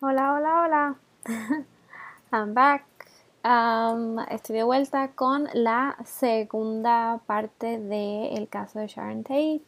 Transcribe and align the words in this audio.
Hola, 0.00 0.32
hola, 0.34 0.62
hola. 0.62 0.94
I'm 2.30 2.54
back. 2.54 2.84
Estoy 4.30 4.54
de 4.54 4.62
vuelta 4.62 5.08
con 5.08 5.48
la 5.54 5.96
segunda 6.04 7.18
parte 7.26 7.80
del 7.80 8.48
caso 8.48 8.78
de 8.78 8.86
Sharon 8.86 9.24
Tate, 9.24 9.64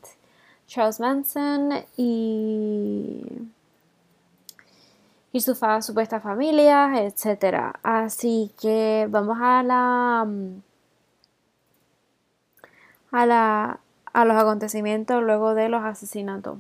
Charles 0.68 1.01
Manson 1.01 1.84
y, 1.96 3.24
y 5.32 5.40
su 5.40 5.56
supuesta 5.80 6.20
familia, 6.20 6.92
etc. 7.02 7.76
Así 7.82 8.52
que 8.62 9.09
vamos 9.10 9.38
a 9.40 9.65
la 9.65 10.28
a 13.10 13.26
la 13.26 13.80
a 14.12 14.24
los 14.24 14.37
acontecimientos 14.37 15.24
luego 15.24 15.54
de 15.56 15.68
los 15.68 15.82
asesinatos. 15.82 16.59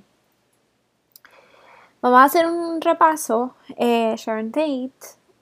Vamos 2.02 2.20
a 2.20 2.24
hacer 2.24 2.46
un 2.46 2.80
repaso. 2.80 3.54
Eh, 3.76 4.14
Sharon 4.16 4.52
Tate 4.52 4.90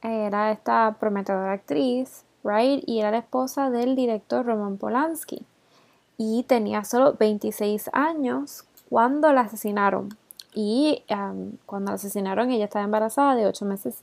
era 0.02 0.50
esta 0.50 0.96
prometedora 0.98 1.52
actriz, 1.52 2.24
right? 2.42 2.82
Y 2.84 2.98
era 2.98 3.12
la 3.12 3.18
esposa 3.18 3.70
del 3.70 3.94
director 3.94 4.44
Roman 4.44 4.76
Polanski. 4.76 5.46
Y 6.16 6.42
tenía 6.48 6.82
solo 6.82 7.14
26 7.16 7.90
años 7.92 8.64
cuando 8.88 9.32
la 9.32 9.42
asesinaron. 9.42 10.18
Y 10.52 11.04
um, 11.10 11.52
cuando 11.64 11.92
la 11.92 11.94
asesinaron 11.94 12.50
ella 12.50 12.64
estaba 12.64 12.84
embarazada 12.84 13.36
de 13.36 13.46
8 13.46 13.64
meses 13.64 14.02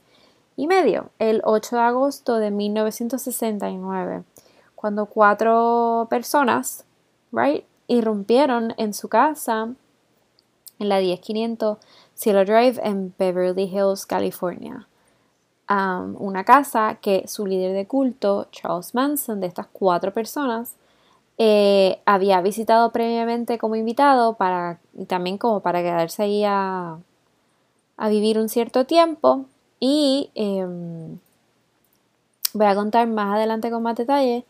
y 0.56 0.66
medio, 0.66 1.10
el 1.18 1.42
8 1.44 1.76
de 1.76 1.82
agosto 1.82 2.38
de 2.38 2.50
1969, 2.50 4.22
cuando 4.74 5.04
cuatro 5.04 6.06
personas, 6.08 6.86
right, 7.32 7.66
irrumpieron 7.88 8.72
en 8.78 8.94
su 8.94 9.08
casa 9.08 9.74
en 10.78 10.88
la 10.88 10.98
10500 11.00 11.78
Cielo 12.16 12.46
Drive 12.46 12.80
en 12.82 13.14
Beverly 13.18 13.64
Hills, 13.64 14.06
California. 14.06 14.88
una 15.68 16.44
casa 16.44 16.98
que 17.02 17.28
su 17.28 17.44
líder 17.46 17.74
de 17.74 17.86
culto, 17.86 18.48
Charles 18.52 18.94
Manson, 18.94 19.40
de 19.40 19.48
estas 19.48 19.66
cuatro 19.66 20.12
personas, 20.12 20.76
eh, 21.38 22.00
había 22.06 22.40
visitado 22.40 22.90
previamente 22.90 23.58
como 23.58 23.76
invitado 23.76 24.34
para, 24.34 24.80
y 24.94 25.04
también 25.04 25.36
como 25.36 25.60
para 25.60 25.82
quedarse 25.82 26.22
ahí 26.22 26.44
a, 26.46 26.98
vivir 28.08 28.38
un 28.38 28.48
cierto 28.48 28.86
tiempo. 28.86 29.44
Y 29.78 30.30
em, 30.34 31.18
voy 32.54 32.66
a 32.66 32.74
contar 32.74 33.06
más 33.08 33.34
adelante 33.34 33.70
con 33.70 33.82
más 33.82 33.96
detalle 33.96 34.46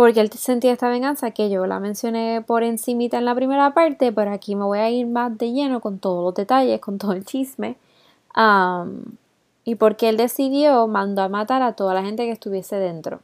porque 0.00 0.20
él 0.20 0.32
sentía 0.32 0.72
esta 0.72 0.88
venganza 0.88 1.32
que 1.32 1.50
yo 1.50 1.66
la 1.66 1.78
mencioné 1.78 2.40
por 2.40 2.62
encimita 2.62 3.18
en 3.18 3.26
la 3.26 3.34
primera 3.34 3.74
parte, 3.74 4.12
pero 4.12 4.32
aquí 4.32 4.56
me 4.56 4.64
voy 4.64 4.78
a 4.78 4.88
ir 4.88 5.06
más 5.06 5.36
de 5.36 5.52
lleno 5.52 5.82
con 5.82 5.98
todos 5.98 6.24
los 6.24 6.34
detalles, 6.34 6.80
con 6.80 6.96
todo 6.96 7.12
el 7.12 7.26
chisme. 7.26 7.76
y 9.62 9.74
porque 9.74 10.08
él 10.08 10.16
decidió, 10.16 10.86
mandó 10.86 11.20
a 11.20 11.28
matar 11.28 11.60
a 11.60 11.74
toda 11.74 11.92
la 11.92 12.02
gente 12.02 12.24
que 12.24 12.30
estuviese 12.30 12.76
dentro. 12.76 13.20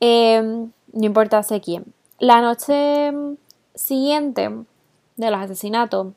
Em, 0.00 0.72
no 0.92 1.06
importa 1.06 1.42
quién. 1.62 1.84
La 2.18 2.40
noche 2.40 3.12
siguiente 3.76 4.50
de 5.14 5.30
los 5.30 5.40
asesinatos, 5.40 6.08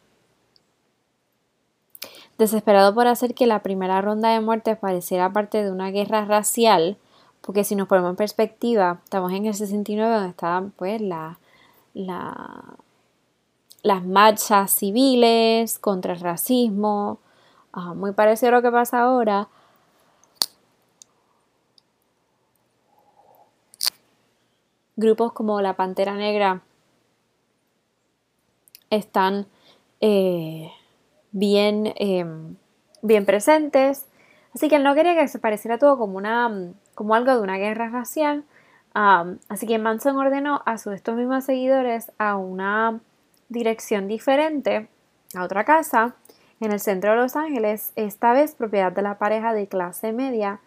desesperado 2.40 2.96
por 2.96 3.06
hacer 3.06 3.36
que 3.36 3.46
la 3.46 3.62
primera 3.62 4.02
ronda 4.02 4.30
de 4.30 4.42
muertes 4.42 4.76
pareciera 4.76 5.32
parte 5.32 5.64
de 5.64 5.72
una 5.72 5.92
guerra 5.92 6.26
racial, 6.26 6.98
porque 7.42 7.64
si 7.64 7.76
nos 7.76 7.88
ponemos 7.88 8.12
en 8.12 8.16
perspectiva, 8.16 9.02
estamos 9.04 9.32
en 9.34 9.46
el 9.46 9.54
69 9.54 10.14
donde 10.14 10.30
estaban 10.30 10.72
pues 10.72 11.02
la, 11.02 11.40
las 13.84 14.06
marchas 14.06 14.72
civiles 14.72 15.80
contra 15.80 16.14
el 16.14 16.20
racismo, 16.20 17.20
ah, 17.74 17.94
muy 17.94 18.12
parecido 18.14 18.50
a 18.50 18.56
lo 18.58 18.62
que 18.62 18.72
pasa 18.72 19.02
ahora. 19.02 19.48
Grupos 24.96 25.34
como 25.34 25.62
la 25.62 25.76
Pantera 25.76 26.14
Negra 26.16 26.62
están 28.92 29.48
eh, 30.00 30.72
bien, 31.32 31.94
em, 31.96 32.56
bien 33.02 33.26
presentes. 33.26 34.06
Así 34.54 34.70
que 34.70 34.76
él 34.76 34.84
no 34.84 34.94
quería 34.94 35.16
que 35.16 35.28
se 35.28 35.40
pareciera 35.40 35.80
todo 35.80 35.98
como 35.98 36.18
una 36.18 36.74
como 36.96 37.16
algo 37.16 37.34
de 37.34 37.42
una 37.42 37.58
guerra 37.58 37.90
racial. 37.90 38.44
así 38.94 39.68
que 39.68 39.80
Manson 39.80 40.18
ordenó 40.18 40.62
a 40.66 40.78
sus 40.78 40.94
estos 40.94 41.16
mismos 41.16 41.46
seguidores 41.46 42.12
a 42.18 42.36
una 42.36 43.00
dirección 43.50 44.08
diferente, 44.08 44.90
a 45.36 45.44
otra 45.44 45.64
casa, 45.64 46.16
en 46.60 46.72
el 46.72 46.80
centro 46.80 47.12
de 47.12 47.18
Los 47.18 47.36
Ángeles, 47.36 47.92
esta 47.96 48.34
vez 48.34 48.54
propiedad 48.54 48.92
de 48.92 49.02
la 49.02 49.18
pareja 49.18 49.54
de 49.54 49.68
clase 49.68 50.14
media, 50.14 50.60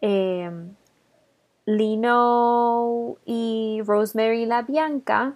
em, 0.00 0.74
Lino 1.66 3.16
y 3.24 3.80
Rosemary 3.84 4.46
La 4.46 4.62
Bianca, 4.62 5.34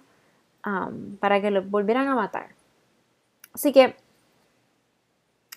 para 1.19 1.41
que 1.41 1.49
los 1.49 1.69
volvieran 1.69 2.07
a 2.07 2.15
matar. 2.15 2.49
Así 3.53 3.73
que 3.73 3.95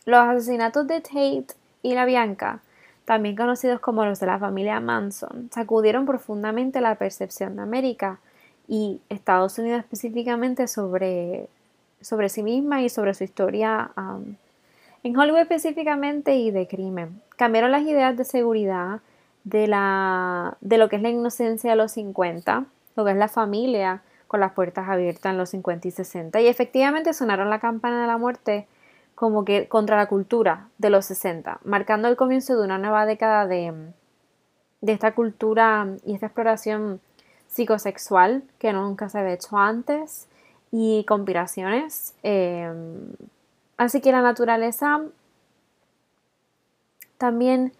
los 0.05 0.21
asesinatos 0.21 0.87
de 0.87 1.01
Tate 1.01 1.47
y 1.83 1.95
La 1.95 2.05
Bianca 2.05 2.61
también 3.05 3.37
conocidos 3.37 3.81
como 3.81 4.05
los 4.05 4.21
de 4.21 4.27
la 4.27 4.39
familia 4.39 4.81
Manson, 4.81 5.51
sacudieron 5.53 6.07
profundamente 6.07 6.81
la 6.81 6.95
percepción 6.95 7.57
de 7.57 7.63
América 7.63 8.19
y 8.67 9.01
Estados 9.09 9.59
Unidos 9.59 9.81
específicamente 9.81 10.67
sobre, 10.69 11.49
sobre 12.01 12.29
sí 12.29 12.43
misma 12.43 12.83
y 12.83 12.89
sobre 12.89 13.15
su 13.15 13.25
historia 13.25 13.91
um, 13.97 14.37
en 15.03 15.17
Hollywood 15.17 15.41
específicamente 15.41 16.37
y 16.37 16.51
de 16.51 16.67
crimen. 16.67 17.21
Cambiaron 17.37 17.73
las 17.73 17.83
ideas 17.83 18.17
de 18.17 18.25
seguridad 18.25 19.01
de, 19.45 19.67
la, 19.67 20.57
de 20.63 20.79
lo 20.79 20.89
que 20.89 20.97
es 20.97 21.03
la 21.03 21.11
inocencia 21.11 21.71
de 21.71 21.77
los 21.77 21.93
50, 21.93 22.65
lo 22.97 23.05
que 23.05 23.11
es 23.11 23.17
la 23.17 23.29
familia 23.29 24.03
con 24.27 24.41
las 24.41 24.53
puertas 24.53 24.89
abiertas 24.89 25.31
en 25.31 25.39
los 25.39 25.51
50 25.51 25.89
y 25.89 25.91
60 25.91 26.41
y 26.41 26.49
efectivamente 26.49 27.13
sonaron 27.13 27.51
la 27.51 27.61
campana 27.61 28.01
de 28.01 28.07
la 28.07 28.19
muerte 28.19 28.67
como 29.15 29.45
que 29.45 29.69
contra 29.69 29.97
la 29.97 30.07
cultura 30.07 30.69
de 30.79 30.91
los 30.91 31.07
60, 31.07 31.61
marcando 31.65 32.09
el 32.09 32.17
comienzo 32.17 32.57
de 32.57 32.65
una 32.65 32.79
nueva 32.79 33.07
década 33.07 33.47
de, 33.47 33.73
de 34.81 34.93
esta 34.93 35.15
cultura 35.15 35.89
y 36.05 36.15
esta 36.15 36.27
exploración 36.27 37.01
psicosexual 37.49 38.43
que 38.59 38.73
nunca 38.73 39.09
se 39.09 39.19
había 39.19 39.35
hecho 39.35 39.57
antes 39.57 40.27
y 40.73 41.05
conspiraciones. 41.05 42.15
Em, 42.25 43.13
así 43.77 44.01
que 44.01 44.11
la 44.11 44.23
naturaleza 44.23 45.01
también, 47.17 47.73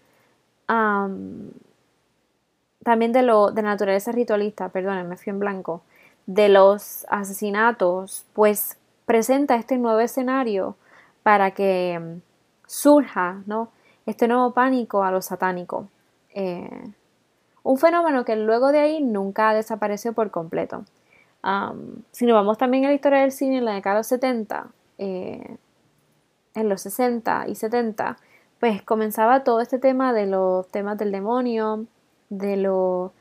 también 2.83 3.11
de 3.11 3.21
lo 3.21 3.51
de 3.51 3.61
naturaleza 3.61 4.13
ritualista, 4.13 4.69
perdón, 4.69 5.09
me 5.09 5.17
fui 5.17 5.31
en 5.31 5.39
blanco, 5.39 5.81
de 6.25 6.47
los 6.47 7.05
asesinatos, 7.09 8.25
pues 8.33 8.77
presenta 9.05 9.55
este 9.55 9.77
nuevo 9.77 9.99
escenario 9.99 10.75
para 11.25 11.49
que 11.55 11.99
mm, 11.99 12.21
surja 12.67 13.41
¿no? 13.47 13.69
este 14.05 14.27
nuevo 14.27 14.53
pánico 14.53 15.03
a 15.03 15.09
lo 15.09 15.23
satánico. 15.23 15.89
Eh, 16.35 16.93
un 17.63 17.77
fenómeno 17.79 18.23
que 18.23 18.35
luego 18.35 18.71
de 18.71 18.77
ahí 18.77 19.01
nunca 19.01 19.51
desapareció 19.55 20.13
por 20.13 20.29
completo. 20.29 20.85
si 22.11 22.27
nos 22.27 22.35
vamos 22.35 22.59
también 22.59 22.85
a 22.85 22.89
la 22.89 22.93
historia 22.93 23.21
del 23.21 23.31
cine 23.31 23.57
en 23.57 23.65
la 23.65 23.73
década 23.73 23.95
de 23.95 23.99
los 24.01 24.07
70, 24.07 24.67
eh, 24.99 25.57
en 26.53 26.69
los 26.69 26.81
60 26.81 27.45
y 27.47 27.55
70, 27.55 28.17
pues 28.59 28.83
comenzaba 28.83 29.43
todo 29.43 29.61
este 29.61 29.79
tema 29.79 30.13
de 30.13 30.27
los 30.27 30.67
temas 30.67 30.95
del 30.99 31.11
demonio, 31.11 31.87
de 32.29 32.55
lo, 32.55 33.13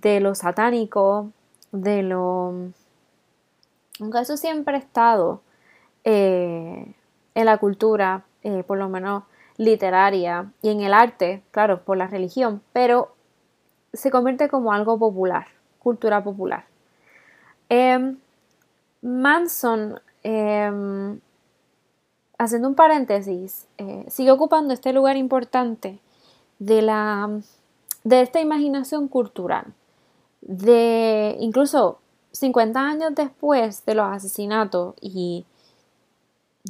de 0.00 0.20
lo 0.20 0.36
satánico, 0.36 1.32
de 1.72 2.04
lo... 2.04 2.70
Aunque 4.00 4.20
eso 4.20 4.36
siempre 4.36 4.76
ha 4.76 4.78
estado, 4.78 5.42
eh, 6.04 6.94
en 7.38 7.44
la 7.44 7.58
cultura, 7.58 8.24
eh, 8.42 8.64
por 8.64 8.78
lo 8.78 8.88
menos 8.88 9.22
literaria, 9.58 10.50
y 10.60 10.70
en 10.70 10.80
el 10.80 10.92
arte, 10.92 11.44
claro, 11.52 11.84
por 11.84 11.96
la 11.96 12.08
religión, 12.08 12.62
pero 12.72 13.14
se 13.92 14.10
convierte 14.10 14.48
como 14.48 14.72
algo 14.72 14.98
popular, 14.98 15.46
cultura 15.78 16.24
popular. 16.24 16.64
Em, 17.68 18.18
Manson, 19.02 20.00
em, 20.24 21.20
haciendo 22.38 22.66
un 22.66 22.74
paréntesis, 22.74 23.68
eh, 23.78 24.04
sigue 24.08 24.32
ocupando 24.32 24.74
este 24.74 24.92
lugar 24.92 25.16
importante 25.16 26.00
de, 26.58 26.82
la, 26.82 27.30
de 28.02 28.20
esta 28.20 28.40
imaginación 28.40 29.06
cultural, 29.06 29.66
de 30.40 31.36
incluso 31.38 32.00
50 32.32 32.80
años 32.80 33.14
después 33.14 33.84
de 33.86 33.94
los 33.94 34.06
asesinatos 34.08 34.96
y 35.00 35.46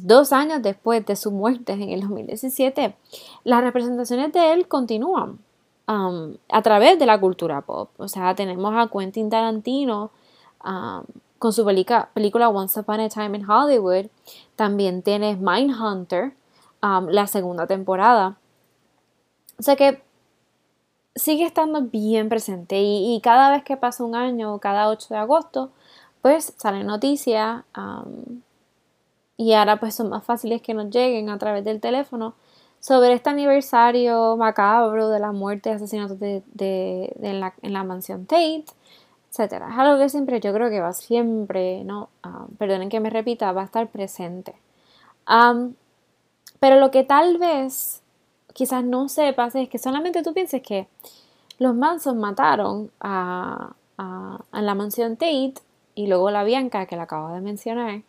Dos 0.03 0.33
años 0.33 0.61
después 0.61 1.05
de 1.05 1.15
su 1.15 1.31
muerte 1.31 1.73
en 1.73 1.83
el 1.83 2.01
2017, 2.01 2.95
las 3.43 3.61
representaciones 3.61 4.31
de 4.33 4.53
él 4.53 4.67
continúan 4.67 5.39
um, 5.87 6.35
a 6.49 6.61
través 6.61 6.99
de 6.99 7.05
la 7.05 7.19
cultura 7.19 7.61
pop. 7.61 7.89
O 7.97 8.07
sea, 8.07 8.35
tenemos 8.35 8.73
a 8.75 8.87
Quentin 8.87 9.29
Tarantino 9.29 10.11
um, 10.63 11.03
con 11.37 11.53
su 11.53 11.65
película 11.65 12.49
Once 12.49 12.79
Upon 12.79 12.99
a 12.99 13.09
Time 13.09 13.37
in 13.37 13.49
Hollywood. 13.49 14.07
También 14.55 15.01
tienes 15.01 15.39
Mindhunter, 15.39 16.33
um, 16.83 17.07
la 17.07 17.27
segunda 17.27 17.65
temporada. 17.67 18.37
O 19.57 19.63
sea 19.63 19.75
que 19.75 20.01
sigue 21.15 21.45
estando 21.45 21.81
bien 21.81 22.29
presente 22.29 22.79
y, 22.81 23.19
cada 23.21 23.51
vez 23.51 23.63
que 23.63 23.77
pasa 23.77 24.03
un 24.03 24.15
año, 24.15 24.59
cada 24.59 24.89
8 24.89 25.07
de 25.09 25.17
agosto, 25.17 25.71
pues 26.21 26.53
salen 26.57 26.87
noticias 26.87 27.63
um, 27.77 28.41
y 29.39 29.53
ahora 29.53 29.79
pues 29.79 29.95
son 29.95 30.09
más 30.09 30.25
fáciles 30.25 30.61
que 30.61 30.73
nos 30.73 30.89
lleguen 30.89 31.29
a 31.29 31.37
través 31.37 31.63
del 31.63 31.79
teléfono 31.79 32.33
sobre 32.81 33.13
este 33.13 33.29
aniversario 33.29 34.35
macabro 34.35 35.07
de 35.07 35.19
la 35.21 35.31
muerte 35.31 35.69
y 35.69 35.73
asesinato 35.73 36.15
de, 36.15 36.43
en, 37.21 37.73
la, 37.73 37.83
mansión 37.85 38.25
Tate, 38.25 38.65
etc. 39.31 39.39
Es 39.71 39.77
algo 39.77 39.97
que 39.97 40.09
siempre 40.09 40.41
yo 40.41 40.51
creo 40.53 40.69
que 40.69 40.81
va 40.81 40.91
siempre, 40.91 41.85
¿no? 41.85 42.09
Um, 42.25 42.53
perdonen 42.57 42.89
que 42.89 42.99
me 42.99 43.09
repita, 43.09 43.53
va 43.53 43.61
a 43.61 43.65
estar 43.65 43.87
presente. 43.87 44.55
Pero 46.59 46.79
lo 46.81 46.91
que 46.91 47.05
tal 47.05 47.37
vez 47.37 48.01
quizás 48.51 48.83
no 48.83 49.07
sepas 49.07 49.55
es 49.55 49.69
que 49.69 49.77
solamente 49.77 50.21
tú 50.21 50.33
pienses 50.33 50.61
que 50.61 50.89
los 51.59 51.73
Manson 51.75 52.17
mataron 52.19 52.91
a, 52.99 53.71
a, 53.97 54.61
la 54.61 54.75
mansión 54.75 55.15
Tate 55.15 55.53
y 55.95 56.07
luego 56.07 56.29
la 56.29 56.43
Bianca 56.43 56.87
que 56.87 56.97
la 56.97 57.03
acabo 57.03 57.29
de 57.29 57.39
mencionar, 57.39 58.01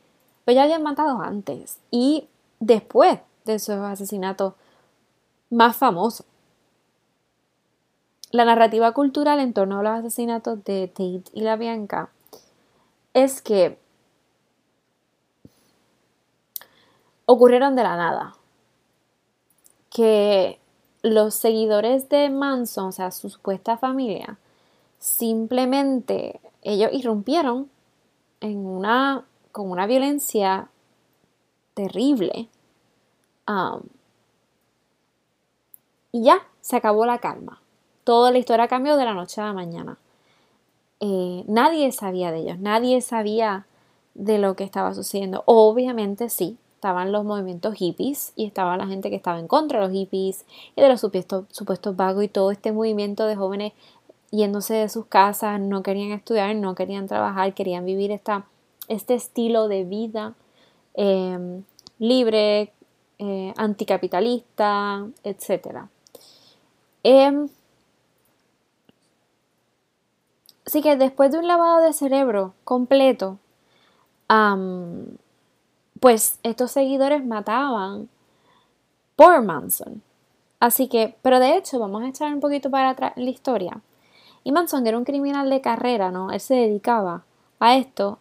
pues 0.50 0.56
ya 0.56 0.64
habían 0.64 0.82
matado 0.82 1.22
antes 1.22 1.78
y 1.92 2.26
después 2.58 3.20
de 3.44 3.54
esos 3.54 3.76
asesinatos 3.84 4.54
más 5.48 5.76
famosos. 5.76 6.26
La 8.32 8.44
narrativa 8.44 8.90
cultural 8.90 9.38
en 9.38 9.52
torno 9.52 9.78
a 9.78 9.84
los 9.84 9.92
asesinatos 9.92 10.64
de 10.64 10.88
Tate 10.88 11.30
y 11.32 11.42
la 11.42 11.54
Bianca 11.54 12.10
es 13.14 13.40
que 13.42 13.78
ocurrieron 17.26 17.76
de 17.76 17.84
la 17.84 17.96
nada. 17.96 18.34
Que 19.88 20.58
los 21.02 21.36
seguidores 21.36 22.08
de 22.08 22.28
Manson, 22.28 22.88
o 22.88 22.92
sea, 22.92 23.12
su 23.12 23.30
supuesta 23.30 23.78
familia, 23.78 24.36
simplemente 24.98 26.40
ellos 26.62 26.90
irrumpieron 26.92 27.70
en 28.40 28.66
una, 28.66 29.26
con 29.52 29.70
una 29.70 29.86
violencia 29.86 30.68
terrible. 31.74 32.48
Um, 33.46 33.82
y 36.12 36.24
ya, 36.24 36.38
se 36.60 36.76
acabó 36.76 37.06
la 37.06 37.18
calma. 37.18 37.60
Toda 38.04 38.30
la 38.30 38.38
historia 38.38 38.68
cambió 38.68 38.96
de 38.96 39.04
la 39.04 39.14
noche 39.14 39.40
a 39.40 39.44
la 39.44 39.52
mañana. 39.52 39.98
Eh, 41.00 41.44
nadie 41.46 41.92
sabía 41.92 42.30
de 42.30 42.40
ellos, 42.40 42.58
nadie 42.58 43.00
sabía 43.00 43.66
de 44.14 44.38
lo 44.38 44.54
que 44.54 44.64
estaba 44.64 44.94
sucediendo. 44.94 45.42
Obviamente 45.46 46.28
sí, 46.28 46.58
estaban 46.74 47.12
los 47.12 47.24
movimientos 47.24 47.74
hippies 47.74 48.32
y 48.36 48.44
estaba 48.44 48.76
la 48.76 48.86
gente 48.86 49.10
que 49.10 49.16
estaba 49.16 49.38
en 49.38 49.48
contra 49.48 49.80
de 49.80 49.86
los 49.86 49.94
hippies 49.94 50.44
y 50.76 50.80
de 50.80 50.88
los 50.88 51.00
supuestos, 51.00 51.44
supuestos 51.50 51.96
vagos 51.96 52.24
y 52.24 52.28
todo 52.28 52.50
este 52.50 52.72
movimiento 52.72 53.26
de 53.26 53.36
jóvenes 53.36 53.72
yéndose 54.30 54.74
de 54.74 54.88
sus 54.88 55.06
casas, 55.06 55.60
no 55.60 55.82
querían 55.82 56.12
estudiar, 56.12 56.54
no 56.54 56.74
querían 56.74 57.06
trabajar, 57.06 57.52
querían 57.54 57.84
vivir 57.84 58.12
esta, 58.12 58.46
este 58.90 59.14
estilo 59.14 59.68
de 59.68 59.84
vida 59.84 60.34
eh, 60.94 61.62
libre, 61.98 62.72
eh, 63.18 63.54
anticapitalista, 63.56 65.06
etc. 65.22 65.84
Em, 67.04 67.48
así 70.66 70.82
que 70.82 70.96
después 70.96 71.30
de 71.30 71.38
un 71.38 71.46
lavado 71.46 71.82
de 71.82 71.92
cerebro 71.92 72.54
completo, 72.64 73.38
pues 76.00 76.38
estos 76.42 76.70
seguidores 76.70 77.24
mataban 77.24 78.08
por 79.16 79.42
Manson. 79.42 80.02
Así 80.60 80.88
que, 80.88 81.16
pero 81.22 81.40
de 81.40 81.56
hecho, 81.56 81.78
vamos 81.78 82.02
a 82.02 82.08
echar 82.08 82.32
un 82.32 82.40
poquito 82.40 82.70
para 82.70 82.90
atrás 82.90 83.12
la 83.16 83.30
historia. 83.30 83.80
Y 84.44 84.52
Manson 84.52 84.86
era 84.86 84.98
un 84.98 85.04
criminal 85.04 85.48
de 85.50 85.60
carrera, 85.60 86.10
¿no? 86.10 86.30
Él 86.30 86.40
se 86.40 86.54
dedicaba 86.54 87.24
a 87.58 87.76
esto 87.76 88.18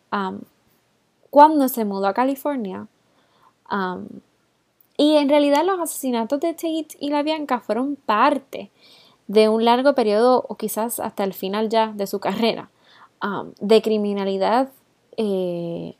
cuando 1.29 1.67
se 1.67 1.85
mudó 1.85 2.07
a 2.07 2.13
California. 2.13 2.87
Y 4.97 5.15
en 5.15 5.29
realidad 5.29 5.63
los 5.65 5.79
asesinatos 5.79 6.41
de 6.41 6.53
Tate 6.53 6.97
y 6.99 7.09
la 7.09 7.23
Bianca 7.23 7.61
fueron 7.61 7.95
parte 7.95 8.69
de 9.27 9.47
un 9.47 9.63
largo 9.63 9.93
periodo 9.93 10.43
o 10.49 10.55
quizás 10.55 10.99
hasta 10.99 11.23
el 11.23 11.33
final 11.33 11.69
ya 11.69 11.93
de 11.93 12.07
su 12.07 12.19
carrera 12.19 12.69
um, 13.23 13.53
de 13.61 13.81
criminalidad 13.81 14.69
eh, 15.17 15.95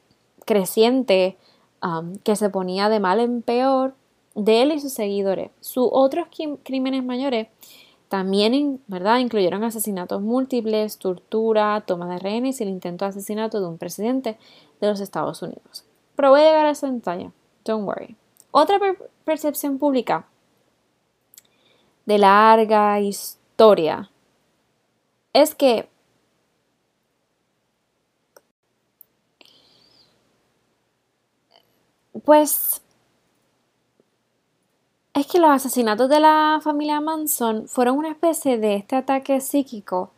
creciente 0.46 1.38
um, 1.82 2.18
que 2.24 2.36
se 2.36 2.50
ponía 2.50 2.90
de 2.90 3.00
mal 3.00 3.20
en 3.20 3.42
peor 3.44 3.94
de 4.34 4.64
él 4.64 4.72
y 4.72 4.80
sus 4.80 4.94
seguidores. 4.94 5.52
Sus 5.62 5.88
otros 5.92 6.28
crímenes 6.64 7.04
mayores 7.04 7.48
también 8.10 8.82
¿verdad? 8.88 9.20
incluyeron 9.20 9.64
asesinatos 9.64 10.22
múltiples, 10.22 10.98
tortura, 10.98 11.84
toma 11.86 12.10
de 12.10 12.20
rehenes 12.20 12.60
y 12.60 12.64
el 12.64 12.70
intento 12.70 13.06
de 13.06 13.10
asesinato 13.10 13.62
de 13.62 13.68
un 13.68 13.78
presidente 13.78 14.38
de 14.82 14.88
los 14.88 15.00
Estados 15.00 15.42
Unidos. 15.42 15.86
Pero 16.16 16.32
voy 16.32 16.42
a 16.42 16.46
llegar 16.46 16.66
a 16.66 16.72
esa 16.72 16.88
pantalla, 16.88 17.32
don't 17.64 17.88
worry. 17.88 18.16
Otra 18.52 18.80
percepción 19.24 19.78
pública 19.78 20.26
de 22.06 22.18
larga 22.18 23.00
historia 23.00 24.10
es 25.32 25.54
que 25.54 25.88
pues 32.26 32.82
es 35.20 35.28
que 35.28 35.40
los 35.40 35.50
asesinatos 35.50 36.10
de 36.10 36.20
la 36.20 36.60
familia 36.64 37.02
Manson 37.02 37.68
fueron 37.68 37.98
una 37.98 38.10
especie 38.10 38.58
de 38.58 38.76
este 38.76 38.96
ataque 38.96 39.42
psíquico 39.42 40.12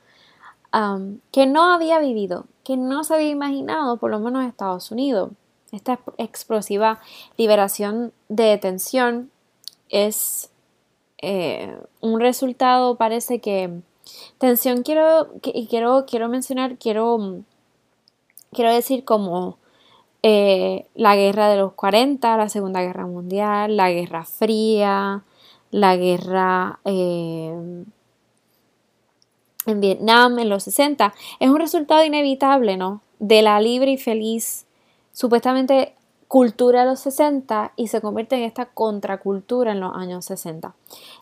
um, 0.74 1.20
que 1.32 1.48
no 1.48 1.74
había 1.74 2.00
vivido, 2.00 2.46
que 2.64 2.78
no 2.78 3.04
se 3.04 3.16
había 3.16 3.30
imaginado, 3.30 3.98
por 3.98 4.12
lo 4.12 4.20
menos 4.20 4.44
en 4.44 4.50
Estados 4.50 4.92
Unidos. 4.92 5.32
Esta 5.72 6.00
explosiva 6.18 7.00
liberación 7.38 8.14
de 8.30 8.58
tensión 8.58 9.32
es 9.90 10.52
eh, 11.20 11.76
un 12.02 12.20
resultado, 12.20 12.96
parece 12.96 13.40
que 13.40 13.82
tensión 14.38 14.84
quiero, 14.84 15.30
quiero, 15.42 16.06
quiero 16.06 16.30
mencionar, 16.30 16.78
quiero, 16.78 17.44
quiero 18.52 18.72
decir 18.72 19.04
como 19.06 19.58
eh, 20.24 20.86
la 20.96 21.16
guerra 21.16 21.50
de 21.50 21.58
los 21.58 21.74
40, 21.74 22.38
la 22.38 22.50
Segunda 22.50 22.82
Guerra 22.82 23.06
Mundial, 23.06 23.76
la 23.76 23.92
Guerra 23.92 24.24
Fría, 24.24 25.24
la 25.72 25.96
guerra 25.98 26.80
eh, 26.86 27.84
en 29.66 29.82
Vietnam 29.82 30.40
en 30.40 30.50
los 30.50 30.64
60, 30.64 31.14
es 31.40 31.50
un 31.50 31.58
resultado 31.58 32.04
inevitable, 32.04 32.78
¿no? 32.78 33.02
De 33.20 33.42
la 33.42 33.60
libre 33.62 33.92
y 33.92 33.98
feliz 33.98 34.66
supuestamente 35.14 35.96
cultura 36.28 36.82
de 36.82 36.92
los 36.92 37.02
60 37.02 37.74
y 37.76 37.88
se 37.88 38.00
convierte 38.00 38.38
en 38.38 38.44
esta 38.44 38.68
contracultura 38.68 39.74
en 39.74 39.82
los 39.82 39.94
años 39.94 40.24
60. 40.24 40.74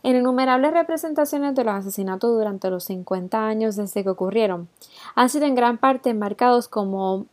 En 0.03 0.15
innumerables 0.15 0.71
representaciones 0.71 1.55
de 1.55 1.63
los 1.63 1.73
asesinatos 1.73 2.31
durante 2.31 2.69
los 2.69 2.83
50 2.83 3.43
años 3.43 3.75
desde 3.75 4.03
que 4.03 4.09
ocurrieron, 4.09 4.69
han 5.15 5.29
sido 5.29 5.45
en 5.47 5.55
gran 5.55 5.79
parte 5.79 6.11
enmarcados 6.11 6.67
como 6.67 7.25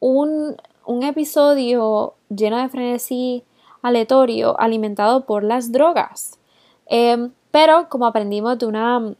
un, 0.00 0.56
episodio 1.02 2.14
lleno 2.28 2.56
de 2.56 2.68
frenesí 2.68 3.44
aleatorio 3.82 4.58
alimentado 4.58 5.26
por 5.26 5.44
las 5.44 5.70
drogas. 5.72 6.38
Em, 6.86 7.32
pero 7.50 7.88
como 7.88 8.06
aprendimos 8.06 8.58
de 8.58 8.66
una 8.66 9.14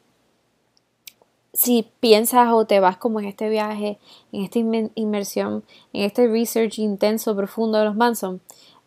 si 1.52 1.90
piensas 2.00 2.52
o 2.52 2.66
te 2.66 2.78
vas 2.78 2.98
como 2.98 3.20
en 3.20 3.26
este 3.26 3.48
viaje, 3.48 3.98
en 4.32 4.44
esta 4.44 4.58
inmersión, 4.94 5.64
en 5.92 6.04
este 6.04 6.28
research 6.28 6.78
intenso, 6.78 7.34
profundo 7.34 7.78
de 7.78 7.84
los 7.86 7.96
Manson, 7.96 8.40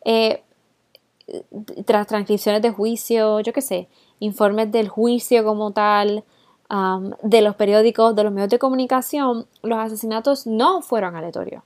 eh, 0.05 0.43
tras 1.86 2.07
transcripciones 2.07 2.62
de 2.62 2.71
juicio, 2.71 3.39
yo 3.41 3.53
qué 3.53 3.62
sé, 3.62 3.88
informes 4.19 4.71
del 4.71 4.88
juicio 4.89 5.43
como 5.43 5.71
tal, 5.71 6.24
de 7.24 7.41
los 7.41 7.55
periódicos, 7.57 8.15
de 8.15 8.24
los 8.24 8.31
medios 8.31 8.50
de 8.50 8.60
comunicación, 8.60 9.45
los 9.62 9.77
asesinatos 9.77 10.48
no 10.48 10.81
fueron 10.81 11.17
aleatorios, 11.17 11.63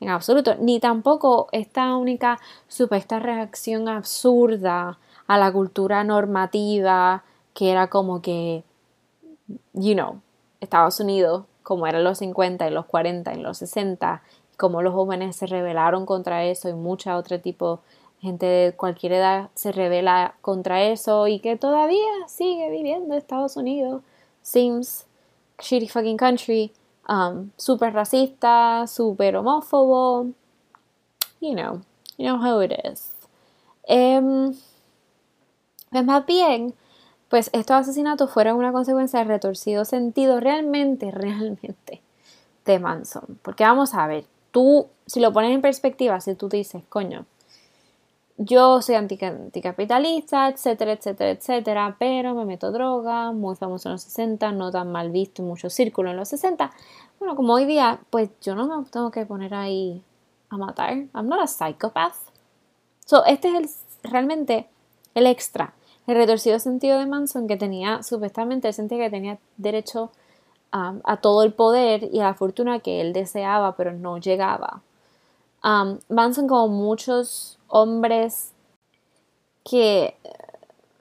en 0.00 0.08
absoluto, 0.10 0.54
ni 0.60 0.80
tampoco 0.80 1.48
esta 1.52 1.96
única 1.96 2.38
supuesta 2.68 3.18
reacción 3.18 3.88
absurda 3.88 4.98
a 5.26 5.38
la 5.38 5.52
cultura 5.52 6.04
normativa 6.04 7.24
que 7.54 7.72
era 7.72 7.88
como 7.88 8.22
que, 8.22 8.62
you 9.72 9.94
know, 9.94 10.20
Estados 10.60 11.00
Unidos, 11.00 11.44
como 11.64 11.86
eran 11.88 12.04
los 12.04 12.18
50, 12.18 12.66
en 12.68 12.74
los 12.74 12.86
40, 12.86 13.32
en 13.32 13.42
los 13.42 13.58
60, 13.58 14.22
como 14.56 14.80
los 14.80 14.94
jóvenes 14.94 15.36
se 15.36 15.46
rebelaron 15.46 16.06
contra 16.06 16.44
eso 16.44 16.68
y 16.68 16.74
mucha 16.74 17.16
otro 17.16 17.40
tipo, 17.40 17.80
gente 18.20 18.46
de 18.46 18.72
cualquier 18.72 19.12
edad 19.14 19.50
se 19.54 19.72
rebela 19.72 20.36
contra 20.40 20.84
eso 20.84 21.26
y 21.26 21.40
que 21.40 21.56
todavía 21.56 21.98
sigue 22.26 22.70
viviendo 22.70 23.12
en 23.12 23.18
Estados 23.18 23.56
Unidos. 23.56 24.02
Seems 24.42 25.06
shitty 25.60 25.88
fucking 25.88 26.16
country, 26.16 26.72
um, 27.08 27.50
super 27.56 27.92
racista, 27.92 28.86
super 28.86 29.36
homófobo, 29.36 30.32
you 31.40 31.54
know, 31.54 31.80
you 32.16 32.26
know 32.26 32.38
how 32.38 32.60
it 32.60 32.72
is. 32.84 33.14
Em, 33.86 34.54
pues 35.90 36.04
más 36.04 36.26
bien, 36.26 36.74
pues 37.28 37.50
estos 37.52 37.76
asesinatos 37.76 38.30
fueron 38.30 38.56
una 38.56 38.72
consecuencia 38.72 39.18
del 39.20 39.28
retorcido 39.28 39.84
sentido 39.84 40.40
realmente, 40.40 41.10
realmente 41.12 42.02
de 42.64 42.78
Manson. 42.78 43.38
Porque 43.42 43.64
vamos 43.64 43.94
a 43.94 44.06
ver, 44.06 44.24
tú, 44.50 44.88
si 45.06 45.20
lo 45.20 45.32
pones 45.32 45.52
en 45.52 45.62
perspectiva, 45.62 46.20
si 46.20 46.34
tú 46.34 46.48
dices, 46.48 46.82
coño, 46.88 47.24
yo 48.38 48.80
soy 48.82 48.94
anticapitalista, 48.94 50.48
etcétera, 50.48 50.92
etcétera, 50.92 51.30
etcétera, 51.30 51.96
pero 51.98 52.34
me 52.34 52.44
meto 52.44 52.70
droga, 52.70 53.32
muy 53.32 53.56
famoso 53.56 53.88
en 53.88 53.94
los 53.94 54.02
60, 54.02 54.52
no 54.52 54.70
tan 54.70 54.92
mal 54.92 55.10
visto 55.10 55.42
en 55.42 55.48
muchos 55.48 55.72
círculos 55.72 56.12
en 56.12 56.18
los 56.18 56.28
60. 56.28 56.70
Bueno, 57.18 57.34
como 57.34 57.54
hoy 57.54 57.64
día, 57.64 57.98
pues 58.10 58.30
yo 58.40 58.54
no 58.54 58.66
me 58.66 58.84
tengo 58.90 59.10
que 59.10 59.26
poner 59.26 59.54
ahí 59.54 60.04
a 60.50 60.56
matar. 60.56 60.94
I'm 61.14 61.26
not 61.26 61.40
a 61.40 61.46
psychopath. 61.48 62.14
So, 63.04 63.24
este 63.24 63.48
es 63.48 63.54
el, 63.54 64.10
realmente 64.10 64.68
el 65.14 65.26
extra, 65.26 65.74
el 66.06 66.14
retorcido 66.14 66.60
sentido 66.60 67.00
de 67.00 67.06
Manson 67.06 67.48
que 67.48 67.56
tenía, 67.56 68.04
supuestamente, 68.04 68.68
él 68.68 68.74
sentía 68.74 68.98
que 68.98 69.10
tenía 69.10 69.38
derecho 69.56 70.12
a 70.70 71.16
todo 71.22 71.44
el 71.44 71.54
poder 71.54 72.10
y 72.12 72.20
a 72.20 72.24
la 72.24 72.34
fortuna 72.34 72.80
que 72.80 73.00
él 73.00 73.14
deseaba, 73.14 73.74
pero 73.74 73.92
no 73.92 74.18
llegaba. 74.18 74.82
Um, 75.64 75.98
Manson, 76.08 76.46
como 76.46 76.68
muchos 76.68 77.58
hombres 77.66 78.52
que 79.68 80.16
eh, 80.22 80.32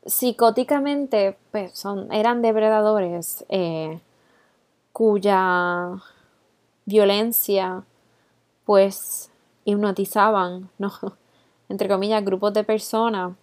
psicóticamente 0.05 1.37
pues, 1.51 1.77
son, 1.77 2.11
eran 2.11 2.41
depredadores, 2.41 3.45
eh, 3.49 4.01
cuya 4.91 6.01
violencia 6.85 7.83
pues 8.65 9.31
hipnotizaban, 9.65 10.69
¿no? 10.77 10.91
entre 11.69 11.87
comillas, 11.87 12.23
grupos 12.23 12.53
de 12.53 12.63
personas, 12.63 13.33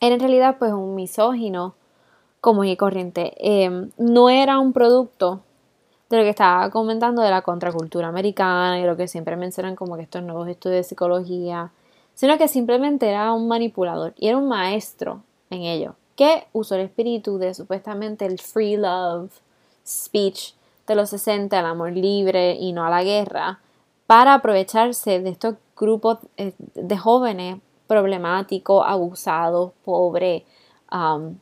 era 0.00 0.14
en 0.14 0.20
realidad 0.20 0.56
pues 0.58 0.72
un 0.72 0.94
misógino 0.94 1.74
común 2.40 2.66
y 2.66 2.76
corriente. 2.76 3.34
Em, 3.38 3.92
no 3.98 4.28
era 4.28 4.58
un 4.58 4.72
producto 4.72 5.42
de 6.12 6.18
lo 6.18 6.24
que 6.24 6.30
estaba 6.30 6.68
comentando 6.68 7.22
de 7.22 7.30
la 7.30 7.40
contracultura 7.40 8.08
americana 8.08 8.78
y 8.78 8.84
lo 8.84 8.98
que 8.98 9.08
siempre 9.08 9.34
mencionan 9.34 9.76
como 9.76 9.96
que 9.96 10.02
estos 10.02 10.22
nuevos 10.22 10.46
estudios 10.46 10.80
de 10.80 10.84
psicología, 10.84 11.70
sino 12.12 12.36
que 12.36 12.48
simplemente 12.48 13.08
era 13.08 13.32
un 13.32 13.48
manipulador 13.48 14.12
y 14.18 14.28
era 14.28 14.36
un 14.36 14.46
maestro 14.46 15.22
en 15.48 15.62
ello, 15.62 15.94
que 16.14 16.46
usó 16.52 16.74
el 16.74 16.82
espíritu 16.82 17.38
de 17.38 17.54
supuestamente 17.54 18.26
el 18.26 18.38
free 18.38 18.76
love 18.76 19.30
speech 19.86 20.52
de 20.86 20.94
los 20.96 21.08
60, 21.08 21.58
el 21.58 21.64
amor 21.64 21.92
libre 21.92 22.56
y 22.60 22.72
no 22.72 22.84
a 22.84 22.90
la 22.90 23.02
guerra, 23.02 23.60
para 24.06 24.34
aprovecharse 24.34 25.20
de 25.20 25.30
estos 25.30 25.54
grupos 25.74 26.18
eh, 26.36 26.52
de 26.58 26.98
jóvenes 26.98 27.56
problemáticos, 27.86 28.84
abusados, 28.86 29.72
pobres, 29.82 30.42
um, 30.92 31.36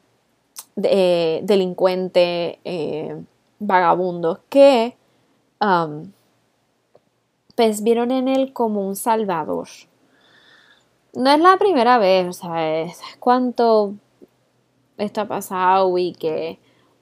de, 0.77 1.41
delincuentes, 1.43 2.59
eh, 2.65 3.17
vagabundos, 3.61 4.41
que 4.49 4.97
um, 5.61 6.11
pues 7.55 7.83
vieron 7.83 8.11
en 8.11 8.27
él 8.27 8.53
como 8.53 8.87
un 8.87 8.97
salvador. 8.97 9.69
No 11.13 11.31
es 11.31 11.41
la 11.41 11.57
primera 11.59 11.99
vez, 11.99 12.29
o 12.29 12.33
sea, 12.33 12.87
cuánto 13.19 13.95
está 14.97 15.27
pasado 15.27 15.97
y 15.99 16.13
que 16.13 16.59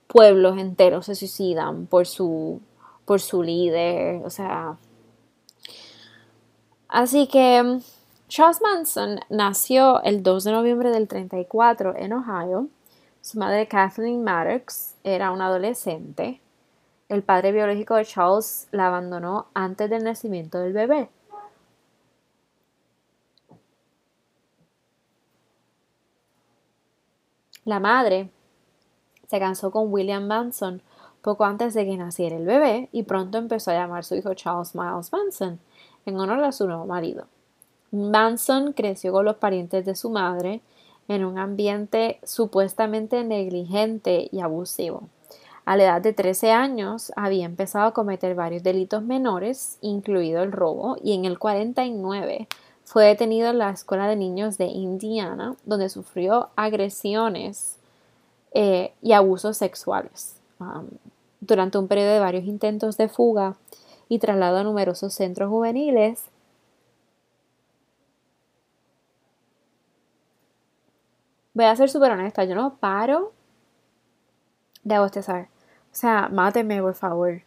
pueblos 0.07 0.59
enteros 0.59 1.07
se 1.07 1.15
suicidan 1.15 1.87
por 1.87 2.07
su, 2.07 2.61
por 3.05 3.21
su 3.21 3.43
líder, 3.43 4.25
o 4.25 4.31
sea. 4.31 4.77
Así 6.89 7.27
que 7.29 7.61
um, 7.63 7.83
Charles 8.29 8.61
Manson 8.61 9.21
nació 9.29 10.03
el 10.03 10.23
2 10.23 10.45
de 10.45 10.53
noviembre 10.53 10.91
del 10.91 11.07
34 11.07 11.97
en 11.97 12.13
Ohio. 12.15 12.69
Su 13.21 13.39
madre 13.39 13.69
Kathleen 13.69 14.25
Maddox 14.25 14.95
era 15.05 15.31
una 15.31 15.47
adolescente. 15.47 16.41
El 17.09 17.23
padre 17.23 17.53
biológico 17.53 17.95
de 17.95 18.05
Charles 18.05 18.69
la 18.71 18.89
abandonó 18.89 19.47
antes 19.55 19.89
del 19.89 20.05
nacimiento 20.05 20.59
del 20.59 20.75
bebé. 20.75 21.09
La 27.65 27.81
madre 27.81 28.31
se 29.27 29.39
casó 29.39 29.71
con 29.71 29.93
William 29.93 30.27
Manson 30.27 30.83
poco 31.23 31.45
antes 31.45 31.75
de 31.75 31.85
que 31.85 31.97
naciera 31.97 32.37
el 32.37 32.47
bebé 32.47 32.89
y 32.93 33.03
pronto 33.03 33.39
empezó 33.39 33.71
a 33.71 33.75
llamar 33.75 34.01
a 34.01 34.03
su 34.03 34.15
hijo 34.15 34.35
Charles 34.35 34.75
Miles 34.75 35.13
Manson 35.13 35.61
en 36.07 36.19
honor 36.19 36.45
a 36.45 36.53
su 36.53 36.67
nuevo 36.67 36.87
marido. 36.87 37.27
Manson 37.91 38.73
creció 38.75 39.13
con 39.13 39.25
los 39.25 39.37
parientes 39.37 39.85
de 39.85 39.97
su 39.97 40.11
madre 40.11 40.61
en 41.09 41.25
un 41.25 41.39
ambiente 41.39 42.21
supuestamente 42.23 43.25
negligente 43.25 44.29
y 44.31 44.41
abusivo. 44.41 45.09
A 45.69 45.77
la 45.77 45.83
edad 45.83 46.01
de 46.01 46.15
13 46.15 46.51
años 46.51 47.13
había 47.15 47.45
empezado 47.45 47.89
a 47.89 47.93
cometer 47.93 48.35
varios 48.35 48.63
delitos 48.63 49.03
menores, 49.03 49.77
incluido 49.83 50.43
el 50.43 50.51
robo, 50.51 50.97
y 51.05 51.13
en 51.13 51.27
el 51.27 51.39
49 51.39 52.49
fue 52.85 53.05
detenido 53.05 53.51
en 53.51 53.59
la 53.59 53.69
Escuela 53.69 54.09
de 54.09 54.17
Niños 54.17 54.57
de 54.57 54.65
Indiana, 54.65 55.57
donde 55.67 55.91
sufrió 55.91 56.49
agresiones 56.57 57.77
eh, 58.53 58.95
y 59.03 59.13
abusos 59.13 59.59
sexuales. 59.59 60.41
Um, 60.59 60.87
durante 61.43 61.77
un 61.77 61.87
periodo 61.87 62.15
de 62.15 62.21
varios 62.21 62.45
intentos 62.45 62.97
de 62.97 63.11
fuga 63.11 63.55
y 64.09 64.21
traslado 64.21 64.57
a 64.57 64.65
numerosos 64.65 65.13
centros 65.13 65.51
juveniles, 65.51 66.23
voy 71.53 71.67
a 71.67 71.77
ser 71.77 71.91
súper 71.91 72.13
honesta, 72.13 72.45
yo 72.45 72.55
no 72.55 72.77
paro 72.77 73.33
de 74.83 74.99
bostezar. 74.99 75.58
Sea, 75.99 76.29
máteme, 76.31 76.81
por 76.81 76.95
favor. 76.95 77.43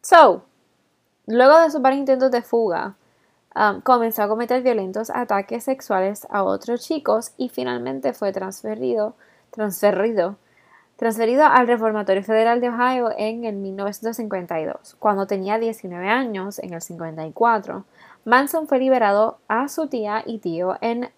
So, 0.00 0.44
luego 1.26 1.60
de 1.60 1.70
sus 1.70 1.82
varios 1.82 2.00
intentos 2.00 2.30
de 2.30 2.40
fuga, 2.40 2.96
um, 3.54 3.82
comenzó 3.82 4.22
a 4.22 4.28
cometer 4.28 4.62
violentos 4.62 5.10
ataques 5.10 5.64
sexuales 5.64 6.26
a 6.30 6.42
otros 6.42 6.80
chicos 6.80 7.32
y 7.36 7.50
finalmente 7.50 8.14
fue 8.14 8.32
transferido, 8.32 9.14
transferido, 9.50 10.36
transferido 10.96 11.44
al 11.44 11.66
Reformatorio 11.66 12.22
Federal 12.22 12.62
de 12.62 12.70
Ohio 12.70 13.10
en 13.14 13.44
el 13.44 13.56
1952. 13.56 14.96
Cuando 14.98 15.26
tenía 15.26 15.58
19 15.58 16.08
años, 16.08 16.58
en 16.58 16.72
el 16.72 16.80
54, 16.80 17.84
Manson 18.24 18.66
fue 18.66 18.78
liberado 18.78 19.38
a 19.48 19.68
su 19.68 19.86
tía 19.88 20.22
y 20.24 20.38
tío 20.38 20.78
en 20.80 21.10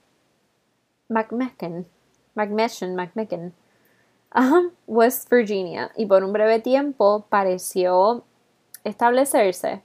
McMecken, 1.12 1.86
McMecken, 2.34 3.52
West 4.86 5.30
Virginia, 5.30 5.90
y 5.96 6.06
por 6.06 6.24
un 6.24 6.32
breve 6.32 6.60
tiempo 6.60 7.26
pareció 7.28 8.24
establecerse, 8.84 9.82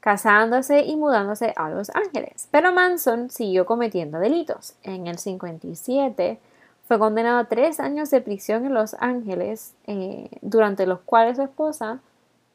casándose 0.00 0.80
y 0.80 0.96
mudándose 0.96 1.52
a 1.56 1.68
Los 1.68 1.90
Ángeles. 1.90 2.48
Pero 2.50 2.72
Manson 2.72 3.30
siguió 3.30 3.66
cometiendo 3.66 4.18
delitos. 4.18 4.74
En 4.82 5.06
el 5.06 5.18
57 5.18 6.40
fue 6.86 6.98
condenado 6.98 7.38
a 7.38 7.44
tres 7.44 7.80
años 7.80 8.10
de 8.10 8.20
prisión 8.20 8.64
en 8.64 8.74
Los 8.74 8.94
Ángeles, 8.98 9.74
eh, 9.86 10.30
durante 10.40 10.86
los 10.86 11.00
cuales 11.00 11.36
su 11.36 11.42
esposa, 11.42 12.00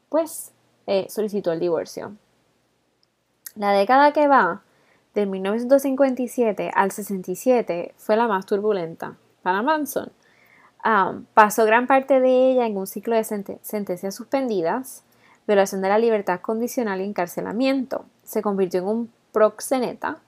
pues, 0.08 0.52
eh, 0.86 1.06
solicitó 1.08 1.52
el 1.52 1.60
divorcio. 1.60 2.12
La 3.54 3.72
década 3.72 4.12
que 4.12 4.28
va 4.28 4.62
de 5.16 5.24
1957 5.24 6.70
al 6.74 6.92
67 6.92 7.94
fue 7.96 8.16
la 8.16 8.28
más 8.28 8.44
turbulenta 8.44 9.16
para 9.42 9.62
Manson. 9.62 10.12
pasó 11.32 11.64
gran 11.64 11.86
parte 11.86 12.20
de 12.20 12.50
ella 12.50 12.66
en 12.66 12.76
un 12.76 12.86
ciclo 12.86 13.16
de 13.16 13.24
sentencias 13.24 14.14
suspendidas, 14.14 15.04
violación 15.46 15.80
de 15.80 15.88
la 15.88 15.98
libertad 15.98 16.40
condicional 16.42 17.00
y 17.00 17.04
encarcelamiento. 17.04 18.04
Se 18.24 18.42
convirtió 18.42 18.80
en 18.80 18.88
un 18.88 19.12
proxeneta, 19.32 20.18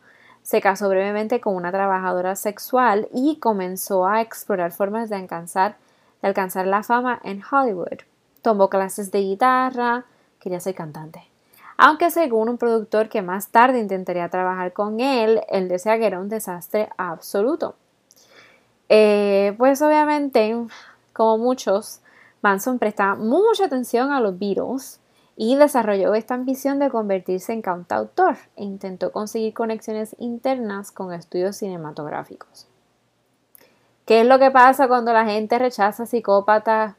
se 0.42 0.62
casó 0.62 0.88
brevemente 0.88 1.38
con 1.42 1.54
una 1.54 1.71
trabajadora 1.71 2.35
sexual 2.35 3.09
y 3.12 3.37
comenzó 3.40 4.07
a 4.07 4.23
explorar 4.23 4.73
formas 4.73 5.11
de 5.11 5.16
alcanzar, 5.16 5.76
de 6.23 6.28
alcanzar 6.28 6.66
la 6.66 6.83
fama 6.83 7.21
en 7.25 7.42
Hollywood. 7.45 8.07
Tomó 8.40 8.71
clases 8.71 9.11
de 9.11 9.21
guitarra, 9.21 10.07
quería 10.40 10.61
ser 10.61 10.75
cantante 10.75 11.28
aunque 11.78 12.11
según 12.11 12.49
un 12.49 12.58
productor 12.58 13.08
que 13.08 13.23
más 13.23 13.49
tarde 13.49 13.78
intentaría 13.78 14.28
trabajar 14.28 14.73
con 14.73 14.99
él, 14.99 15.42
él 15.49 15.68
decía 15.68 15.97
que 15.97 16.06
era 16.06 16.18
un 16.18 16.28
desastre 16.28 16.88
absoluto. 16.99 17.76
Eh, 18.88 19.54
pues 19.56 19.80
obviamente, 19.80 20.56
como 21.12 21.38
muchos, 21.38 22.00
Manson 22.42 22.80
presta 22.80 23.14
mucha 23.14 23.66
atención 23.66 24.11
a 24.11 24.20
los 24.20 24.37
Beatles 24.40 24.99
y 25.37 25.54
desarrolló 25.54 26.14
esta 26.14 26.35
ambición 26.35 26.80
de 26.80 26.90
convertirse 26.90 27.52
en 27.52 27.62
cantautor 27.62 28.37
e 28.56 28.64
intentó 28.64 29.12
conseguir 29.12 29.54
conexiones 29.54 30.16
internas 30.18 30.90
con 30.90 31.12
estudios 31.12 31.56
cinematográficos. 31.56 32.66
¿Qué 34.04 34.23
es 34.23 34.26
lo 34.26 34.40
que 34.40 34.50
pasa 34.50 34.88
cuando 34.88 35.12
la 35.12 35.26
gente 35.26 35.56
rechaza 35.61 36.06
psicópatas 36.06 36.97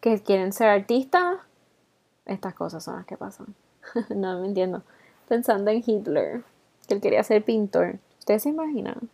que 0.00 0.20
quieren 0.22 0.52
ser 0.52 0.70
artistas? 0.70 1.36
Estas 2.26 2.54
cosas 2.54 2.82
son 2.82 2.96
las 2.96 3.06
que 3.06 3.16
pasan. 3.16 3.54
no 4.14 4.40
me 4.40 4.48
entiendo. 4.48 4.82
Pensando 5.28 5.70
en 5.70 5.82
Hitler, 5.84 6.42
que 6.86 6.94
él 6.94 7.00
quería 7.00 7.22
ser 7.22 7.42
pintor. 7.42 7.98
¿Ustedes 8.18 8.42
se 8.42 8.50
imaginan? 8.50 9.08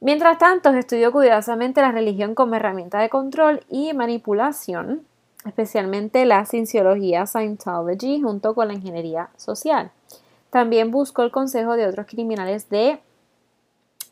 Mientras 0.00 0.38
tanto, 0.38 0.70
estudió 0.70 1.12
cuidadosamente 1.12 1.82
la 1.82 1.92
religión 1.92 2.34
como 2.34 2.54
herramienta 2.54 3.00
de 3.00 3.10
control 3.10 3.62
y 3.68 3.92
manipulación, 3.92 5.02
especialmente 5.44 6.24
la 6.24 6.44
cienciología 6.46 7.26
Scientology 7.26 8.22
junto 8.22 8.54
con 8.54 8.68
la 8.68 8.74
ingeniería 8.74 9.28
social. 9.36 9.90
También 10.48 10.90
buscó 10.90 11.22
el 11.22 11.30
consejo 11.30 11.76
de 11.76 11.86
otros 11.86 12.06
criminales 12.06 12.70
de 12.70 12.98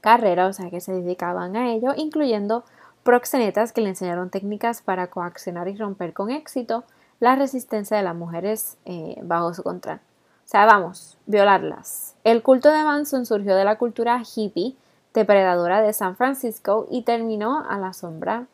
carrera, 0.00 0.46
o 0.46 0.52
sea, 0.52 0.70
que 0.70 0.80
se 0.80 0.92
dedicaban 0.92 1.56
a 1.56 1.72
ello, 1.72 1.94
incluyendo 1.96 2.64
proxenetas 3.02 3.72
que 3.72 3.80
le 3.80 3.88
enseñaron 3.88 4.30
técnicas 4.30 4.82
para 4.82 5.08
coaccionar 5.08 5.68
y 5.68 5.76
romper 5.76 6.12
con 6.12 6.30
éxito 6.30 6.84
la 7.20 7.36
resistencia 7.36 7.96
de 7.96 8.02
las 8.02 8.14
mujeres 8.14 8.76
eh, 8.84 9.18
bajo 9.22 9.52
su 9.54 9.62
control. 9.62 9.96
O 9.96 10.50
sea, 10.50 10.64
vamos, 10.66 11.18
violarlas. 11.26 12.14
El 12.24 12.42
culto 12.42 12.70
de 12.70 12.82
Manson 12.82 13.26
surgió 13.26 13.54
de 13.54 13.64
la 13.64 13.76
cultura 13.76 14.22
hippie 14.22 14.76
depredadora 15.12 15.82
de 15.82 15.92
San 15.92 16.16
Francisco 16.16 16.86
y 16.90 17.02
terminó 17.02 17.64
a 17.68 17.78
la 17.78 17.92
sombra 17.92 18.46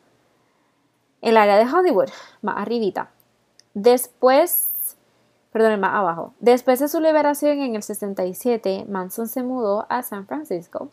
en 1.21 1.29
el 1.29 1.37
área 1.37 1.57
de 1.57 1.71
Hollywood, 1.71 2.09
más 2.41 2.57
arribita. 2.57 3.09
Después, 3.73 4.97
perdón, 5.51 5.79
más 5.79 5.95
abajo. 5.95 6.33
Después 6.39 6.79
de 6.79 6.87
su 6.87 6.99
liberación 6.99 7.59
en 7.59 7.75
el 7.75 7.83
67, 7.83 8.85
Manson 8.89 9.27
se 9.27 9.43
mudó 9.43 9.85
a 9.89 10.03
San 10.03 10.27
Francisco 10.27 10.89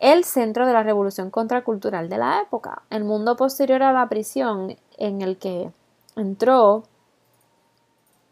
el 0.00 0.24
centro 0.24 0.66
de 0.66 0.72
la 0.72 0.82
revolución 0.82 1.30
contracultural 1.30 2.08
de 2.08 2.18
la 2.18 2.42
época. 2.42 2.82
El 2.90 3.04
mundo 3.04 3.36
posterior 3.36 3.82
a 3.82 3.92
la 3.92 4.08
prisión 4.08 4.76
en 4.98 5.22
el 5.22 5.38
que 5.38 5.70
entró 6.16 6.84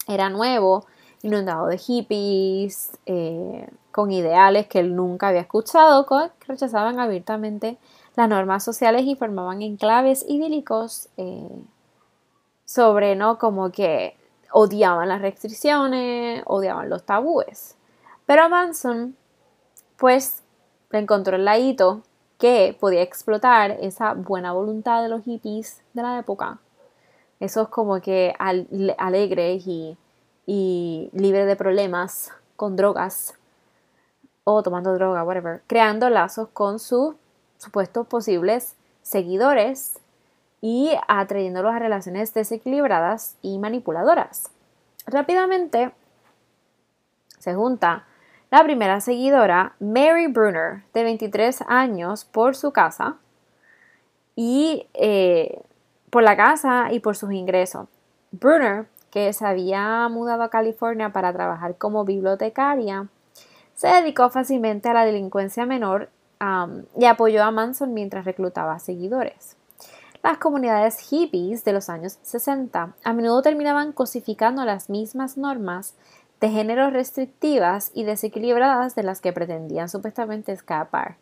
era 0.07 0.29
nuevo, 0.31 0.87
inundado 1.23 1.67
de 1.67 1.79
hippies, 1.79 2.99
eh, 3.07 3.69
con 3.91 4.11
ideales 4.11 4.67
que 4.67 4.81
él 4.81 4.95
nunca 4.95 5.29
había 5.29 5.41
escuchado, 5.41 6.07
que 6.07 6.47
rechazaban 6.47 7.01
abiertamente 7.01 7.79
las 8.17 8.29
normas 8.29 8.63
sociales 8.65 9.03
y 9.05 9.17
formaban 9.17 9.63
enclaves 9.63 10.25
idílicos 10.29 11.09
eh, 11.17 11.49
sobre, 12.65 13.17
¿no? 13.17 13.39
Como 13.39 13.71
que 13.71 14.17
odiaban 14.53 15.09
las 15.09 15.21
restricciones, 15.21 16.43
odiaban 16.47 16.89
los 16.89 17.05
tabúes. 17.05 17.77
Pero 18.27 18.49
Manson, 18.49 19.17
pues, 19.97 20.43
encontró 20.93 21.37
el 21.37 21.45
ladito 21.45 22.03
que 22.39 22.77
podía 22.79 23.03
explotar 23.03 23.73
esa 23.81 24.15
buena 24.15 24.53
voluntad 24.53 25.03
de 25.03 25.09
los 25.09 25.25
hippies 25.25 25.83
de 25.93 26.03
la 26.03 26.19
época. 26.19 26.59
Esos 27.45 27.69
como 27.69 28.01
que 28.01 28.35
alegres 28.39 29.67
y, 29.67 29.99
y 30.47 31.11
libres 31.13 31.47
de 31.47 31.57
problemas 31.57 32.33
con 32.57 32.75
drogas 32.75 33.35
o 34.45 34.63
tomando 34.63 34.95
droga, 34.95 35.25
whatever, 35.25 35.61
creando 35.67 36.09
lazos 36.09 36.49
con 36.55 36.79
sus 36.79 37.17
supuestos 37.59 38.07
posibles 38.07 38.77
seguidores 39.03 39.99
y 40.63 40.97
atrayéndolos 41.07 41.75
a 41.75 41.79
relaciones 41.79 42.33
desequilibradas 42.33 43.37
y 43.43 43.59
manipuladoras. 43.59 44.51
Rápidamente 45.07 45.93
se 47.39 47.55
junta 47.55 48.07
la 48.51 48.65
primera 48.65 49.03
seguidora, 49.03 49.75
Mary 49.81 50.29
Brunner, 50.29 50.85
de 50.95 51.03
23 51.03 51.63
años, 51.69 52.25
por 52.25 52.57
su 52.57 52.73
casa 52.73 53.19
y 54.35 54.87
eh, 54.95 55.61
por 56.15 56.23
la 56.23 56.37
casa 56.37 56.93
y 56.93 57.01
por 57.01 57.17
sus 57.17 57.33
ingresos. 57.33 57.89
Brunner, 58.31 58.87
que 59.11 59.33
se 59.33 59.45
había 59.45 60.09
mudado 60.09 60.45
a 60.45 60.49
California 60.49 61.13
para 61.13 61.33
trabajar 61.33 61.77
como 61.77 62.05
bibliotecaria, 62.05 63.09
se 63.75 63.89
dedicó 63.89 64.31
fácilmente 64.31 64.89
a 64.89 64.95
la 64.95 65.05
delincuencia 65.05 65.67
menor 65.67 66.11
y 66.97 67.05
apoyó 67.07 67.43
a 67.43 67.51
Manson 67.51 67.93
mientras 67.95 68.27
reclutaba 68.27 68.79
seguidores. 68.79 69.57
Las 70.23 70.39
comunidades 70.39 71.01
hippies 71.01 71.65
de 71.65 71.73
los 71.73 71.89
años 71.89 72.21
60 72.23 72.95
a 73.03 73.13
menudo 73.13 73.43
terminaban 73.43 73.91
cosificando 73.91 74.65
las 74.65 74.89
mismas 74.89 75.37
normas 75.37 75.97
de 76.41 76.49
género 76.51 76.91
restrictivas 76.91 77.91
y 77.93 78.05
desequilibradas 78.05 78.95
de 78.95 79.03
las 79.03 79.21
que 79.21 79.33
pretendían 79.33 79.89
supuestamente 79.89 80.53
escapar. 80.53 81.17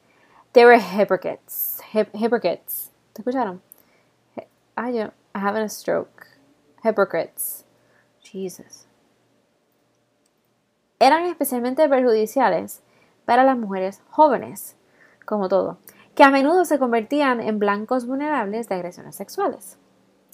They 0.52 0.66
were 0.66 0.78
hypocrites. 0.78 1.80
hypocrites. 1.94 2.90
¿Te 3.14 3.22
escucharon? 3.22 3.71
I 4.84 5.10
have 5.34 5.56
a 5.56 5.68
stroke. 5.68 6.26
Hypocrites. 6.82 7.64
Jesus. 8.20 8.86
Eran 10.98 11.26
especialmente 11.26 11.88
perjudiciales 11.88 12.82
para 13.24 13.44
las 13.44 13.56
mujeres 13.56 14.02
jóvenes, 14.10 14.76
como 15.24 15.48
todo, 15.48 15.78
que 16.16 16.24
a 16.24 16.30
menudo 16.30 16.64
se 16.64 16.80
convertían 16.80 17.40
en 17.40 17.60
blancos 17.60 18.06
vulnerables 18.06 18.68
de 18.68 18.74
agresiones 18.74 19.14
sexuales. 19.14 19.78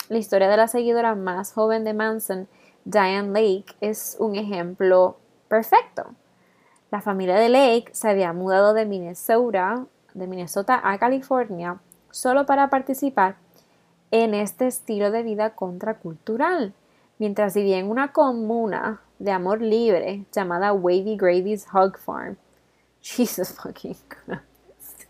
La 0.08 0.16
historia 0.16 0.48
de 0.48 0.56
la 0.56 0.68
seguidora 0.68 1.14
más 1.14 1.52
joven 1.52 1.84
de 1.84 1.92
Manson 1.92 2.48
Diane 2.86 3.28
Lake 3.28 3.76
es 3.82 4.16
un 4.18 4.36
ejemplo 4.36 5.18
perfecto. 5.48 6.14
La 6.90 7.02
familia 7.02 7.36
de 7.36 7.50
Lake 7.50 7.90
se 7.92 8.08
había 8.08 8.32
mudado 8.32 8.72
de 8.72 8.86
Minnesota, 8.86 9.84
de 10.14 10.26
Minnesota 10.26 10.80
a 10.82 10.98
California 10.98 11.80
solo 12.10 12.46
para 12.46 12.70
participar 12.70 13.36
en 14.10 14.34
este 14.34 14.66
estilo 14.66 15.10
de 15.10 15.22
vida 15.22 15.54
contracultural, 15.54 16.74
mientras 17.18 17.54
vivía 17.54 17.78
en 17.78 17.90
una 17.90 18.12
comuna 18.12 19.00
de 19.18 19.32
amor 19.32 19.60
libre 19.60 20.24
llamada 20.32 20.72
Wavy 20.72 21.16
Gravy's 21.16 21.66
Hog 21.72 21.98
Farm. 21.98 22.36
Jesus 23.00 23.52
fucking 23.52 23.96
Christ. 24.08 25.06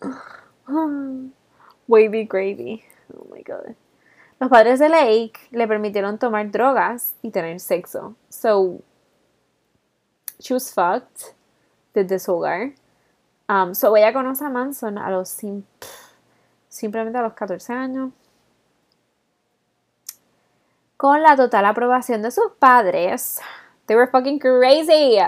Wavy 1.88 2.24
Gravy. 2.24 2.82
Oh 3.12 3.26
my 3.32 3.42
god. 3.42 3.74
Los 4.40 4.48
padres 4.48 4.78
de 4.78 4.88
Lake 4.88 5.38
le 5.50 5.66
permitieron 5.66 6.18
tomar 6.18 6.50
drogas 6.50 7.14
y 7.20 7.30
tener 7.30 7.60
sexo. 7.60 8.14
So, 8.30 8.82
she 10.38 10.54
was 10.54 10.72
fucked 10.72 11.34
desde 11.92 12.18
su 12.18 12.32
hogar. 12.32 12.72
Um, 13.48 13.74
so, 13.74 13.94
ella 13.96 14.14
conoce 14.14 14.44
a 14.44 14.48
Manson 14.48 14.96
a 14.96 15.10
los 15.10 15.28
simplemente 16.70 17.18
a 17.18 17.22
los 17.22 17.34
14 17.34 17.74
años. 17.74 18.12
Con 20.96 21.22
la 21.22 21.36
total 21.36 21.66
aprobación 21.66 22.22
de 22.22 22.30
sus 22.30 22.52
padres. 22.58 23.40
They 23.86 23.96
were 23.96 24.10
fucking 24.10 24.38
crazy. 24.38 25.18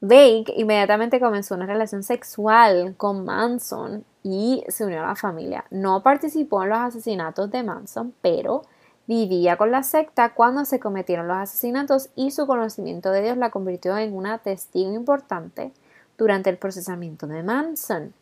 Lake 0.00 0.52
inmediatamente 0.56 1.20
comenzó 1.20 1.54
una 1.54 1.66
relación 1.66 2.02
sexual 2.02 2.94
con 2.96 3.24
Manson 3.24 4.04
y 4.24 4.64
se 4.66 4.84
unió 4.84 5.02
a 5.02 5.08
la 5.08 5.14
familia. 5.14 5.64
No 5.70 6.02
participó 6.02 6.62
en 6.62 6.70
los 6.70 6.78
asesinatos 6.78 7.50
de 7.50 7.62
Manson, 7.62 8.14
pero 8.20 8.62
vivía 9.06 9.56
con 9.56 9.70
la 9.70 9.82
secta 9.82 10.34
cuando 10.34 10.64
se 10.64 10.80
cometieron 10.80 11.28
los 11.28 11.36
asesinatos 11.36 12.10
y 12.16 12.30
su 12.30 12.46
conocimiento 12.46 13.10
de 13.10 13.22
Dios 13.22 13.36
la 13.36 13.50
convirtió 13.50 13.96
en 13.96 14.14
una 14.14 14.38
testigo 14.38 14.92
importante 14.92 15.72
durante 16.18 16.50
el 16.50 16.56
procesamiento 16.56 17.26
de 17.26 17.42
Manson. 17.42 18.14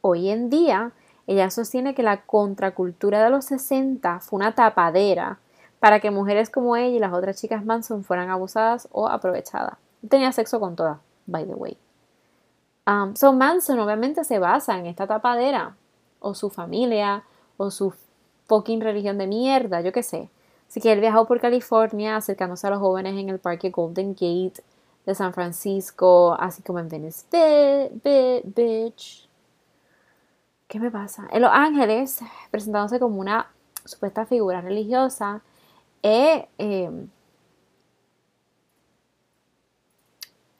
Hoy 0.00 0.30
en 0.30 0.50
día, 0.50 0.92
ella 1.26 1.50
sostiene 1.50 1.94
que 1.94 2.02
la 2.02 2.22
contracultura 2.22 3.22
de 3.22 3.30
los 3.30 3.46
60 3.46 4.20
fue 4.20 4.36
una 4.38 4.54
tapadera 4.54 5.38
para 5.80 6.00
que 6.00 6.10
mujeres 6.10 6.50
como 6.50 6.76
ella 6.76 6.96
y 6.96 6.98
las 6.98 7.12
otras 7.12 7.40
chicas 7.40 7.64
Manson 7.64 8.04
fueran 8.04 8.30
abusadas 8.30 8.88
o 8.92 9.08
aprovechadas. 9.08 9.76
Tenía 10.08 10.32
sexo 10.32 10.60
con 10.60 10.76
todas, 10.76 10.98
by 11.26 11.44
the 11.46 11.54
way. 11.54 11.76
Um, 12.86 13.16
so 13.16 13.32
Manson 13.32 13.78
obviamente 13.80 14.24
se 14.24 14.38
basa 14.38 14.78
en 14.78 14.86
esta 14.86 15.06
tapadera, 15.06 15.74
o 16.20 16.34
su 16.34 16.50
familia, 16.50 17.24
o 17.56 17.70
su 17.70 17.92
fucking 18.46 18.80
religión 18.80 19.18
de 19.18 19.26
mierda, 19.26 19.80
yo 19.80 19.92
qué 19.92 20.02
sé. 20.02 20.30
Así 20.68 20.80
que 20.80 20.92
él 20.92 21.00
viajó 21.00 21.26
por 21.26 21.40
California 21.40 22.16
acercándose 22.16 22.66
a 22.66 22.70
los 22.70 22.80
jóvenes 22.80 23.16
en 23.16 23.28
el 23.28 23.38
parque 23.38 23.70
Golden 23.70 24.10
Gate 24.12 24.62
de 25.04 25.14
San 25.14 25.32
Francisco, 25.32 26.36
así 26.38 26.62
como 26.62 26.78
en 26.78 26.88
Venice 26.88 27.24
Beach. 28.44 29.25
¿Qué 30.68 30.80
me 30.80 30.90
pasa? 30.90 31.28
En 31.30 31.42
Los 31.42 31.50
Ángeles, 31.52 32.20
presentándose 32.50 32.98
como 32.98 33.20
una 33.20 33.48
supuesta 33.84 34.26
figura 34.26 34.60
religiosa, 34.60 35.42
eh, 36.02 36.48
em, 36.58 37.08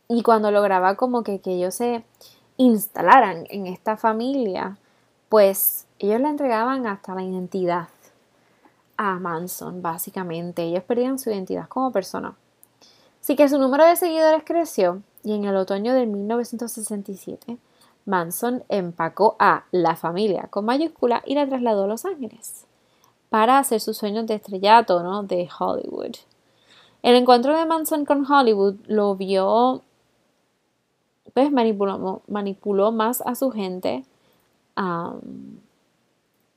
Y 0.09 0.23
cuando 0.23 0.51
lograba 0.51 0.95
como 0.95 1.23
que, 1.23 1.41
que 1.41 1.53
ellos 1.53 1.75
se 1.75 2.05
instalaran 2.57 3.45
en 3.51 3.67
esta 3.67 3.97
familia, 3.97 4.79
pues 5.29 5.87
ellos 5.99 6.21
le 6.21 6.29
entregaban 6.29 6.87
hasta 6.87 7.15
la 7.15 7.23
identidad 7.23 7.89
a 8.97 9.19
Manson, 9.19 9.83
básicamente. 9.83 10.63
Ellos 10.63 10.85
perdían 10.85 11.19
su 11.19 11.31
identidad 11.31 11.69
como 11.69 11.91
persona. 11.91 12.37
Así 13.21 13.35
que 13.35 13.49
su 13.49 13.59
número 13.59 13.85
de 13.85 13.97
seguidores 13.97 14.45
creció 14.45 15.03
y 15.25 15.35
en 15.35 15.45
el 15.45 15.57
otoño 15.57 15.93
de 15.93 16.07
1967 16.07 17.59
Manson 18.07 18.65
empacó 18.69 19.37
a 19.39 19.65
la 19.73 19.97
familia 19.97 20.47
con 20.49 20.65
mayúscula 20.65 21.23
y 21.27 21.35
la 21.35 21.47
trasladó 21.47 21.85
a 21.85 21.89
Los 21.89 22.05
Ángeles 22.05 22.67
para 23.29 23.59
hacer 23.59 23.81
sus 23.81 23.99
sueños 23.99 24.27
de 24.27 24.35
estrellato 24.35 25.03
de 25.25 25.49
Hollywood. 25.59 26.17
El 27.03 27.17
encuentro 27.17 27.57
de 27.57 27.67
Manson 27.67 28.05
con 28.05 28.31
Hollywood 28.31 28.77
lo 28.87 29.17
vio, 29.17 29.83
pues 31.35 31.51
manipuló, 31.53 32.23
manipuló 32.29 32.93
más 32.93 33.21
a 33.23 33.35
su 33.35 33.51
gente. 33.51 34.05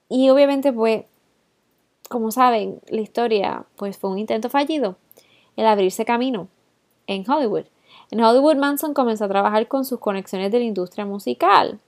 y 0.09 0.29
obviamente, 0.29 0.71
pues, 0.71 1.05
como 2.09 2.31
saben, 2.31 2.79
la 2.87 3.01
historia, 3.01 3.65
pues 3.75 3.97
fue 3.97 4.09
un 4.09 4.19
intento 4.19 4.49
fallido, 4.49 4.95
el 5.55 5.67
abrirse 5.67 6.05
camino 6.05 6.47
en 7.07 7.29
Hollywood. 7.29 7.65
En 8.11 8.21
Hollywood, 8.21 8.55
Manson 8.55 8.93
comenzó 8.93 9.25
a 9.25 9.29
trabajar 9.29 9.67
con 9.67 9.85
sus 9.85 9.99
conexiones 9.99 10.51
de 10.51 10.59
la 10.59 10.65
industria 10.65 11.05
musical. 11.05 11.79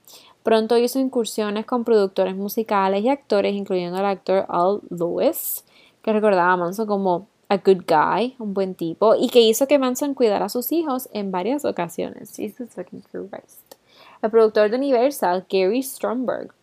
Pronto 0.43 0.77
hizo 0.77 0.99
incursiones 0.99 1.65
con 1.65 1.83
productores 1.83 2.35
musicales 2.35 3.03
y 3.03 3.09
actores, 3.09 3.53
incluyendo 3.53 3.97
al 3.97 4.05
actor 4.05 4.45
Al 4.49 4.81
Lewis, 4.89 5.63
que 6.03 6.13
recordaba 6.13 6.53
a 6.53 6.57
Manson 6.57 6.87
como 6.87 7.27
a 7.49 7.57
good 7.57 7.83
guy, 7.87 8.35
un 8.39 8.53
buen 8.53 8.75
tipo, 8.75 9.15
y 9.15 9.29
que 9.29 9.41
hizo 9.41 9.67
que 9.67 9.77
Manson 9.77 10.13
cuidara 10.13 10.45
a 10.45 10.49
sus 10.49 10.71
hijos 10.71 11.09
en 11.11 11.31
varias 11.31 11.65
ocasiones. 11.65 12.35
Jesus 12.35 12.69
fucking 12.69 13.03
Christ. 13.11 13.75
El 14.21 14.29
productor 14.29 14.69
de 14.69 14.77
Universal, 14.77 15.45
Gary 15.49 15.81
Stromberg, 15.83 16.53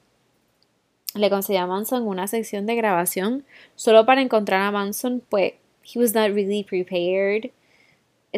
le 1.15 1.31
concedió 1.31 1.63
a 1.63 1.67
Manson 1.67 2.07
una 2.07 2.27
sección 2.27 2.67
de 2.67 2.77
grabación 2.77 3.45
solo 3.75 4.07
para 4.07 4.23
encontrar 4.23 4.63
a 4.63 4.71
Manson, 4.71 5.23
pues 5.29 5.55
he 5.83 5.99
was 5.99 6.15
not 6.15 6.31
really 6.31 6.63
prepared, 6.63 7.51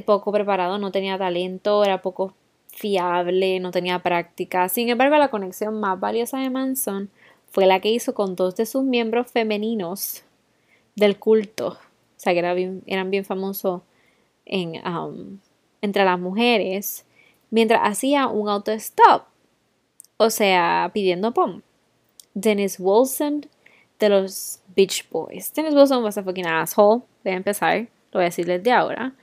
poco 0.05 0.33
preparado, 0.33 0.79
no 0.79 0.93
tenía 0.93 1.19
talento, 1.19 1.85
era 1.85 2.01
poco 2.03 2.35
fiable, 2.69 3.61
no 3.61 3.71
tenía 3.71 3.99
práctica. 3.99 4.69
Sin 4.69 4.89
embargo, 4.89 5.17
la 5.17 5.29
conexión 5.29 5.81
más 5.81 5.99
valiosa 5.99 6.39
de 6.39 6.51
Manson 6.51 7.11
fue 7.51 7.67
la 7.67 7.81
que 7.81 7.91
hizo 7.91 8.15
con 8.15 8.37
dos 8.37 8.57
de 8.57 8.67
sus 8.67 8.85
miembros 8.85 9.31
femeninos 9.31 10.23
del 10.95 11.19
culto. 11.19 11.69
O 11.69 12.23
sea, 12.23 12.33
que 12.33 12.81
eran 12.87 13.11
bien 13.11 13.25
famosos 13.25 13.83
en, 14.45 14.87
um, 14.87 15.39
entre 15.81 16.05
las 16.05 16.19
mujeres, 16.19 17.07
mientras 17.51 17.81
hacía 17.83 18.27
un 18.29 18.49
auto-stop. 18.49 19.25
O 20.17 20.31
sea, 20.31 20.91
pidiendo 20.93 21.33
pom. 21.33 21.63
Dennis 22.35 22.77
Wilson 22.79 23.47
de 23.99 24.09
los 24.09 24.61
Beach 24.77 25.09
Boys. 25.11 25.53
Dennis 25.55 25.75
Wilson 25.75 26.05
was 26.05 26.19
a 26.19 26.23
fucking 26.23 26.47
asshole. 26.47 27.03
Voy 27.25 27.33
a 27.33 27.37
empezar, 27.37 27.81
lo 28.13 28.19
voy 28.19 28.23
a 28.23 28.25
decir 28.25 28.47
desde 28.47 28.71
ahora. 28.71 29.15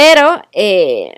Pero, 0.00 0.42
eh, 0.52 1.12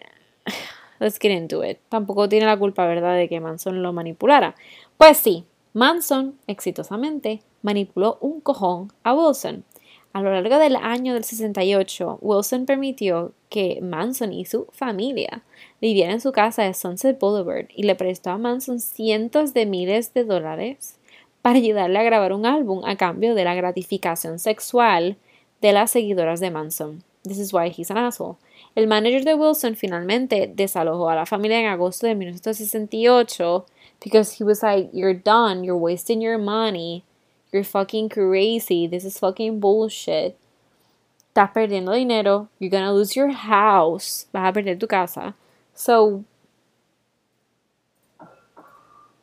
let's 1.01 1.19
get 1.21 1.33
into 1.33 1.62
it. 1.62 1.81
Tampoco 1.90 2.31
tiene 2.31 2.47
la 2.47 2.57
culpa, 2.57 2.87
¿verdad?, 2.87 3.14
de 3.14 3.29
que 3.29 3.38
Manson 3.38 3.83
lo 3.83 3.93
manipulara. 3.93 4.55
Pues 4.97 5.19
sí, 5.19 5.45
Manson 5.75 6.38
exitosamente 6.47 7.43
manipuló 7.61 8.16
un 8.23 8.40
cojón 8.40 8.90
a 9.03 9.12
Wilson. 9.12 9.64
A 10.14 10.23
lo 10.23 10.33
largo 10.33 10.57
del 10.57 10.77
año 10.77 11.12
del 11.12 11.25
68, 11.25 12.21
Wilson 12.23 12.64
permitió 12.64 13.35
que 13.51 13.81
Manson 13.83 14.33
y 14.33 14.47
su 14.47 14.66
familia 14.73 15.43
vivieran 15.83 16.14
en 16.14 16.23
su 16.23 16.33
casa 16.33 16.62
de 16.62 16.73
Sunset 16.73 17.21
Boulevard 17.21 17.66
y 17.77 17.83
le 17.83 17.97
prestó 17.97 18.31
a 18.31 18.38
Manson 18.38 18.81
cientos 18.81 19.53
de 19.53 19.66
miles 19.66 20.14
de 20.14 20.25
dólares 20.25 20.97
para 21.43 21.59
ayudarle 21.59 21.99
a 21.99 22.03
grabar 22.03 22.33
un 22.33 22.47
álbum 22.47 22.83
a 22.87 22.97
cambio 22.97 23.35
de 23.35 23.45
la 23.45 23.55
gratificación 23.55 24.38
sexual 24.38 25.19
de 25.61 25.73
las 25.73 25.90
seguidoras 25.90 26.40
de 26.40 26.51
Manson. 26.51 27.05
This 27.25 27.38
is 27.38 27.53
why 27.53 27.69
he's 27.69 27.90
an 27.90 27.99
asshole. 27.99 28.38
El 28.75 28.87
manager 28.87 29.25
de 29.25 29.35
Wilson 29.35 29.75
finalmente 29.75 30.51
desalojó 30.55 31.11
a 31.11 31.17
la 31.17 31.27
familia 31.27 31.61
en 31.61 31.67
agosto 31.67 32.07
de 32.07 32.15
1968 32.15 33.67
because 34.03 34.37
he 34.39 34.45
was 34.45 34.63
like, 34.63 34.91
You're 34.93 35.15
done, 35.15 35.65
you're 35.65 35.79
wasting 35.79 36.21
your 36.23 36.39
money, 36.39 37.05
you're 37.53 37.65
fucking 37.65 38.09
crazy, 38.09 38.89
this 38.89 39.05
is 39.05 39.19
fucking 39.19 39.61
bullshit. 39.61 40.37
Estás 41.29 41.51
perdiendo 41.53 41.93
dinero, 41.93 42.49
you're 42.59 42.71
gonna 42.71 42.93
lose 42.93 43.15
your 43.15 43.33
house, 43.33 44.27
vas 44.33 44.49
a 44.49 44.53
perder 44.53 44.79
tu 44.79 44.87
casa. 44.87 45.35
So, 45.75 46.25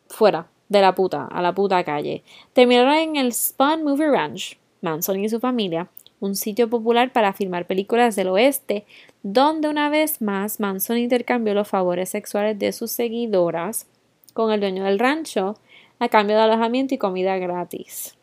fuera. 0.09 0.47
De 0.69 0.81
la 0.81 0.93
puta, 0.93 1.27
a 1.31 1.41
la 1.41 1.53
puta 1.53 1.81
calle. 1.85 2.23
Terminaron 2.51 2.93
en 2.93 3.15
el 3.15 3.31
Spun 3.31 3.85
Movie 3.85 4.09
Ranch, 4.09 4.57
Manson 4.81 5.17
y 5.23 5.29
su 5.29 5.39
familia, 5.39 5.87
un 6.19 6.35
sitio 6.35 6.69
popular 6.69 7.13
para 7.13 7.31
filmar 7.31 7.67
películas 7.67 8.17
del 8.17 8.27
oeste, 8.27 8.85
donde 9.33 9.67
una 9.67 9.89
vez 9.89 10.21
más 10.21 10.61
Manson 10.61 10.97
intercambió 10.97 11.53
los 11.53 11.67
favores 11.67 12.07
sexuales 12.07 12.57
de 12.57 12.71
sus 12.71 12.91
seguidoras 12.91 13.85
con 14.33 14.53
el 14.53 14.61
dueño 14.61 14.85
del 14.85 14.99
rancho 14.99 15.57
a 15.99 16.07
cambio 16.07 16.37
de 16.37 16.43
alojamiento 16.43 16.93
y 16.93 16.97
comida 16.97 17.37
gratis. 17.37 18.15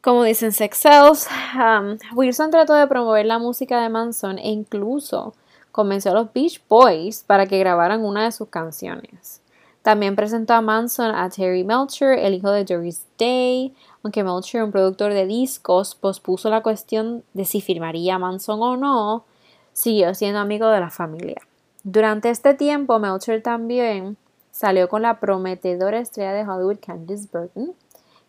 Como 0.00 0.22
dicen 0.22 0.52
Sex 0.52 0.78
Cells, 0.78 1.28
um, 1.56 1.98
Wilson 2.16 2.52
trató 2.52 2.74
de 2.74 2.86
promover 2.86 3.26
la 3.26 3.40
música 3.40 3.82
de 3.82 3.88
Manson 3.88 4.38
e 4.38 4.50
incluso 4.50 5.34
convenció 5.72 6.12
a 6.12 6.14
los 6.14 6.32
Beach 6.32 6.62
Boys 6.68 7.24
para 7.26 7.46
que 7.46 7.58
grabaran 7.58 8.04
una 8.04 8.22
de 8.22 8.30
sus 8.30 8.48
canciones. 8.48 9.42
También 9.88 10.16
presentó 10.16 10.52
a 10.52 10.60
Manson 10.60 11.14
a 11.14 11.30
Terry 11.30 11.64
Melcher, 11.64 12.18
el 12.18 12.34
hijo 12.34 12.50
de 12.50 12.62
Doris 12.62 13.06
Day, 13.18 13.74
aunque 14.02 14.22
Melcher, 14.22 14.62
un 14.62 14.70
productor 14.70 15.14
de 15.14 15.24
discos, 15.24 15.94
pospuso 15.94 16.50
la 16.50 16.62
cuestión 16.62 17.24
de 17.32 17.46
si 17.46 17.62
firmaría 17.62 18.16
a 18.16 18.18
Manson 18.18 18.60
o 18.60 18.76
no, 18.76 19.24
siguió 19.72 20.14
siendo 20.14 20.40
amigo 20.40 20.68
de 20.68 20.80
la 20.80 20.90
familia. 20.90 21.40
Durante 21.84 22.28
este 22.28 22.52
tiempo, 22.52 22.98
Melcher 22.98 23.42
también 23.42 24.18
salió 24.50 24.90
con 24.90 25.00
la 25.00 25.20
prometedora 25.20 26.00
estrella 26.00 26.34
de 26.34 26.46
Hollywood 26.46 26.80
Candice 26.86 27.26
Burton, 27.32 27.72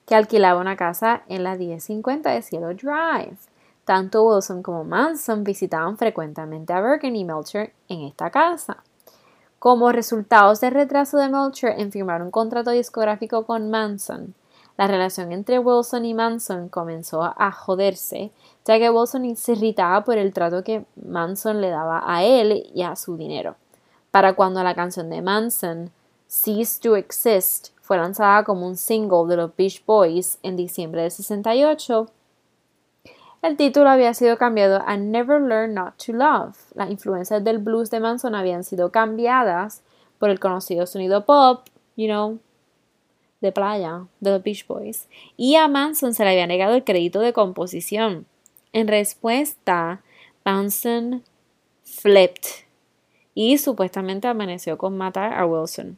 que 0.06 0.16
alquilaba 0.16 0.62
una 0.62 0.78
casa 0.78 1.24
en 1.28 1.44
la 1.44 1.58
1050 1.58 2.30
de 2.32 2.42
Cielo 2.42 2.70
Drive. 2.70 3.36
Tanto 3.84 4.24
Wilson 4.24 4.64
como 4.64 4.86
Manson 4.86 5.44
visitaban 5.44 5.98
frecuentemente 5.98 6.72
a 6.72 6.80
Burton 6.80 7.18
y 7.18 7.26
Melcher 7.26 7.74
en 7.90 8.04
esta 8.04 8.30
casa. 8.30 8.82
Como 9.60 9.92
resultados 9.92 10.62
del 10.62 10.74
retraso 10.74 11.18
de 11.18 11.28
Melcher 11.28 11.78
en 11.78 11.92
firmar 11.92 12.22
un 12.22 12.32
contrato 12.32 12.72
discográfico 12.72 13.46
con 13.46 13.70
Manson, 13.70 14.34
la 14.78 14.88
relación 14.88 15.34
entre 15.34 15.60
Wilson 15.60 16.06
y 16.06 16.14
Manson 16.14 16.70
comenzó 16.70 17.22
a 17.24 17.52
joderse, 17.52 18.32
ya 18.64 18.80
que 18.80 18.90
Wilson 18.90 19.36
se 19.36 19.52
irritaba 19.52 20.06
por 20.06 20.18
el 20.18 20.32
trato 20.32 20.64
que 20.64 20.86
Manson 21.06 21.60
le 21.60 21.70
daba 21.70 22.02
a 22.06 22.24
él 22.24 22.72
y 22.74 22.84
a 22.84 22.96
su 22.96 23.18
dinero. 23.18 23.58
Para 24.12 24.34
cuando 24.34 24.64
la 24.64 24.76
canción 24.76 25.10
de 25.10 25.22
Manson, 25.22 25.92
Cease 26.30 26.80
to 26.80 26.96
Exist, 26.96 27.72
fue 27.82 27.98
lanzada 27.98 28.46
como 28.46 28.66
un 28.66 28.78
single 28.78 29.28
de 29.28 29.36
los 29.36 29.54
Beach 29.58 29.84
Boys 29.86 30.40
en 30.42 30.56
diciembre 30.56 31.02
de 31.02 31.10
68, 31.10 32.08
el 33.42 33.58
título 33.58 33.90
había 33.90 34.14
sido 34.14 34.38
cambiado 34.38 34.82
a 34.86 34.98
Never 34.98 35.42
Learn 35.42 35.74
Not 35.74 36.04
to 36.06 36.14
Love. 36.14 36.58
Las 36.76 36.90
influencias 36.90 37.44
del 37.44 37.60
blues 37.60 37.90
de 37.90 38.00
Manson 38.00 38.36
habían 38.36 38.64
sido 38.64 38.92
cambiadas 38.92 39.82
por 40.18 40.30
el 40.30 40.40
conocido 40.40 40.86
sonido 40.86 41.26
pop, 41.26 41.66
you 41.96 42.08
know, 42.08 42.40
de 43.42 43.52
playa, 43.52 44.06
de 44.20 44.32
los 44.32 44.44
Beach 44.44 44.68
Boys. 44.68 45.08
Y 45.38 45.56
a 45.56 45.68
Manson 45.68 46.14
se 46.14 46.24
le 46.24 46.32
había 46.32 46.48
negado 46.48 46.76
el 46.76 46.84
crédito 46.84 47.22
de 47.22 47.34
composición. 47.34 48.26
En 48.74 48.88
respuesta, 48.88 50.02
Manson 50.44 51.24
flipped 51.84 52.66
y 53.34 53.58
supuestamente 53.58 54.28
amaneció 54.28 54.78
con 54.78 54.98
matar 54.98 55.34
a 55.34 55.46
Wilson. 55.46 55.98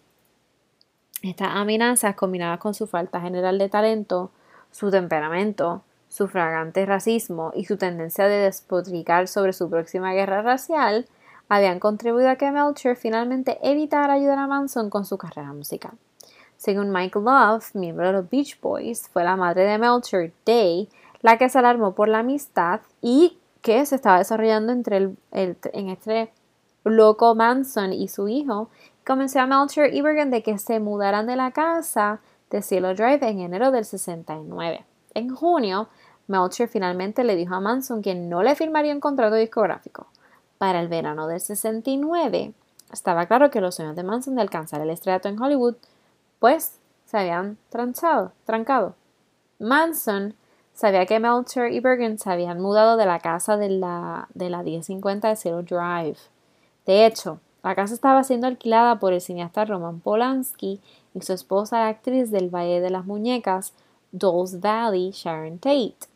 Estas 1.24 1.50
amenazas, 1.56 2.16
combinadas 2.16 2.60
con 2.60 2.74
su 2.74 2.88
falta 2.88 3.22
general 3.22 3.58
de 3.58 3.70
talento, 3.70 4.32
su 4.72 4.90
temperamento, 4.90 5.84
su 6.12 6.28
fragante 6.28 6.86
racismo 6.86 7.54
y 7.56 7.64
su 7.64 7.78
tendencia 7.78 8.28
de 8.28 8.36
despotricar 8.40 9.30
sobre 9.30 9.54
su 9.54 9.70
próxima 9.70 10.12
guerra 10.12 10.42
racial 10.42 11.08
habían 11.48 11.80
contribuido 11.80 12.30
a 12.30 12.36
que 12.36 12.52
Melcher 12.52 12.98
finalmente 12.98 13.58
evitara 13.64 14.14
ayudar 14.14 14.38
a 14.38 14.48
Manson 14.48 14.90
con 14.90 15.06
su 15.06 15.18
carrera 15.18 15.54
musical. 15.54 15.94
Según 16.58 16.92
Mike 16.92 17.18
Love, 17.18 17.74
miembro 17.76 18.08
de 18.08 18.14
los 18.14 18.30
Beach 18.30 18.60
Boys, 18.60 19.08
fue 19.08 19.24
la 19.24 19.38
madre 19.38 19.64
de 19.64 19.78
Melcher, 19.78 20.34
Day, 20.46 20.90
la 21.22 21.38
que 21.38 21.48
se 21.48 21.60
alarmó 21.60 21.96
por 21.96 22.10
la 22.10 22.20
amistad 22.20 22.82
y 23.02 23.38
que 23.62 23.86
se 23.86 23.96
estaba 23.96 24.18
desarrollando 24.18 24.74
entre 24.74 24.98
el, 24.98 25.18
en 25.32 25.90
este 25.90 26.30
loco 26.84 27.36
Manson 27.36 27.94
y 27.94 28.10
su 28.10 28.28
hijo, 28.28 28.70
convenció 29.06 29.42
a 29.42 29.48
Melcher 29.48 29.94
y 29.94 30.02
Bergen 30.02 30.30
de 30.30 30.44
que 30.44 30.58
se 30.58 30.82
mudaran 30.82 31.26
de 31.26 31.38
la 31.38 31.52
casa 31.52 32.20
de 32.50 32.62
Cielo 32.62 32.94
Drive 32.96 33.26
en 33.28 33.40
enero 33.40 33.72
del 33.72 33.86
69. 33.86 34.86
En 35.14 35.34
junio, 35.34 35.90
Melcher 36.32 36.70
finalmente 36.70 37.24
le 37.24 37.36
dijo 37.36 37.54
a 37.54 37.60
Manson 37.60 38.02
que 38.02 38.16
no 38.16 38.42
le 38.42 38.56
firmaría 38.56 38.94
un 38.94 39.02
contrato 39.02 39.36
discográfico. 39.36 40.08
Para 40.58 40.80
el 40.80 40.88
verano 40.88 41.28
del 41.28 41.42
69, 41.42 42.54
estaba 42.92 43.26
claro 43.26 43.52
que 43.52 43.62
los 43.62 43.76
sueños 43.76 43.96
de 43.96 44.04
Manson 44.04 44.36
de 44.36 44.42
alcanzar 44.42 44.82
el 44.82 44.90
estrellato 44.90 45.28
en 45.28 45.40
Hollywood, 45.40 45.76
pues, 46.40 46.78
se 47.06 47.18
habían 47.18 47.58
tranchado, 47.70 48.32
trancado. 48.46 48.96
Manson 49.60 50.34
sabía 50.74 51.06
que 51.06 51.20
Melcher 51.20 51.72
y 51.72 51.82
Bergen 51.82 52.18
se 52.18 52.32
habían 52.32 52.62
mudado 52.62 52.96
de 52.96 53.06
la 53.06 53.20
casa 53.20 53.58
de 53.58 53.70
la, 53.70 54.30
de 54.34 54.50
la 54.50 54.64
1050 54.64 55.28
de 55.28 55.36
Zero 55.36 55.64
Drive. 55.64 56.18
De 56.86 57.06
hecho, 57.06 57.40
la 57.62 57.76
casa 57.76 57.94
estaba 57.94 58.24
siendo 58.24 58.48
alquilada 58.48 59.00
por 59.00 59.12
el 59.12 59.22
cineasta 59.22 59.66
Roman 59.66 60.00
Polanski 60.00 60.80
y 61.14 61.22
su 61.22 61.34
esposa, 61.34 61.80
la 61.80 61.88
actriz 61.90 62.32
del 62.32 62.50
Valle 62.50 62.80
de 62.80 62.90
las 62.90 63.06
Muñecas, 63.06 63.74
Dolls 64.12 64.60
Valley, 64.62 65.12
Sharon 65.12 65.60
Tate. 65.60 66.11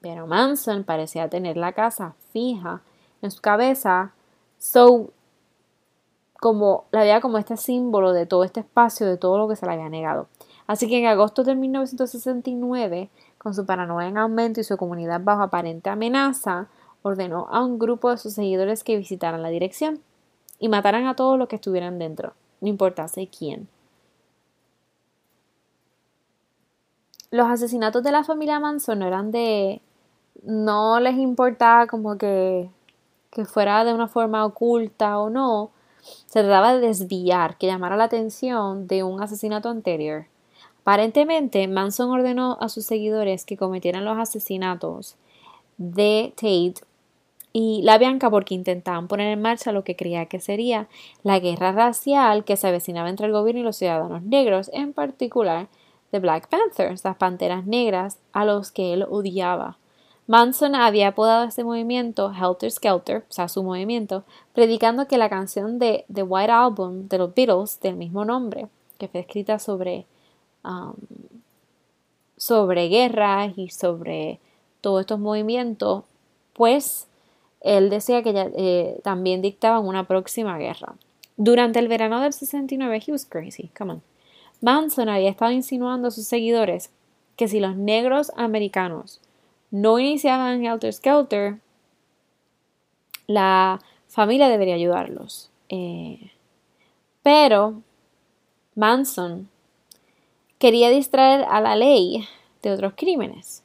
Pero 0.00 0.26
Manson 0.26 0.84
parecía 0.84 1.28
tener 1.28 1.56
la 1.56 1.72
casa 1.72 2.14
fija 2.32 2.82
en 3.22 3.30
su 3.30 3.40
cabeza, 3.40 4.12
so 4.58 5.10
como 6.40 6.86
la 6.90 7.00
veía 7.00 7.20
como 7.20 7.36
este 7.36 7.56
símbolo 7.56 8.12
de 8.12 8.24
todo 8.26 8.44
este 8.44 8.60
espacio, 8.60 9.06
de 9.06 9.18
todo 9.18 9.36
lo 9.36 9.46
que 9.46 9.56
se 9.56 9.66
le 9.66 9.72
había 9.72 9.90
negado. 9.90 10.28
Así 10.66 10.88
que 10.88 10.98
en 10.98 11.06
agosto 11.06 11.44
de 11.44 11.54
1969, 11.54 13.10
con 13.36 13.54
su 13.54 13.66
paranoia 13.66 14.08
en 14.08 14.16
aumento 14.16 14.60
y 14.60 14.64
su 14.64 14.76
comunidad 14.76 15.20
bajo 15.22 15.42
aparente 15.42 15.90
amenaza, 15.90 16.68
ordenó 17.02 17.46
a 17.50 17.64
un 17.64 17.78
grupo 17.78 18.10
de 18.10 18.16
sus 18.16 18.34
seguidores 18.34 18.84
que 18.84 18.96
visitaran 18.96 19.42
la 19.42 19.48
dirección 19.48 20.00
y 20.58 20.68
mataran 20.68 21.06
a 21.06 21.16
todos 21.16 21.38
los 21.38 21.48
que 21.48 21.56
estuvieran 21.56 21.98
dentro, 21.98 22.34
no 22.60 22.68
importase 22.68 23.28
quién. 23.28 23.68
Los 27.30 27.46
asesinatos 27.46 28.02
de 28.02 28.12
la 28.12 28.24
familia 28.24 28.60
Manson 28.60 28.98
no 28.98 29.06
eran 29.06 29.30
de... 29.30 29.82
no 30.42 31.00
les 31.00 31.16
importaba 31.16 31.86
como 31.86 32.16
que, 32.18 32.68
que 33.30 33.44
fuera 33.44 33.84
de 33.84 33.94
una 33.94 34.08
forma 34.08 34.44
oculta 34.44 35.18
o 35.18 35.30
no, 35.30 35.70
se 36.00 36.42
trataba 36.42 36.74
de 36.74 36.86
desviar, 36.86 37.56
que 37.58 37.66
llamara 37.66 37.96
la 37.96 38.04
atención 38.04 38.86
de 38.86 39.02
un 39.02 39.22
asesinato 39.22 39.68
anterior. 39.68 40.26
Aparentemente, 40.82 41.68
Manson 41.68 42.10
ordenó 42.10 42.56
a 42.60 42.68
sus 42.68 42.86
seguidores 42.86 43.44
que 43.44 43.56
cometieran 43.56 44.04
los 44.04 44.18
asesinatos 44.18 45.16
de 45.76 46.32
Tate 46.36 46.82
y 47.52 47.82
la 47.82 47.98
Bianca 47.98 48.30
porque 48.30 48.54
intentaban 48.54 49.08
poner 49.08 49.28
en 49.28 49.42
marcha 49.42 49.72
lo 49.72 49.84
que 49.84 49.96
creía 49.96 50.26
que 50.26 50.40
sería 50.40 50.88
la 51.22 51.38
guerra 51.38 51.72
racial 51.72 52.44
que 52.44 52.56
se 52.56 52.68
avecinaba 52.68 53.10
entre 53.10 53.26
el 53.26 53.32
gobierno 53.32 53.60
y 53.60 53.64
los 53.64 53.76
ciudadanos 53.76 54.22
negros, 54.22 54.70
en 54.72 54.92
particular 54.92 55.68
de 56.12 56.18
Black 56.18 56.48
Panthers, 56.48 57.04
las 57.04 57.16
panteras 57.16 57.66
negras, 57.66 58.18
a 58.32 58.44
los 58.44 58.70
que 58.70 58.92
él 58.92 59.04
odiaba. 59.08 59.78
Manson 60.30 60.76
había 60.76 61.08
apodado 61.08 61.42
a 61.42 61.48
este 61.48 61.64
movimiento 61.64 62.32
Helter 62.32 62.70
Skelter, 62.70 63.24
o 63.28 63.32
sea, 63.32 63.48
su 63.48 63.64
movimiento, 63.64 64.22
predicando 64.54 65.08
que 65.08 65.18
la 65.18 65.28
canción 65.28 65.80
de 65.80 66.04
The 66.14 66.22
White 66.22 66.52
Album 66.52 67.08
de 67.08 67.18
los 67.18 67.34
Beatles, 67.34 67.80
del 67.80 67.96
mismo 67.96 68.24
nombre, 68.24 68.68
que 68.96 69.08
fue 69.08 69.22
escrita 69.22 69.58
sobre, 69.58 70.06
um, 70.62 70.94
sobre 72.36 72.86
guerras 72.86 73.54
y 73.56 73.70
sobre 73.70 74.38
todos 74.80 75.00
estos 75.00 75.18
movimientos, 75.18 76.04
pues 76.52 77.08
él 77.60 77.90
decía 77.90 78.22
que 78.22 78.32
ya, 78.32 78.48
eh, 78.56 79.00
también 79.02 79.42
dictaban 79.42 79.84
una 79.84 80.04
próxima 80.04 80.58
guerra. 80.58 80.94
Durante 81.38 81.80
el 81.80 81.88
verano 81.88 82.20
del 82.20 82.32
69, 82.32 83.02
he 83.04 83.10
was 83.10 83.26
crazy, 83.26 83.68
come 83.76 83.94
on. 83.94 84.02
Manson 84.60 85.08
había 85.08 85.30
estado 85.30 85.50
insinuando 85.50 86.06
a 86.06 86.12
sus 86.12 86.28
seguidores 86.28 86.90
que 87.34 87.48
si 87.48 87.58
los 87.58 87.74
negros 87.74 88.30
americanos 88.36 89.18
no 89.70 89.98
iniciaban 89.98 90.64
Helter 90.64 90.92
Skelter, 90.92 91.60
la 93.26 93.80
familia 94.08 94.48
debería 94.48 94.74
ayudarlos. 94.74 95.50
Eh, 95.68 96.32
pero 97.22 97.82
Manson 98.74 99.48
quería 100.58 100.90
distraer 100.90 101.46
a 101.48 101.60
la 101.60 101.76
ley 101.76 102.26
de 102.62 102.72
otros 102.72 102.94
crímenes. 102.96 103.62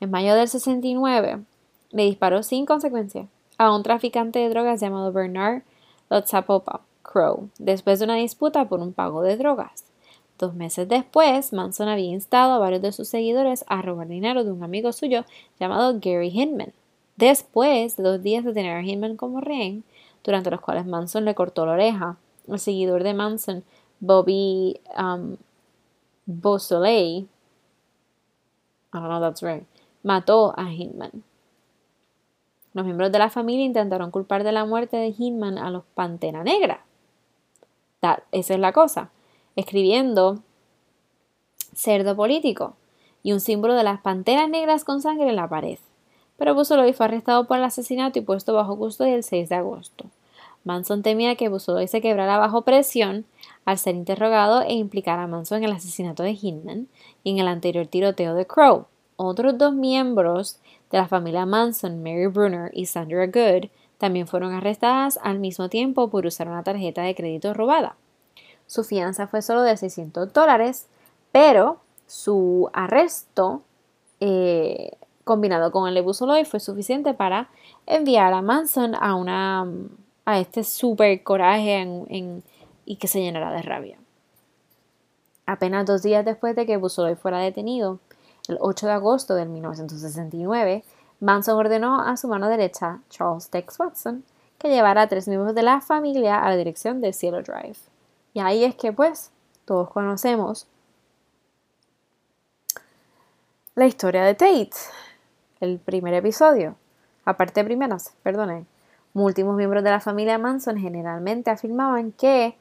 En 0.00 0.10
mayo 0.10 0.34
del 0.34 0.48
69 0.48 1.42
le 1.90 2.04
disparó 2.04 2.42
sin 2.42 2.66
consecuencia 2.66 3.28
a 3.58 3.74
un 3.74 3.82
traficante 3.82 4.38
de 4.38 4.48
drogas 4.48 4.80
llamado 4.80 5.12
Bernard 5.12 5.62
Lotsapopa 6.10 6.80
Crow, 7.02 7.50
después 7.58 7.98
de 7.98 8.06
una 8.06 8.16
disputa 8.16 8.68
por 8.68 8.80
un 8.80 8.92
pago 8.92 9.22
de 9.22 9.36
drogas. 9.36 9.91
Dos 10.38 10.54
meses 10.54 10.88
después, 10.88 11.52
Manson 11.52 11.88
había 11.88 12.10
instado 12.10 12.54
a 12.54 12.58
varios 12.58 12.82
de 12.82 12.92
sus 12.92 13.08
seguidores 13.08 13.64
a 13.68 13.82
robar 13.82 14.08
dinero 14.08 14.44
de 14.44 14.50
un 14.50 14.64
amigo 14.64 14.92
suyo 14.92 15.24
llamado 15.60 15.98
Gary 16.00 16.28
Hinman. 16.28 16.72
Después 17.16 17.96
de 17.96 18.02
dos 18.02 18.22
días 18.22 18.44
de 18.44 18.52
tener 18.52 18.76
a 18.76 18.82
Hinman 18.82 19.16
como 19.16 19.40
rehén, 19.40 19.84
durante 20.24 20.50
los 20.50 20.60
cuales 20.60 20.86
Manson 20.86 21.24
le 21.24 21.34
cortó 21.34 21.66
la 21.66 21.72
oreja, 21.72 22.16
el 22.48 22.58
seguidor 22.58 23.04
de 23.04 23.14
Manson, 23.14 23.64
Bobby 24.00 24.80
um, 24.98 25.36
Beausoleil, 26.26 27.28
I 28.94 28.98
don't 28.98 29.06
know 29.06 29.20
that's 29.20 29.42
right, 29.42 29.64
mató 30.02 30.54
a 30.56 30.72
Hinman. 30.72 31.22
Los 32.74 32.84
miembros 32.84 33.12
de 33.12 33.18
la 33.18 33.30
familia 33.30 33.66
intentaron 33.66 34.10
culpar 34.10 34.44
de 34.44 34.52
la 34.52 34.64
muerte 34.64 34.96
de 34.96 35.14
Hinman 35.16 35.58
a 35.58 35.70
los 35.70 35.84
Pantera 35.94 36.42
Negra. 36.42 36.84
esa 38.32 38.54
es 38.54 38.58
la 38.58 38.72
cosa 38.72 39.10
escribiendo 39.56 40.40
cerdo 41.74 42.16
político 42.16 42.76
y 43.22 43.32
un 43.32 43.40
símbolo 43.40 43.74
de 43.74 43.84
las 43.84 44.00
panteras 44.00 44.48
negras 44.48 44.84
con 44.84 45.00
sangre 45.00 45.28
en 45.28 45.36
la 45.36 45.48
pared. 45.48 45.78
Pero 46.36 46.54
Busoloy 46.54 46.92
fue 46.92 47.06
arrestado 47.06 47.46
por 47.46 47.58
el 47.58 47.64
asesinato 47.64 48.18
y 48.18 48.22
puesto 48.22 48.54
bajo 48.54 48.76
custodia 48.76 49.14
el 49.14 49.22
6 49.22 49.48
de 49.48 49.54
agosto. 49.54 50.06
Manson 50.64 51.02
temía 51.02 51.34
que 51.36 51.48
Busoloy 51.48 51.88
se 51.88 52.00
quebrara 52.00 52.38
bajo 52.38 52.62
presión 52.62 53.24
al 53.64 53.78
ser 53.78 53.94
interrogado 53.94 54.62
e 54.62 54.72
implicar 54.74 55.18
a 55.18 55.26
Manson 55.26 55.58
en 55.58 55.64
el 55.64 55.72
asesinato 55.72 56.22
de 56.22 56.38
Hinman 56.40 56.88
y 57.24 57.30
en 57.30 57.38
el 57.38 57.48
anterior 57.48 57.86
tiroteo 57.86 58.34
de 58.34 58.46
Crow. 58.46 58.86
Otros 59.16 59.58
dos 59.58 59.74
miembros 59.74 60.58
de 60.90 60.98
la 60.98 61.08
familia 61.08 61.46
Manson, 61.46 62.02
Mary 62.02 62.26
Brunner 62.26 62.70
y 62.74 62.86
Sandra 62.86 63.26
Good, 63.26 63.68
también 63.98 64.26
fueron 64.26 64.52
arrestadas 64.52 65.18
al 65.22 65.38
mismo 65.38 65.68
tiempo 65.68 66.10
por 66.10 66.26
usar 66.26 66.48
una 66.48 66.64
tarjeta 66.64 67.02
de 67.02 67.14
crédito 67.14 67.54
robada. 67.54 67.96
Su 68.72 68.84
fianza 68.84 69.26
fue 69.26 69.42
solo 69.42 69.60
de 69.60 69.76
600 69.76 70.32
dólares, 70.32 70.86
pero 71.30 71.80
su 72.06 72.70
arresto, 72.72 73.60
eh, 74.18 74.92
combinado 75.24 75.70
con 75.70 75.86
el 75.86 75.94
de 75.94 76.44
fue 76.46 76.58
suficiente 76.58 77.12
para 77.12 77.50
enviar 77.84 78.32
a 78.32 78.40
Manson 78.40 78.94
a, 78.94 79.14
una, 79.14 79.66
a 80.24 80.38
este 80.38 80.64
super 80.64 81.22
coraje 81.22 81.86
y 82.86 82.96
que 82.96 83.08
se 83.08 83.20
llenara 83.20 83.52
de 83.52 83.60
rabia. 83.60 83.98
Apenas 85.44 85.84
dos 85.84 86.02
días 86.02 86.24
después 86.24 86.56
de 86.56 86.64
que 86.64 86.78
Busoloy 86.78 87.14
fuera 87.14 87.40
detenido, 87.40 87.98
el 88.48 88.56
8 88.58 88.86
de 88.86 88.92
agosto 88.92 89.34
de 89.34 89.44
1969, 89.44 90.82
Manson 91.20 91.58
ordenó 91.58 92.00
a 92.00 92.16
su 92.16 92.26
mano 92.26 92.48
derecha, 92.48 93.00
Charles 93.10 93.50
Tex 93.50 93.78
Watson, 93.78 94.24
que 94.58 94.70
llevara 94.70 95.02
a 95.02 95.08
tres 95.08 95.28
miembros 95.28 95.54
de 95.54 95.62
la 95.62 95.82
familia 95.82 96.38
a 96.38 96.48
la 96.48 96.56
dirección 96.56 97.02
de 97.02 97.12
Cielo 97.12 97.42
Drive. 97.42 97.91
Y 98.34 98.40
ahí 98.40 98.64
es 98.64 98.74
que 98.74 98.92
pues 98.92 99.30
todos 99.64 99.90
conocemos 99.90 100.66
la 103.74 103.86
historia 103.86 104.24
de 104.24 104.34
Tate, 104.34 104.70
el 105.60 105.78
primer 105.78 106.14
episodio, 106.14 106.76
aparte 107.24 107.64
primeras, 107.64 108.12
perdone. 108.22 108.66
Múltiples 109.14 109.54
miembros 109.54 109.84
de 109.84 109.90
la 109.90 110.00
familia 110.00 110.38
Manson 110.38 110.78
generalmente 110.78 111.50
afirmaban 111.50 112.12
que 112.12 112.56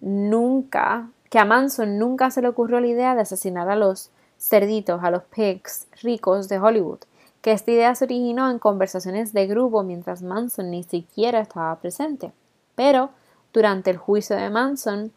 nunca, 0.00 1.08
que 1.30 1.38
a 1.38 1.44
Manson 1.44 1.98
nunca 1.98 2.30
se 2.30 2.42
le 2.42 2.48
ocurrió 2.48 2.80
la 2.80 2.86
idea 2.86 3.14
de 3.14 3.22
asesinar 3.22 3.68
a 3.68 3.76
los 3.76 4.10
cerditos, 4.38 5.02
a 5.02 5.10
los 5.10 5.22
pigs 5.24 5.86
ricos 6.02 6.48
de 6.48 6.58
Hollywood, 6.58 7.00
que 7.40 7.52
esta 7.52 7.70
idea 7.70 7.94
se 7.94 8.04
originó 8.04 8.50
en 8.50 8.58
conversaciones 8.58 9.32
de 9.32 9.46
grupo 9.46 9.82
mientras 9.82 10.22
Manson 10.22 10.70
ni 10.70 10.82
siquiera 10.82 11.40
estaba 11.40 11.76
presente. 11.76 12.32
Pero 12.74 13.10
durante 13.52 13.90
el 13.90 13.96
juicio 13.96 14.36
de 14.36 14.50
Manson, 14.50 15.12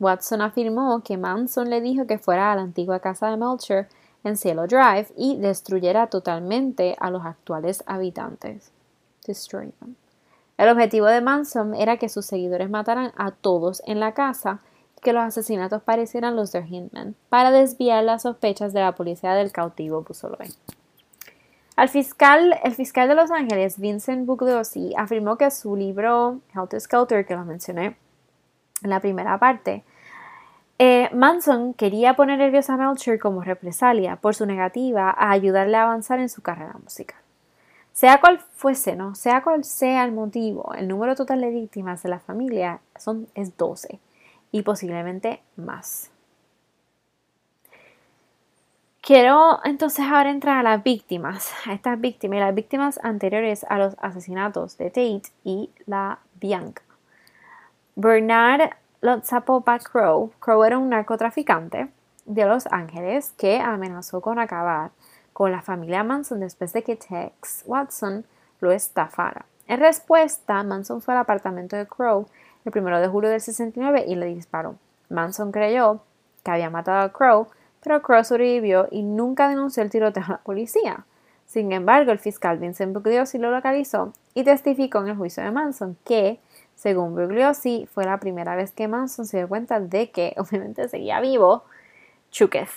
Watson 0.00 0.42
afirmó 0.42 1.02
que 1.02 1.16
Manson 1.16 1.70
le 1.70 1.80
dijo 1.80 2.06
que 2.06 2.18
fuera 2.18 2.52
a 2.52 2.56
la 2.56 2.62
antigua 2.62 3.00
casa 3.00 3.30
de 3.30 3.36
Melcher 3.36 3.88
en 4.24 4.36
Cielo 4.36 4.66
Drive 4.66 5.08
y 5.16 5.36
destruyera 5.36 6.08
totalmente 6.08 6.96
a 6.98 7.10
los 7.10 7.24
actuales 7.24 7.84
habitantes. 7.86 8.72
El 10.58 10.68
objetivo 10.68 11.06
de 11.06 11.20
Manson 11.20 11.74
era 11.74 11.96
que 11.96 12.08
sus 12.08 12.26
seguidores 12.26 12.68
mataran 12.68 13.12
a 13.16 13.30
todos 13.30 13.82
en 13.86 14.00
la 14.00 14.12
casa 14.12 14.60
y 14.96 15.00
que 15.00 15.12
los 15.12 15.22
asesinatos 15.22 15.82
parecieran 15.82 16.36
los 16.36 16.52
de 16.52 16.66
Hindman, 16.66 17.14
para 17.28 17.50
desviar 17.50 18.04
las 18.04 18.22
sospechas 18.22 18.72
de 18.72 18.80
la 18.80 18.94
policía 18.94 19.34
del 19.34 19.52
cautivo 19.52 20.02
Busoloy. 20.02 20.52
Al 21.74 21.88
fiscal, 21.88 22.58
el 22.62 22.74
fiscal 22.74 23.08
de 23.08 23.14
Los 23.14 23.30
Ángeles, 23.30 23.78
Vincent 23.78 24.26
Bugliosi, 24.26 24.92
afirmó 24.96 25.36
que 25.36 25.50
su 25.50 25.74
libro 25.74 26.40
Helter 26.54 26.80
Skelter, 26.80 27.24
que 27.24 27.34
lo 27.34 27.44
mencioné 27.44 27.96
en 28.82 28.90
la 28.90 29.00
primera 29.00 29.38
parte, 29.38 29.82
eh, 30.78 31.08
Manson 31.14 31.74
quería 31.74 32.14
poner 32.14 32.38
nerviosa 32.38 32.74
a 32.74 32.76
Melcher 32.76 33.18
como 33.18 33.42
represalia 33.42 34.16
por 34.16 34.34
su 34.34 34.46
negativa 34.46 35.10
a 35.10 35.30
ayudarle 35.30 35.76
a 35.76 35.84
avanzar 35.84 36.18
en 36.18 36.28
su 36.28 36.42
carrera 36.42 36.74
musical. 36.82 37.18
Sea 37.92 38.20
cual 38.20 38.38
fuese, 38.38 38.96
¿no? 38.96 39.14
Sea 39.14 39.42
cual 39.42 39.64
sea 39.64 40.04
el 40.04 40.12
motivo, 40.12 40.74
el 40.74 40.88
número 40.88 41.14
total 41.14 41.40
de 41.40 41.50
víctimas 41.50 42.02
de 42.02 42.08
la 42.08 42.20
familia 42.20 42.80
son, 42.98 43.28
es 43.34 43.56
12 43.56 43.98
y 44.50 44.62
posiblemente 44.62 45.42
más. 45.56 46.11
Quiero 49.04 49.58
entonces 49.64 50.04
ahora 50.04 50.30
entrar 50.30 50.58
a 50.58 50.62
las 50.62 50.84
víctimas, 50.84 51.52
a 51.66 51.72
estas 51.72 52.00
víctimas 52.00 52.36
y 52.36 52.40
las 52.40 52.54
víctimas 52.54 53.00
anteriores 53.02 53.66
a 53.68 53.76
los 53.76 53.96
asesinatos 54.00 54.78
de 54.78 54.90
Tate 54.90 55.32
y 55.42 55.70
la 55.86 56.20
Bianca. 56.40 56.82
Bernard 57.96 58.70
Lotsapopa 59.00 59.80
Crow. 59.80 60.30
Crow 60.38 60.62
era 60.62 60.78
un 60.78 60.90
narcotraficante 60.90 61.88
de 62.26 62.44
Los 62.44 62.68
Ángeles 62.68 63.34
que 63.36 63.58
amenazó 63.58 64.20
con 64.20 64.38
acabar 64.38 64.92
con 65.32 65.50
la 65.50 65.62
familia 65.62 66.04
Manson 66.04 66.38
después 66.38 66.72
de 66.72 66.84
que 66.84 66.94
Tex 66.94 67.64
Watson 67.66 68.24
lo 68.60 68.70
estafara. 68.70 69.46
En 69.66 69.80
respuesta, 69.80 70.62
Manson 70.62 71.02
fue 71.02 71.14
al 71.14 71.20
apartamento 71.22 71.74
de 71.74 71.88
Crow 71.88 72.28
el 72.64 72.72
1 72.72 73.00
de 73.00 73.08
julio 73.08 73.30
del 73.30 73.40
69 73.40 74.04
y 74.06 74.14
le 74.14 74.26
disparó. 74.26 74.76
Manson 75.08 75.50
creyó 75.50 76.02
que 76.44 76.52
había 76.52 76.70
matado 76.70 77.00
a 77.00 77.12
Crow, 77.12 77.48
pero 77.82 78.02
Crow 78.02 78.24
sobrevivió 78.24 78.88
y 78.90 79.02
nunca 79.02 79.48
denunció 79.48 79.82
el 79.82 79.90
tiroteo 79.90 80.24
a 80.24 80.30
la 80.32 80.38
policía. 80.38 81.04
Sin 81.46 81.72
embargo, 81.72 82.12
el 82.12 82.18
fiscal 82.18 82.58
Vincent 82.58 82.94
Bugliosi 82.94 83.38
lo 83.38 83.50
localizó 83.50 84.12
y 84.34 84.44
testificó 84.44 85.00
en 85.00 85.08
el 85.08 85.16
juicio 85.16 85.42
de 85.42 85.50
Manson 85.50 85.96
que, 86.04 86.40
según 86.76 87.14
Bugliosi, 87.14 87.88
fue 87.92 88.04
la 88.04 88.18
primera 88.18 88.56
vez 88.56 88.72
que 88.72 88.88
Manson 88.88 89.26
se 89.26 89.38
dio 89.38 89.48
cuenta 89.48 89.80
de 89.80 90.10
que, 90.10 90.34
obviamente, 90.38 90.88
seguía 90.88 91.20
vivo. 91.20 91.64
Chúquez. 92.30 92.70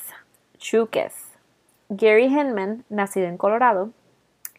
Chúquez. 0.57 1.13
Gary 1.87 2.25
Hinman, 2.25 2.83
nacido 2.89 3.27
en 3.27 3.37
Colorado, 3.37 3.91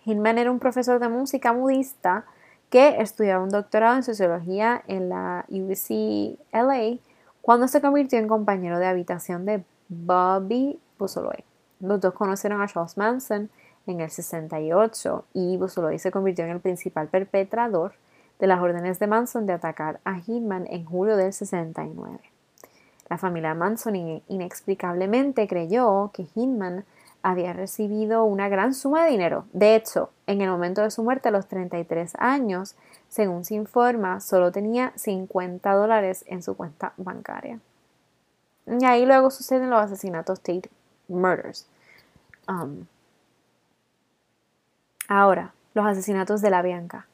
Hinman 0.04 0.38
era 0.38 0.50
un 0.50 0.61
profesor 0.61 1.00
de 1.00 1.09
música 1.09 1.50
budista 1.50 2.24
que 2.70 3.00
estudiaba 3.00 3.42
un 3.42 3.50
doctorado 3.50 3.96
en 3.96 4.02
sociología 4.04 4.82
en 4.87 5.09
la 5.09 5.44
UCLA 5.48 6.98
cuando 7.42 7.68
se 7.68 7.80
convirtió 7.80 8.18
en 8.18 8.28
compañero 8.28 8.78
de 8.78 8.87
habitación 8.87 9.44
de 9.44 9.64
Bobby 9.88 10.79
Busoloy. 10.99 11.44
Los 11.81 12.01
dos 12.01 12.14
conocieron 12.14 12.62
a 12.62 12.68
Charles 12.68 12.96
Manson 12.96 13.51
en 13.87 14.01
el 14.01 14.11
68 14.11 15.25
y 15.35 15.57
Busoloy 15.57 15.99
se 15.99 16.11
convirtió 16.11 16.44
en 16.44 16.53
el 16.53 16.61
principal 16.61 17.09
perpetrador 17.09 17.92
de 18.38 18.46
las 18.46 18.61
órdenes 18.61 18.99
de 18.99 19.07
Manson 19.07 19.46
de 19.46 19.55
atacar 19.55 20.01
a 20.05 20.20
Hinman 20.27 20.66
en 20.68 20.85
julio 20.85 21.16
del 21.16 21.33
69. 21.33 22.18
La 23.09 23.18
familia 23.18 23.55
Manson 23.55 24.22
inexplicablemente 24.29 25.46
creyó 25.46 26.11
que 26.12 26.27
Hinman 26.35 26.85
había 27.22 27.53
recibido 27.53 28.25
una 28.25 28.49
gran 28.49 28.75
suma 28.75 29.05
de 29.05 29.11
dinero. 29.11 29.46
De 29.53 29.75
hecho, 29.75 30.11
en 30.27 30.40
el 30.40 30.51
momento 30.51 30.83
de 30.83 30.90
su 30.90 31.03
muerte 31.03 31.29
a 31.29 31.33
los 31.33 31.46
33 31.46 32.14
años, 32.18 32.77
según 33.09 33.44
se 33.44 33.55
informa, 33.55 34.20
solo 34.20 34.53
tenía 34.53 34.92
50 34.96 35.72
dólares 35.72 36.25
en 36.29 36.42
su 36.42 36.57
cuenta 36.57 36.92
bancaria. 36.96 37.61
Y 38.66 38.85
ahí 38.85 39.07
luego 39.07 39.31
suceden 39.31 39.70
los 39.70 39.81
asesinatos 39.81 40.40
Tate 40.40 40.70
Murders. 41.09 41.66
Um, 42.48 42.87
ahora, 45.09 45.52
los 45.74 45.87
asesinatos 45.87 46.40
de 46.42 46.50
la 46.50 46.62
Bianca. 46.62 47.07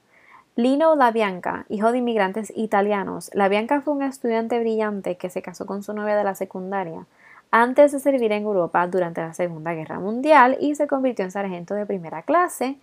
Lino 0.54 0.94
LaBianca, 0.96 1.64
hijo 1.70 1.92
de 1.92 1.98
inmigrantes 1.98 2.52
italianos, 2.54 3.30
LaBianca 3.32 3.80
fue 3.80 3.94
un 3.94 4.02
estudiante 4.02 4.60
brillante 4.60 5.16
que 5.16 5.30
se 5.30 5.40
casó 5.40 5.64
con 5.64 5.82
su 5.82 5.94
novia 5.94 6.14
de 6.14 6.24
la 6.24 6.34
secundaria 6.34 7.06
antes 7.50 7.92
de 7.92 8.00
servir 8.00 8.32
en 8.32 8.42
Europa 8.42 8.86
durante 8.86 9.20
la 9.20 9.34
Segunda 9.34 9.72
Guerra 9.72 9.98
Mundial 9.98 10.56
y 10.60 10.74
se 10.74 10.86
convirtió 10.86 11.24
en 11.24 11.30
sargento 11.30 11.74
de 11.74 11.86
primera 11.86 12.22
clase 12.22 12.76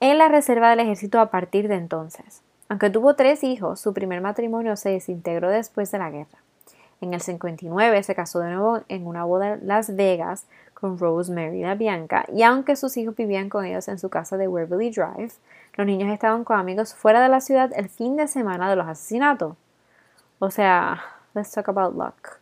en 0.00 0.18
la 0.18 0.28
reserva 0.28 0.70
del 0.70 0.80
ejército 0.80 1.20
a 1.20 1.30
partir 1.30 1.68
de 1.68 1.76
entonces. 1.76 2.42
Aunque 2.68 2.90
tuvo 2.90 3.14
tres 3.14 3.44
hijos, 3.44 3.80
su 3.80 3.94
primer 3.94 4.20
matrimonio 4.20 4.76
se 4.76 4.90
desintegró 4.90 5.50
después 5.50 5.90
de 5.92 5.98
la 5.98 6.10
guerra. 6.10 6.38
En 7.00 7.12
el 7.12 7.20
59 7.20 8.02
se 8.02 8.14
casó 8.14 8.40
de 8.40 8.50
nuevo 8.50 8.80
en 8.88 9.06
una 9.06 9.24
boda 9.24 9.54
en 9.54 9.66
Las 9.66 9.94
Vegas 9.94 10.46
con 10.72 10.98
Rosemary 10.98 11.62
Bianca 11.76 12.24
y 12.32 12.42
aunque 12.42 12.76
sus 12.76 12.96
hijos 12.96 13.16
vivían 13.16 13.48
con 13.48 13.64
ellos 13.64 13.88
en 13.88 13.98
su 13.98 14.08
casa 14.08 14.36
de 14.36 14.48
Waverly 14.48 14.90
Drive, 14.90 15.32
los 15.74 15.86
niños 15.86 16.12
estaban 16.12 16.44
con 16.44 16.58
amigos 16.58 16.94
fuera 16.94 17.22
de 17.22 17.28
la 17.28 17.40
ciudad 17.40 17.70
el 17.76 17.88
fin 17.88 18.16
de 18.16 18.28
semana 18.28 18.70
de 18.70 18.76
los 18.76 18.86
asesinatos. 18.86 19.56
O 20.38 20.50
sea, 20.50 21.02
let's 21.34 21.52
talk 21.52 21.68
about 21.68 21.94
luck. 21.94 22.40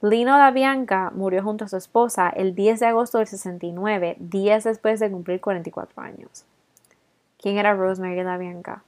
Lino 0.00 0.36
da 0.36 0.50
Bianca 0.50 1.10
murió 1.14 1.42
junto 1.42 1.64
a 1.64 1.68
su 1.68 1.78
esposa 1.78 2.28
el 2.28 2.54
10 2.54 2.80
de 2.80 2.86
agosto 2.86 3.18
del 3.18 3.26
69, 3.26 4.16
días 4.18 4.64
después 4.64 5.00
de 5.00 5.10
cumplir 5.10 5.40
44 5.40 6.02
años. 6.02 6.44
¿Quién 7.40 7.56
era 7.56 7.74
Rosemary 7.74 8.22
da 8.22 8.36
Bianca? 8.36 8.82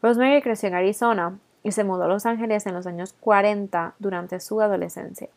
Rosemary 0.00 0.40
creció 0.42 0.68
en 0.68 0.76
Arizona 0.76 1.38
y 1.62 1.72
se 1.72 1.84
mudó 1.84 2.04
a 2.04 2.08
Los 2.08 2.26
Ángeles 2.26 2.66
en 2.66 2.74
los 2.74 2.86
años 2.86 3.14
40 3.20 3.94
durante 3.98 4.40
su 4.40 4.60
adolescencia. 4.60 5.28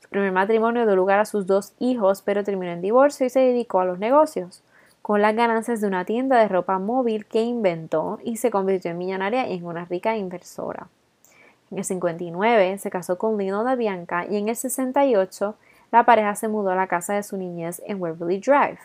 Su 0.00 0.08
primer 0.08 0.32
matrimonio 0.32 0.86
dio 0.86 0.96
lugar 0.96 1.20
a 1.20 1.24
sus 1.24 1.46
dos 1.46 1.72
hijos, 1.78 2.22
pero 2.22 2.44
terminó 2.44 2.72
en 2.72 2.80
divorcio 2.80 3.26
y 3.26 3.30
se 3.30 3.40
dedicó 3.40 3.80
a 3.80 3.84
los 3.84 3.98
negocios, 3.98 4.62
con 5.02 5.22
las 5.22 5.34
ganancias 5.34 5.80
de 5.80 5.86
una 5.86 6.04
tienda 6.04 6.38
de 6.38 6.48
ropa 6.48 6.78
móvil 6.78 7.26
que 7.26 7.42
inventó 7.42 8.18
y 8.22 8.36
se 8.36 8.50
convirtió 8.50 8.90
en 8.90 8.98
millonaria 8.98 9.48
y 9.48 9.58
en 9.58 9.64
una 9.64 9.84
rica 9.84 10.16
inversora. 10.16 10.88
En 11.70 11.78
el 11.78 11.84
59 11.84 12.78
se 12.78 12.90
casó 12.90 13.16
con 13.16 13.38
Lino 13.38 13.62
da 13.62 13.76
Bianca 13.76 14.26
y 14.26 14.36
en 14.36 14.48
el 14.48 14.56
68 14.56 15.54
la 15.92 16.04
pareja 16.04 16.34
se 16.34 16.48
mudó 16.48 16.70
a 16.70 16.76
la 16.76 16.86
casa 16.86 17.14
de 17.14 17.22
su 17.22 17.36
niñez 17.36 17.82
en 17.86 18.00
Waverly 18.00 18.40
Drive, 18.40 18.78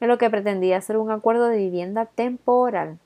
en 0.00 0.08
lo 0.08 0.18
que 0.18 0.30
pretendía 0.30 0.80
ser 0.80 0.96
un 0.96 1.10
acuerdo 1.10 1.48
de 1.48 1.56
vivienda 1.56 2.06
temporal. 2.06 2.98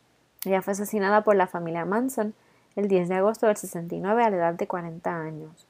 Ella 0.45 0.63
fue 0.63 0.73
asesinada 0.73 1.23
por 1.23 1.37
la 1.37 1.47
familia 1.47 1.85
Manson 1.85 2.35
el 2.77 2.89
10 2.89 3.09
de 3.09 3.15
agosto 3.17 3.47
del 3.47 3.57
69 3.57 4.25
a 4.25 4.31
la 4.31 4.37
edad 4.37 4.55
de 4.55 4.67
40 4.67 5.15
años. 5.15 5.67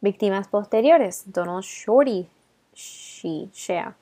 Víctimas 0.00 0.48
posteriores: 0.48 1.24
Donald 1.26 1.64
Shorty 1.64 2.28
Shea. 2.74 3.96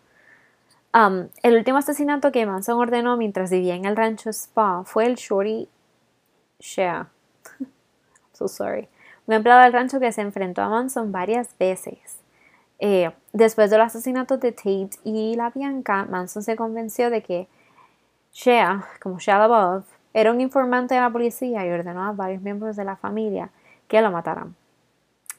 Um, 0.95 1.29
el 1.43 1.57
último 1.57 1.79
asesinato 1.79 2.33
que 2.33 2.47
Manson 2.47 2.79
ordenó 2.79 3.17
mientras 3.17 3.51
vivía 3.51 3.75
en 3.75 3.85
el 3.85 3.97
rancho 3.97 4.31
Spa 4.31 4.83
fue 4.85 5.07
el 5.07 5.17
Shorty 5.17 5.69
Shea. 6.59 7.09
so 8.33 8.49
sorry. 8.49 8.89
Un 9.27 9.35
empleado 9.35 9.63
del 9.63 9.73
rancho 9.73 9.99
que 9.99 10.13
se 10.13 10.21
enfrentó 10.21 10.63
a 10.63 10.69
Manson 10.69 11.13
varias 11.13 11.57
veces. 11.59 12.21
Eh, 12.79 13.11
después 13.33 13.71
del 13.71 13.81
asesinato 13.81 14.37
de 14.37 14.53
Tate 14.53 14.91
y 15.05 15.35
la 15.35 15.51
Bianca, 15.51 16.05
Manson 16.05 16.43
se 16.43 16.57
convenció 16.57 17.11
de 17.11 17.23
que 17.23 17.49
Shea, 18.37 18.85
como 19.01 19.19
Shea 19.19 19.43
above, 19.43 19.87
era 20.13 20.31
un 20.31 20.43
informante 20.43 20.95
de 20.95 21.01
la 21.01 21.09
policía 21.09 21.65
y 21.65 21.71
ordenó 21.71 22.05
a 22.05 22.13
varios 22.13 22.43
miembros 22.43 22.77
de 22.77 22.85
la 22.85 22.97
familia 22.97 23.49
que 23.89 24.03
lo 24.03 24.11
mataran. 24.11 24.55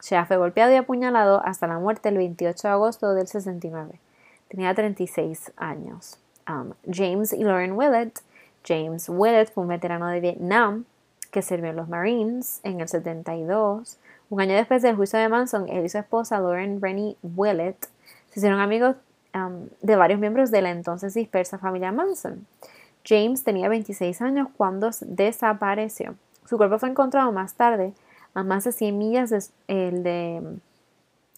Shea 0.01 0.25
fue 0.25 0.37
golpeado 0.37 0.73
y 0.73 0.77
apuñalado 0.77 1.39
hasta 1.45 1.67
la 1.67 1.77
muerte 1.77 2.09
el 2.09 2.17
28 2.17 2.67
de 2.67 2.73
agosto 2.73 3.13
del 3.13 3.27
69. 3.27 3.99
Tenía 4.47 4.73
36 4.73 5.51
años. 5.57 6.17
Um, 6.49 6.73
James 6.91 7.33
y 7.33 7.43
Lauren 7.43 7.73
Willett. 7.73 8.19
James 8.67 9.07
Willett 9.09 9.53
fue 9.53 9.65
un 9.65 9.69
veterano 9.69 10.07
de 10.07 10.19
Vietnam 10.19 10.85
que 11.29 11.43
sirvió 11.43 11.69
en 11.69 11.75
los 11.75 11.89
Marines 11.89 12.61
en 12.63 12.81
el 12.81 12.87
72. 12.87 13.99
Un 14.31 14.41
año 14.41 14.55
después 14.55 14.81
del 14.81 14.95
juicio 14.95 15.19
de 15.19 15.29
Manson, 15.29 15.69
él 15.69 15.85
y 15.85 15.89
su 15.89 15.99
esposa 15.99 16.39
Lauren 16.39 16.81
Rennie 16.81 17.15
Willett 17.21 17.89
se 18.31 18.39
hicieron 18.39 18.59
amigos 18.59 18.95
um, 19.35 19.67
de 19.83 19.95
varios 19.95 20.19
miembros 20.19 20.49
de 20.49 20.63
la 20.63 20.71
entonces 20.71 21.13
dispersa 21.13 21.59
familia 21.59 21.91
Manson. 21.91 22.47
James 23.07 23.43
tenía 23.43 23.69
26 23.69 24.21
años 24.21 24.49
cuando 24.57 24.89
desapareció. 25.01 26.15
Su 26.45 26.57
cuerpo 26.57 26.77
fue 26.77 26.89
encontrado 26.89 27.31
más 27.31 27.53
tarde, 27.53 27.93
a 28.33 28.43
más 28.43 28.65
de 28.65 28.71
100 28.71 28.97
millas 28.97 29.51
del 29.67 30.03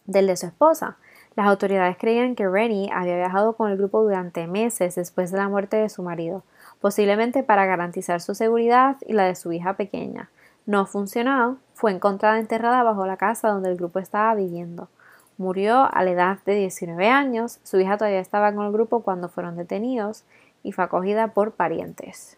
de 0.06 0.38
su 0.38 0.46
esposa. 0.48 0.98
Las 1.36 1.48
autoridades 1.48 1.98
creían 1.98 2.36
que 2.36 2.50
Rennie 2.50 2.90
había 2.92 3.16
viajado 3.16 3.54
con 3.54 3.72
el 3.72 3.78
grupo 3.78 4.02
durante 4.02 4.48
meses 4.48 4.96
después 4.96 5.32
de 5.32 5.38
la 5.38 5.48
muerte 5.48 5.78
de 5.78 5.90
su 5.90 6.02
marido, 6.04 6.44
posiblemente 6.82 7.44
para 7.44 7.66
garantizar 7.66 8.20
su 8.20 8.36
seguridad 8.36 8.98
y 9.06 9.14
la 9.14 9.26
de 9.26 9.36
su 9.36 9.52
hija 9.54 9.74
pequeña. 9.74 10.30
No 10.66 10.86
funcionó, 10.86 11.58
fue 11.74 11.92
encontrada 11.92 12.40
enterrada 12.40 12.84
bajo 12.84 13.06
la 13.06 13.18
casa 13.18 13.50
donde 13.50 13.70
el 13.70 13.78
grupo 13.78 14.00
estaba 14.00 14.34
viviendo. 14.36 14.90
Murió 15.38 15.88
a 15.94 16.04
la 16.04 16.12
edad 16.12 16.40
de 16.46 16.56
19 16.56 17.08
años, 17.08 17.60
su 17.64 17.80
hija 17.80 17.98
todavía 17.98 18.20
estaba 18.20 18.54
con 18.54 18.66
el 18.66 18.74
grupo 18.74 19.02
cuando 19.04 19.30
fueron 19.30 19.56
detenidos 19.56 20.26
y 20.64 20.72
fue 20.72 20.84
acogida 20.84 21.30
por 21.30 21.52
parientes. 21.52 22.38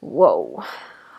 Wow. 0.00 0.62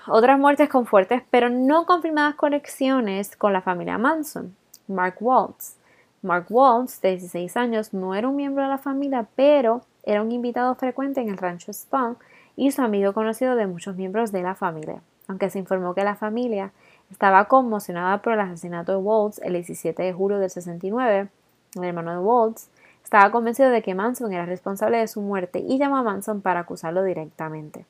Otras 0.08 0.38
muertes 0.38 0.70
con 0.70 0.86
fuertes 0.86 1.24
pero 1.32 1.50
no 1.50 1.86
confirmadas 1.86 2.36
conexiones 2.36 3.36
con 3.36 3.54
la 3.54 3.62
familia 3.62 3.98
Manson. 3.98 4.56
Mark 4.88 5.18
Waltz. 5.20 5.76
Mark 6.22 6.48
Waltz, 6.50 7.02
de 7.02 7.12
16 7.12 7.56
años, 7.58 7.94
no 7.94 8.16
era 8.16 8.28
un 8.28 8.36
miembro 8.36 8.64
de 8.64 8.70
la 8.70 8.78
familia, 8.78 9.28
pero 9.36 9.82
era 10.04 10.22
un 10.22 10.32
invitado 10.32 10.74
frecuente 10.76 11.22
en 11.22 11.30
el 11.30 11.38
rancho 11.38 11.72
Spawn 11.72 12.18
y 12.56 12.72
su 12.72 12.82
amigo 12.82 13.14
conocido 13.14 13.56
de 13.56 13.68
muchos 13.68 13.96
miembros 13.96 14.32
de 14.32 14.44
la 14.44 14.56
familia. 14.56 15.02
Aunque 15.28 15.50
se 15.50 15.60
informó 15.60 15.94
que 15.94 16.04
la 16.04 16.16
familia 16.16 16.72
estaba 17.12 17.46
conmocionada 17.46 18.22
por 18.22 18.34
el 18.34 18.40
asesinato 18.40 18.92
de 18.92 18.98
Waltz 19.00 19.40
el 19.40 19.54
17 19.54 20.02
de 20.02 20.14
julio 20.14 20.40
del 20.40 20.50
69, 20.50 21.28
el 21.76 21.84
hermano 21.84 22.12
de 22.12 22.20
Waltz 22.20 22.70
estaba 23.06 23.32
convencido 23.32 23.70
de 23.70 23.84
que 23.84 23.94
Manson 23.94 24.34
era 24.34 24.48
responsable 24.48 24.98
de 24.98 25.08
su 25.08 25.22
muerte 25.22 25.60
y 25.60 25.78
llamó 25.78 25.98
a 25.98 26.04
Manson 26.04 26.42
para 26.42 26.62
acusarlo 26.62 27.04
directamente. 27.04 27.86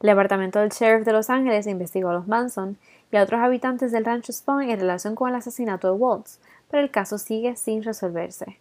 El 0.00 0.06
departamento 0.06 0.60
del 0.60 0.70
sheriff 0.70 1.04
de 1.04 1.12
Los 1.12 1.28
Ángeles 1.28 1.66
investigó 1.66 2.10
a 2.10 2.12
los 2.12 2.28
Manson 2.28 2.78
y 3.10 3.16
a 3.16 3.24
otros 3.24 3.40
habitantes 3.40 3.90
del 3.90 4.04
rancho 4.04 4.32
Spawn 4.32 4.70
en 4.70 4.78
relación 4.78 5.16
con 5.16 5.28
el 5.28 5.34
asesinato 5.34 5.88
de 5.88 5.98
Waltz, 5.98 6.38
pero 6.70 6.80
el 6.80 6.92
caso 6.92 7.18
sigue 7.18 7.56
sin 7.56 7.82
resolverse. 7.82 8.56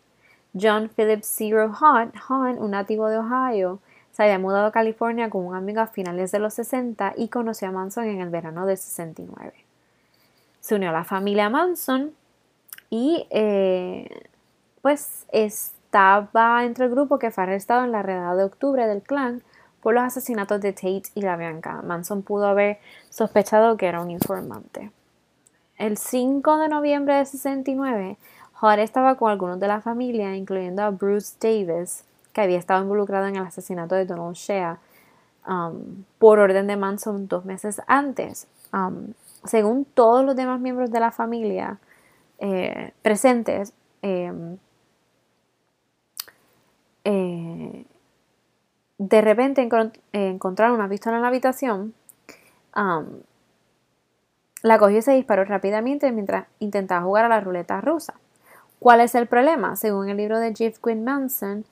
John 0.59 0.89
Philip 0.89 1.21
Zero 1.21 1.71
Hunt, 1.79 2.15
un 2.59 2.71
nativo 2.71 3.09
de 3.09 3.19
Ohio, 3.19 3.77
se 4.11 4.23
había 4.23 4.39
mudado 4.39 4.65
a 4.65 4.71
California 4.71 5.29
con 5.29 5.45
un 5.45 5.53
amigo 5.53 5.81
a 5.81 5.85
finales 5.85 6.31
de 6.31 6.39
los 6.39 6.55
60 6.55 7.13
y 7.15 7.27
conoció 7.27 7.67
a 7.67 7.71
Manson 7.71 8.05
en 8.05 8.21
el 8.21 8.29
verano 8.29 8.65
del 8.65 8.77
69. 8.79 9.53
Se 10.61 10.73
unió 10.73 10.89
a 10.89 10.93
la 10.93 11.03
familia 11.03 11.51
Manson 11.51 12.15
y 12.89 13.27
eh, 13.29 14.23
pues 14.87 15.25
estaba 15.33 16.63
entre 16.63 16.85
el 16.85 16.91
grupo 16.91 17.19
que 17.19 17.29
fue 17.29 17.43
arrestado 17.43 17.83
en 17.83 17.91
la 17.91 18.03
redada 18.03 18.37
de 18.37 18.45
octubre 18.45 18.87
del 18.87 19.01
clan 19.01 19.43
por 19.81 19.93
los 19.93 20.01
asesinatos 20.01 20.61
de 20.61 20.71
Tate 20.71 21.09
y 21.13 21.23
la 21.23 21.35
Bianca. 21.35 21.81
Manson 21.81 22.21
pudo 22.21 22.47
haber 22.47 22.79
sospechado 23.09 23.75
que 23.75 23.87
era 23.87 23.99
un 23.99 24.11
informante. 24.11 24.89
El 25.75 25.97
5 25.97 26.59
de 26.59 26.69
noviembre 26.69 27.15
de 27.15 27.25
69, 27.25 28.17
Hart 28.61 28.79
estaba 28.79 29.15
con 29.15 29.29
algunos 29.29 29.59
de 29.59 29.67
la 29.67 29.81
familia, 29.81 30.37
incluyendo 30.37 30.83
a 30.83 30.91
Bruce 30.91 31.35
Davis, 31.37 32.05
que 32.31 32.39
había 32.39 32.57
estado 32.57 32.81
involucrado 32.81 33.27
en 33.27 33.35
el 33.35 33.43
asesinato 33.43 33.95
de 33.95 34.05
Donald 34.05 34.37
Shea 34.37 34.79
um, 35.45 36.05
por 36.17 36.39
orden 36.39 36.65
de 36.65 36.77
Manson 36.77 37.27
dos 37.27 37.43
meses 37.43 37.81
antes. 37.87 38.47
Um, 38.71 39.11
según 39.43 39.83
todos 39.83 40.23
los 40.23 40.37
demás 40.37 40.61
miembros 40.61 40.91
de 40.91 41.01
la 41.01 41.11
familia 41.11 41.77
eh, 42.39 42.93
presentes, 43.01 43.73
em, 44.01 44.57
eh, 47.09 47.85
de 48.97 49.21
repente 49.21 49.67
encontraron 50.11 50.75
una 50.75 50.89
pistola 50.89 51.15
en 51.15 51.21
la 51.21 51.29
habitación. 51.29 51.93
La 54.61 54.77
cogió 54.77 54.97
y 54.97 55.01
se 55.01 55.13
disparó 55.13 55.45
rápidamente 55.45 56.11
mientras 56.11 56.47
intentaba 56.59 57.05
jugar 57.05 57.23
a 57.25 57.29
la 57.29 57.39
ruleta 57.39 57.79
rusa. 57.79 58.15
¿Cuál 58.79 58.99
es 58.99 59.15
el 59.15 59.27
problema? 59.27 59.77
Según 59.77 60.09
el 60.09 60.17
libro 60.17 60.37
de 60.39 60.53
Jeff 60.53 60.79
Quinn 60.79 61.05
Manson, 61.05 61.63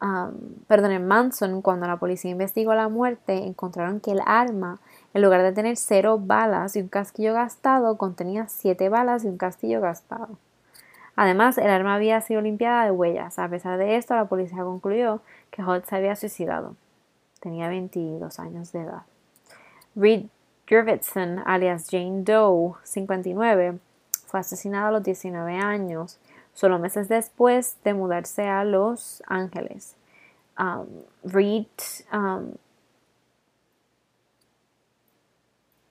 Manson, 0.00 1.60
cuando 1.60 1.88
la 1.88 1.96
policía 1.96 2.30
investigó 2.30 2.74
la 2.74 2.88
muerte, 2.88 3.46
encontraron 3.46 3.98
que 3.98 4.12
el 4.12 4.20
arma, 4.24 4.78
en 5.12 5.22
lugar 5.22 5.42
de 5.42 5.52
tener 5.52 5.76
cero 5.76 6.20
balas 6.22 6.76
y 6.76 6.82
un 6.82 6.88
casquillo 6.88 7.34
gastado, 7.34 7.98
contenía 7.98 8.46
siete 8.48 8.88
balas 8.88 9.24
y 9.24 9.28
un 9.28 9.38
castillo 9.38 9.80
gastado. 9.80 10.38
Además, 11.16 11.58
el 11.58 11.70
arma 11.70 11.94
había 11.94 12.20
sido 12.20 12.40
limpiada 12.40 12.84
de 12.84 12.90
huellas. 12.90 13.38
A 13.38 13.48
pesar 13.48 13.78
de 13.78 13.96
esto, 13.96 14.14
la 14.14 14.24
policía 14.26 14.64
concluyó 14.64 15.20
que 15.50 15.62
Holt 15.62 15.84
se 15.86 15.96
había 15.96 16.16
suicidado. 16.16 16.74
Tenía 17.40 17.68
22 17.68 18.38
años 18.40 18.72
de 18.72 18.80
edad. 18.80 19.02
Reed 19.94 20.26
Gervitson, 20.66 21.42
alias 21.46 21.88
Jane 21.90 22.22
Doe, 22.22 22.74
59, 22.82 23.78
fue 24.26 24.40
asesinado 24.40 24.88
a 24.88 24.90
los 24.92 25.04
19 25.04 25.56
años 25.56 26.18
solo 26.54 26.78
meses 26.78 27.08
después 27.08 27.76
de 27.84 27.94
mudarse 27.94 28.48
a 28.48 28.64
Los 28.64 29.22
Ángeles. 29.26 29.96
Um, 30.58 30.86
Reed 31.24 31.66
um, 32.12 32.52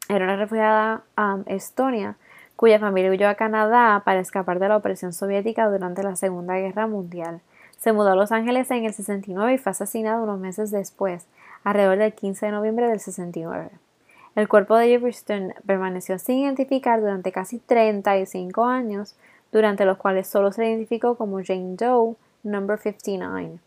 era 0.09 0.25
una 0.25 0.37
refugiada 0.37 1.03
um, 1.17 1.43
estonia 1.47 2.17
cuya 2.63 2.79
familia 2.79 3.11
huyó 3.11 3.27
a 3.27 3.35
Canadá 3.35 4.03
para 4.05 4.21
escapar 4.21 4.57
de 4.57 4.69
la 4.69 4.77
opresión 4.77 5.11
soviética 5.11 5.69
durante 5.69 6.01
la 6.01 6.15
Segunda 6.15 6.55
Guerra 6.55 6.87
Mundial. 6.87 7.41
Se 7.77 7.91
mudó 7.91 8.11
a 8.11 8.15
Los 8.15 8.31
Ángeles 8.31 8.71
en 8.71 8.85
el 8.85 8.93
69 8.93 9.55
y 9.55 9.57
fue 9.57 9.73
asesinado 9.73 10.23
unos 10.23 10.39
meses 10.39 10.71
después, 10.71 11.27
alrededor 11.65 11.97
del 11.97 12.13
15 12.13 12.45
de 12.45 12.51
noviembre 12.53 12.87
del 12.87 13.01
69. 13.01 13.69
El 14.35 14.47
cuerpo 14.47 14.77
de 14.77 14.87
Jefferson 14.87 15.53
permaneció 15.65 16.17
sin 16.19 16.37
identificar 16.37 17.01
durante 17.01 17.33
casi 17.33 17.59
35 17.59 18.63
años, 18.63 19.17
durante 19.51 19.83
los 19.83 19.97
cuales 19.97 20.27
solo 20.27 20.53
se 20.53 20.65
identificó 20.65 21.15
como 21.15 21.43
Jane 21.43 21.75
Doe 21.75 22.15
No. 22.43 22.77
59. 22.77 23.59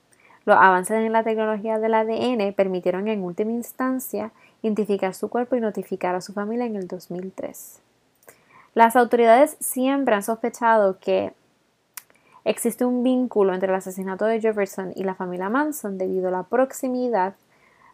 Los 0.46 0.56
avances 0.56 0.96
en 0.96 1.12
la 1.12 1.22
tecnología 1.22 1.78
del 1.78 1.92
ADN 1.92 2.54
permitieron 2.54 3.08
en 3.08 3.22
última 3.22 3.52
instancia 3.52 4.30
identificar 4.62 5.12
su 5.12 5.28
cuerpo 5.28 5.54
y 5.54 5.60
notificar 5.60 6.14
a 6.14 6.22
su 6.22 6.32
familia 6.32 6.64
en 6.64 6.76
el 6.76 6.88
2003. 6.88 7.82
Las 8.76 8.94
autoridades 8.94 9.56
siempre 9.58 10.14
han 10.14 10.22
sospechado 10.22 10.98
que 10.98 11.32
existe 12.44 12.84
un 12.84 13.02
vínculo 13.02 13.54
entre 13.54 13.70
el 13.70 13.74
asesinato 13.74 14.26
de 14.26 14.38
Jefferson 14.38 14.92
y 14.94 15.04
la 15.04 15.14
familia 15.14 15.48
Manson 15.48 15.96
debido 15.96 16.28
a 16.28 16.30
la 16.30 16.42
proximidad, 16.42 17.36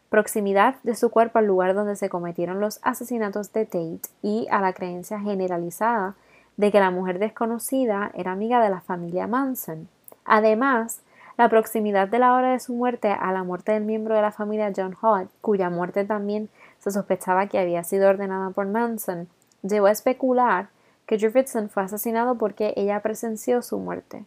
proximidad 0.09 0.75
de 0.83 0.97
su 0.97 1.11
cuerpo 1.11 1.39
al 1.39 1.47
lugar 1.47 1.75
donde 1.75 1.95
se 1.95 2.09
cometieron 2.09 2.59
los 2.59 2.81
asesinatos 2.83 3.53
de 3.53 3.65
Tate 3.65 4.01
y 4.23 4.49
a 4.51 4.61
la 4.61 4.73
creencia 4.73 5.21
generalizada 5.21 6.17
de 6.57 6.73
que 6.73 6.81
la 6.81 6.91
mujer 6.91 7.21
desconocida 7.21 8.11
era 8.15 8.33
amiga 8.33 8.61
de 8.61 8.71
la 8.71 8.81
familia 8.81 9.29
Manson. 9.29 9.87
Además, 10.25 11.03
la 11.39 11.49
proximidad 11.49 12.09
de 12.09 12.19
la 12.19 12.35
hora 12.35 12.51
de 12.51 12.59
su 12.59 12.75
muerte 12.75 13.13
a 13.13 13.31
la 13.31 13.45
muerte 13.45 13.71
del 13.71 13.85
miembro 13.85 14.17
de 14.17 14.23
la 14.23 14.33
familia 14.33 14.73
John 14.77 14.97
Hall, 15.01 15.29
cuya 15.43 15.71
muerte 15.71 16.05
también 16.05 16.49
se 16.81 16.91
sospechaba 16.91 17.47
que 17.47 17.61
había 17.61 17.85
sido 17.85 18.09
ordenada 18.09 18.51
por 18.51 18.67
Manson, 18.67 19.29
llevó 19.63 19.87
a 19.87 19.93
especular 19.93 20.69
que 21.07 21.19
Jefferson 21.19 21.69
fue 21.69 21.83
asesinado 21.83 22.37
porque 22.37 22.73
ella 22.77 23.01
presenció 23.01 23.63
su 23.63 23.79
muerte. 23.79 24.25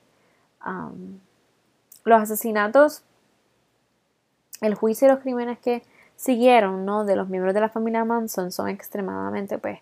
los 2.04 2.22
asesinatos, 2.22 3.04
el 4.62 4.76
juicio 4.76 5.08
y 5.08 5.12
los 5.12 5.20
crímenes 5.20 5.60
que 5.60 5.84
siguieron 6.16 6.86
¿no? 6.86 7.06
de 7.06 7.16
los 7.16 7.28
miembros 7.30 7.54
de 7.54 7.62
la 7.62 7.70
familia 7.70 8.06
Manson 8.06 8.52
son 8.52 8.70
extremadamente 8.70 9.58
pues, 9.58 9.80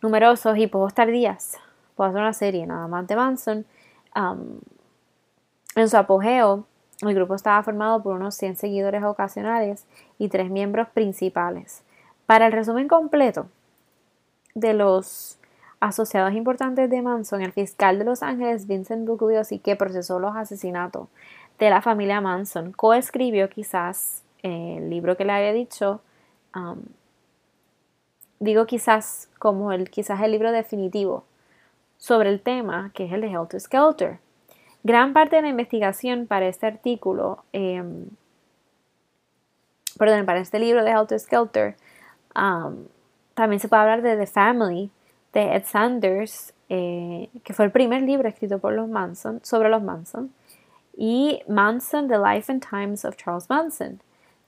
numerosos 0.00 0.56
y 0.56 0.66
poco 0.66 0.90
tardías 0.90 1.58
puedo 1.98 2.10
hacer 2.10 2.22
una 2.22 2.32
serie 2.32 2.64
nada 2.64 2.86
más 2.86 3.08
de 3.08 3.16
Manson. 3.16 3.66
en 5.74 5.88
su 5.88 5.96
apogeo, 5.96 6.64
el 7.02 7.14
grupo 7.14 7.34
estaba 7.34 7.60
formado 7.64 8.02
por 8.04 8.14
unos 8.14 8.36
100 8.36 8.56
seguidores 8.56 9.02
ocasionales 9.02 9.84
y 10.16 10.28
tres 10.28 10.48
miembros 10.48 10.88
principales. 10.90 11.82
Para 12.24 12.46
el 12.46 12.52
resumen 12.52 12.86
completo 12.86 13.48
de 14.54 14.74
los 14.74 15.38
asociados 15.80 16.32
importantes 16.32 16.90
de 16.90 17.02
Manson, 17.02 17.42
el 17.42 17.52
fiscal 17.52 17.98
de 17.98 18.04
Los 18.04 18.22
Ángeles, 18.22 18.66
Vincent 18.66 19.06
Bugliosi, 19.06 19.58
que 19.58 19.76
procesó 19.76 20.18
los 20.18 20.36
asesinatos 20.36 21.08
de 21.58 21.70
la 21.70 21.82
familia 21.82 22.20
Manson, 22.20 22.72
coescribió 22.72 23.48
quizás 23.48 24.22
el 24.42 24.90
libro 24.90 25.16
que 25.16 25.24
le 25.24 25.32
había 25.32 25.52
dicho, 25.52 26.00
digo 28.40 28.66
quizás 28.66 29.28
como 29.38 29.72
el, 29.72 29.90
quizás 29.90 30.20
el 30.22 30.32
libro 30.32 30.52
definitivo 30.52 31.24
sobre 31.96 32.30
el 32.30 32.40
tema, 32.40 32.90
que 32.94 33.06
es 33.06 33.12
el 33.12 33.20
de 33.20 33.28
Helter 33.28 33.60
Skelter. 33.60 34.18
Gran 34.84 35.12
parte 35.12 35.36
de 35.36 35.42
la 35.42 35.48
investigación 35.48 36.26
para 36.26 36.46
este 36.46 36.66
artículo, 36.66 37.44
em, 37.52 38.06
perdón, 39.98 40.24
para 40.24 40.38
este 40.38 40.60
libro 40.60 40.84
de 40.84 40.92
Helter 40.92 41.18
Skelter, 41.18 41.76
también 43.38 43.60
se 43.60 43.68
puede 43.68 43.82
hablar 43.82 44.02
de 44.02 44.16
The 44.16 44.26
Family 44.26 44.90
de 45.32 45.54
Ed 45.54 45.64
Sanders, 45.64 46.52
eh, 46.68 47.30
que 47.44 47.54
fue 47.54 47.66
el 47.66 47.70
primer 47.70 48.02
libro 48.02 48.28
escrito 48.28 48.58
por 48.58 48.72
los 48.72 48.88
Manson, 48.88 49.40
sobre 49.44 49.68
los 49.68 49.80
Manson, 49.80 50.32
y 50.96 51.40
Manson, 51.46 52.08
The 52.08 52.18
Life 52.18 52.50
and 52.50 52.68
Times 52.68 53.04
of 53.04 53.14
Charles 53.14 53.48
Manson, 53.48 54.00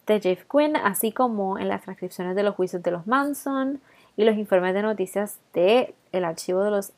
de 0.08 0.20
Jeff 0.20 0.44
Quinn, 0.50 0.74
así 0.74 1.12
como 1.12 1.56
en 1.56 1.68
las 1.68 1.82
transcripciones 1.82 2.34
de 2.34 2.42
los 2.42 2.56
juicios 2.56 2.82
de 2.82 2.90
los 2.90 3.06
Manson 3.06 3.80
y 4.16 4.24
los 4.24 4.36
informes 4.36 4.74
de 4.74 4.82
noticias 4.82 5.38
del 5.54 5.94
el 6.10 6.24
archivo 6.24 6.64
de 6.64 6.70
los 6.72 6.92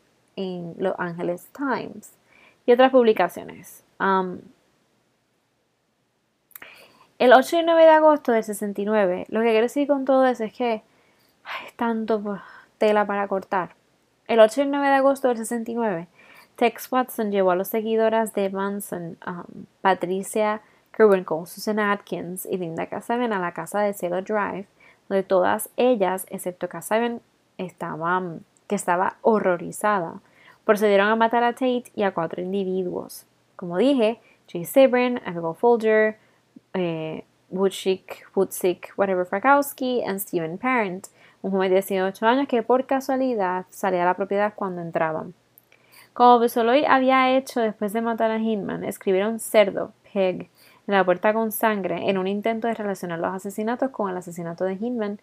Los 0.79 0.95
Angeles 0.97 1.47
Times 1.53 2.15
y 2.65 2.73
otras 2.73 2.91
publicaciones. 2.91 3.85
el 7.19 7.33
8 7.35 7.59
y 7.59 7.63
9 7.63 7.83
de 7.83 7.91
agosto 7.91 8.33
del 8.33 8.45
69, 8.45 9.27
lo 9.29 9.41
que 9.41 9.47
quiero 9.51 9.63
decir 9.65 9.87
con 9.87 10.07
todo 10.07 10.25
eso 10.25 10.45
es 10.45 10.55
que 10.55 10.83
hay 11.45 11.71
tanto 11.77 12.41
tela 12.79 13.07
para 13.07 13.29
cortar. 13.29 13.75
El 14.27 14.41
8 14.41 14.63
y 14.63 14.67
9 14.67 14.89
de 14.89 14.95
agosto 14.95 15.29
del 15.29 15.39
69, 15.39 16.09
Tex 16.57 16.91
Watson 16.93 17.31
llevó 17.31 17.51
a 17.51 17.57
los 17.57 17.69
seguidoras 17.69 18.35
de 18.35 18.51
Manson, 18.51 19.19
Patricia 19.81 20.63
Kerwinkle, 20.93 21.47
Susan 21.47 21.79
Atkins 21.79 22.47
y 22.47 22.59
Linda 22.59 22.87
Casaben 22.87 23.33
a 23.33 23.39
la 23.39 23.53
casa 23.53 23.81
de 23.81 23.95
Cielo 23.95 24.23
Drive, 24.23 24.67
donde 25.09 25.23
todas 25.23 25.71
ellas, 25.77 26.27
excepto 26.31 26.69
Casaben, 26.69 27.21
estaban 27.59 28.45
que 28.69 28.77
estaba 28.77 29.17
horrorizada. 29.23 30.21
Procedieron 30.65 31.09
a 31.09 31.17
matar 31.17 31.43
a 31.45 31.53
Tate 31.53 31.91
y 31.95 32.05
a 32.05 32.15
cuatro 32.15 32.41
individuos. 32.41 33.27
Como 33.57 33.79
dije, 33.79 34.21
Jay 34.51 34.65
Sebring, 34.65 35.21
Abigail 35.25 35.55
Folger, 35.55 36.19
eh, 36.75 37.25
Woodsick, 37.51 38.93
whatever 38.97 39.27
Frakowski, 39.27 40.03
y 40.03 40.19
Steven 40.19 40.59
Parent, 40.59 41.09
un 41.43 41.51
joven 41.51 41.71
de 41.71 41.77
18 41.77 42.27
años 42.27 42.49
que 42.49 42.63
por 42.63 42.87
casualidad 42.87 43.67
salía 43.71 44.03
a 44.03 44.07
la 44.07 44.15
propiedad 44.15 44.55
cuando 44.55 44.81
entraban. 44.81 45.35
Como 46.13 46.39
Besoloy 46.39 46.85
había 46.85 47.37
hecho 47.37 47.61
después 47.61 47.93
de 47.93 48.01
matar 48.01 48.31
a 48.31 48.39
Hinman, 48.39 48.85
escribieron 48.85 49.41
cerdo, 49.41 49.93
pig, 50.13 50.51
en 50.87 50.95
la 50.95 51.05
puerta 51.05 51.33
con 51.33 51.53
sangre 51.53 52.11
en 52.11 52.19
un 52.19 52.27
intento 52.27 52.69
de 52.69 52.75
relacionar 52.75 53.19
los 53.19 53.35
asesinatos 53.35 53.91
con 53.91 54.11
el 54.11 54.17
asesinato 54.17 54.65
de 54.65 54.75
Hinman 54.75 55.21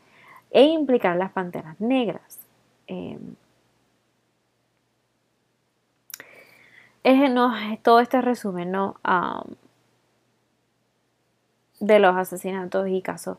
e 0.51 0.63
implicar 0.63 1.15
las 1.15 1.31
panteras 1.31 1.79
negras. 1.79 2.39
Em, 2.87 3.35
es, 7.03 7.31
no, 7.31 7.53
todo 7.83 7.99
este 7.99 8.21
resumen 8.21 8.71
¿no? 8.71 8.95
de 11.79 11.99
los 11.99 12.15
asesinatos 12.15 12.87
y 12.87 13.01
casos. 13.01 13.37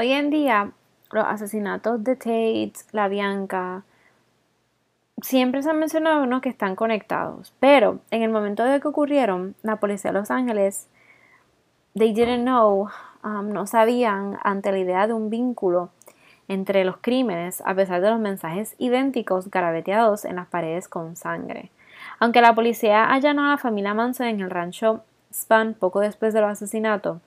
Hoy 0.00 0.12
en 0.12 0.30
día, 0.30 0.70
los 1.10 1.24
asesinatos 1.24 2.04
de 2.04 2.14
Tate, 2.14 2.72
la 2.92 3.08
Bianca, 3.08 3.82
siempre 5.20 5.60
se 5.60 5.70
han 5.70 5.80
mencionado 5.80 6.22
unos 6.22 6.40
que 6.40 6.48
están 6.48 6.76
conectados, 6.76 7.52
pero 7.58 7.98
en 8.12 8.22
el 8.22 8.30
momento 8.30 8.62
de 8.62 8.80
que 8.80 8.86
ocurrieron, 8.86 9.56
la 9.64 9.80
policía 9.80 10.12
de 10.12 10.20
Los 10.20 10.30
Ángeles, 10.30 10.86
they 11.96 12.12
didn't 12.12 12.44
know, 12.44 12.88
um, 13.24 13.48
no 13.48 13.66
sabían 13.66 14.38
ante 14.44 14.70
la 14.70 14.78
idea 14.78 15.08
de 15.08 15.14
un 15.14 15.30
vínculo 15.30 15.90
entre 16.46 16.84
los 16.84 16.98
crímenes, 16.98 17.60
a 17.66 17.74
pesar 17.74 18.00
de 18.00 18.10
los 18.10 18.20
mensajes 18.20 18.76
idénticos 18.78 19.50
graveteados 19.50 20.24
en 20.24 20.36
las 20.36 20.46
paredes 20.46 20.86
con 20.86 21.16
sangre. 21.16 21.72
Aunque 22.20 22.40
la 22.40 22.54
policía 22.54 23.10
allanó 23.12 23.46
a 23.46 23.50
la 23.50 23.58
familia 23.58 23.94
Manson 23.94 24.28
en 24.28 24.42
el 24.42 24.50
rancho 24.50 25.02
Span 25.32 25.74
poco 25.74 25.98
después 25.98 26.32
de 26.32 26.40
los 26.40 26.50
asesinatos, 26.50 27.18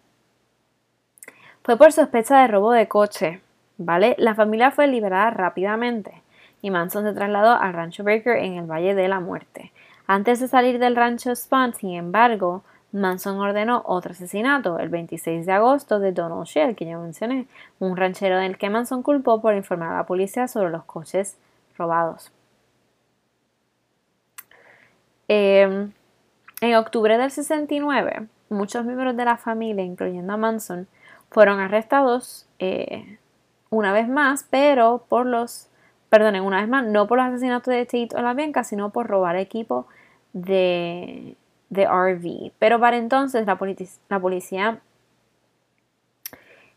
fue 1.63 1.77
por 1.77 1.91
sospecha 1.91 2.41
de 2.41 2.47
robo 2.47 2.71
de 2.71 2.87
coche, 2.87 3.41
¿vale? 3.77 4.15
La 4.17 4.35
familia 4.35 4.71
fue 4.71 4.87
liberada 4.87 5.29
rápidamente 5.29 6.21
y 6.61 6.71
Manson 6.71 7.05
se 7.05 7.13
trasladó 7.13 7.51
al 7.51 7.73
rancho 7.73 8.03
Baker 8.03 8.37
en 8.37 8.55
el 8.55 8.65
Valle 8.65 8.95
de 8.95 9.07
la 9.07 9.19
Muerte. 9.19 9.71
Antes 10.07 10.39
de 10.39 10.47
salir 10.47 10.79
del 10.79 10.95
rancho 10.95 11.35
Span, 11.35 11.73
sin 11.73 11.91
embargo, 11.91 12.63
Manson 12.91 13.39
ordenó 13.39 13.83
otro 13.85 14.11
asesinato 14.11 14.77
el 14.79 14.89
26 14.89 15.45
de 15.45 15.51
agosto 15.53 15.99
de 15.99 16.11
Donald 16.11 16.45
Shell, 16.45 16.75
que 16.75 16.85
ya 16.85 16.97
mencioné, 16.97 17.47
un 17.79 17.95
ranchero 17.95 18.37
del 18.37 18.57
que 18.57 18.69
Manson 18.69 19.03
culpó 19.03 19.41
por 19.41 19.55
informar 19.55 19.93
a 19.93 19.97
la 19.97 20.05
policía 20.05 20.47
sobre 20.47 20.71
los 20.71 20.83
coches 20.83 21.37
robados. 21.77 22.31
Em, 25.27 25.93
en 26.59 26.75
octubre 26.75 27.17
del 27.17 27.31
69, 27.31 28.27
muchos 28.49 28.83
miembros 28.83 29.15
de 29.15 29.23
la 29.23 29.37
familia, 29.37 29.85
incluyendo 29.85 30.33
a 30.33 30.37
Manson, 30.37 30.87
fueron 31.31 31.59
arrestados 31.59 32.45
eh, 32.59 33.17
una 33.69 33.93
vez 33.93 34.07
más, 34.07 34.45
pero 34.49 35.05
por 35.07 35.25
los, 35.25 35.69
perdonen, 36.09 36.43
una 36.43 36.59
vez 36.59 36.69
más, 36.69 36.85
no 36.85 37.07
por 37.07 37.17
los 37.17 37.27
asesinatos 37.27 37.73
de 37.73 37.85
Tate 37.85 38.09
o 38.15 38.21
la 38.21 38.33
Bianca, 38.33 38.63
sino 38.63 38.91
por 38.91 39.07
robar 39.07 39.37
equipo 39.37 39.87
de, 40.33 41.35
de 41.69 41.85
RV. 41.85 42.51
Pero 42.59 42.79
para 42.79 42.97
entonces 42.97 43.47
la, 43.47 43.57
policía 44.19 44.79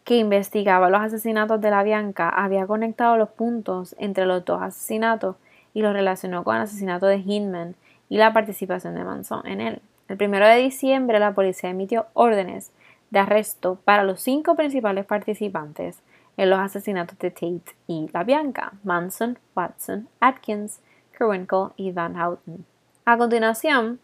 que 0.05 0.17
investigaba 0.17 0.89
los 0.89 1.01
asesinatos 1.01 1.61
de 1.61 1.71
la 1.71 1.83
Bianca 1.83 2.29
había 2.29 2.67
conectado 2.67 3.17
los 3.17 3.31
puntos 3.31 3.97
entre 3.99 4.25
los 4.25 4.45
dos 4.45 4.63
asesinatos 4.63 5.37
y 5.75 5.83
los 5.83 5.93
relacionó 5.93 6.45
con 6.45 6.57
el 6.57 6.63
asesinato 6.63 7.07
de 7.07 7.17
Hinman 7.17 7.75
y 8.09 8.19
la 8.19 8.33
participación 8.33 8.95
de 8.95 9.03
Manson 9.03 9.45
en 9.47 9.61
él. 9.61 9.83
El 10.07 10.17
1 10.23 10.47
de 10.47 10.57
diciembre 10.57 11.19
la 11.19 11.35
policía 11.35 11.71
emitió 11.71 12.07
órdenes 12.13 12.71
de 13.11 13.19
arresto 13.19 13.79
para 13.85 14.05
los 14.05 14.21
cinco 14.21 14.55
principales 14.55 15.07
participantes 15.07 16.03
en 16.37 16.51
los 16.51 16.59
asesinatos 16.59 17.19
de 17.19 17.31
Tate 17.31 17.77
y 17.87 18.09
la 18.13 18.25
Bianca, 18.25 18.73
Manson, 18.83 19.39
Watson, 19.55 20.09
Atkins, 20.21 20.81
Kerwinkle 21.17 21.69
y 21.77 21.93
Van 21.93 22.17
Houten. 22.17 22.65
A 23.05 23.17
continuación, 23.17 24.01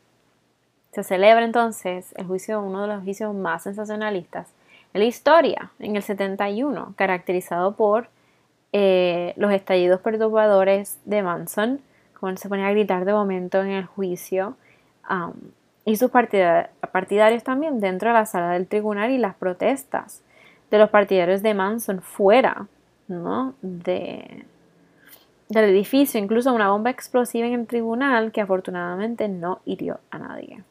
se 0.93 1.03
celebra 1.05 1.45
entonces 1.45 2.13
el 2.17 2.27
juicio, 2.27 2.61
uno 2.61 2.83
de 2.83 2.89
los 2.89 3.03
juicios 3.03 3.35
más 3.35 3.63
sensacionalistas 3.63 4.49
en 4.93 5.01
la 5.01 5.07
historia, 5.07 5.71
en 5.79 5.97
el 5.97 6.03
71, 6.03 6.95
caracterizado 6.97 7.77
por 7.77 8.09
eh, 8.73 9.35
los 9.37 9.53
estallidos 9.53 10.01
perturbadores 10.01 10.99
de 11.05 11.23
Manson, 11.23 11.81
como 12.19 12.37
se 12.37 12.49
ponía 12.49 12.67
a 12.67 12.73
gritar 12.73 13.05
de 13.05 13.13
momento 13.13 13.63
en 13.63 13.71
el 13.71 13.87
juicio, 13.87 14.57
um, 15.09 15.33
y 15.91 15.97
sus 15.97 16.11
partidarios 16.11 17.43
también 17.43 17.81
dentro 17.81 18.11
de 18.11 18.15
la 18.15 18.27
sala 18.27 18.53
del 18.53 18.69
tribunal 18.69 19.11
y 19.11 19.19
las 19.19 19.35
protestas 19.35 20.23
de 20.71 20.79
los 20.79 20.89
partidarios 20.89 21.43
de 21.43 21.53
Manson 21.53 22.01
fuera 22.01 22.69
¿no? 23.09 23.55
de, 23.61 24.45
del 25.49 25.65
edificio, 25.65 26.21
incluso 26.21 26.55
una 26.55 26.71
bomba 26.71 26.91
explosiva 26.91 27.49
en 27.49 27.55
el 27.55 27.67
tribunal 27.67 28.31
que 28.31 28.41
afortunadamente 28.41 29.29
no 29.29 29.63
hirió 29.65 29.99
a 30.13 30.19
nadie. 30.19 30.63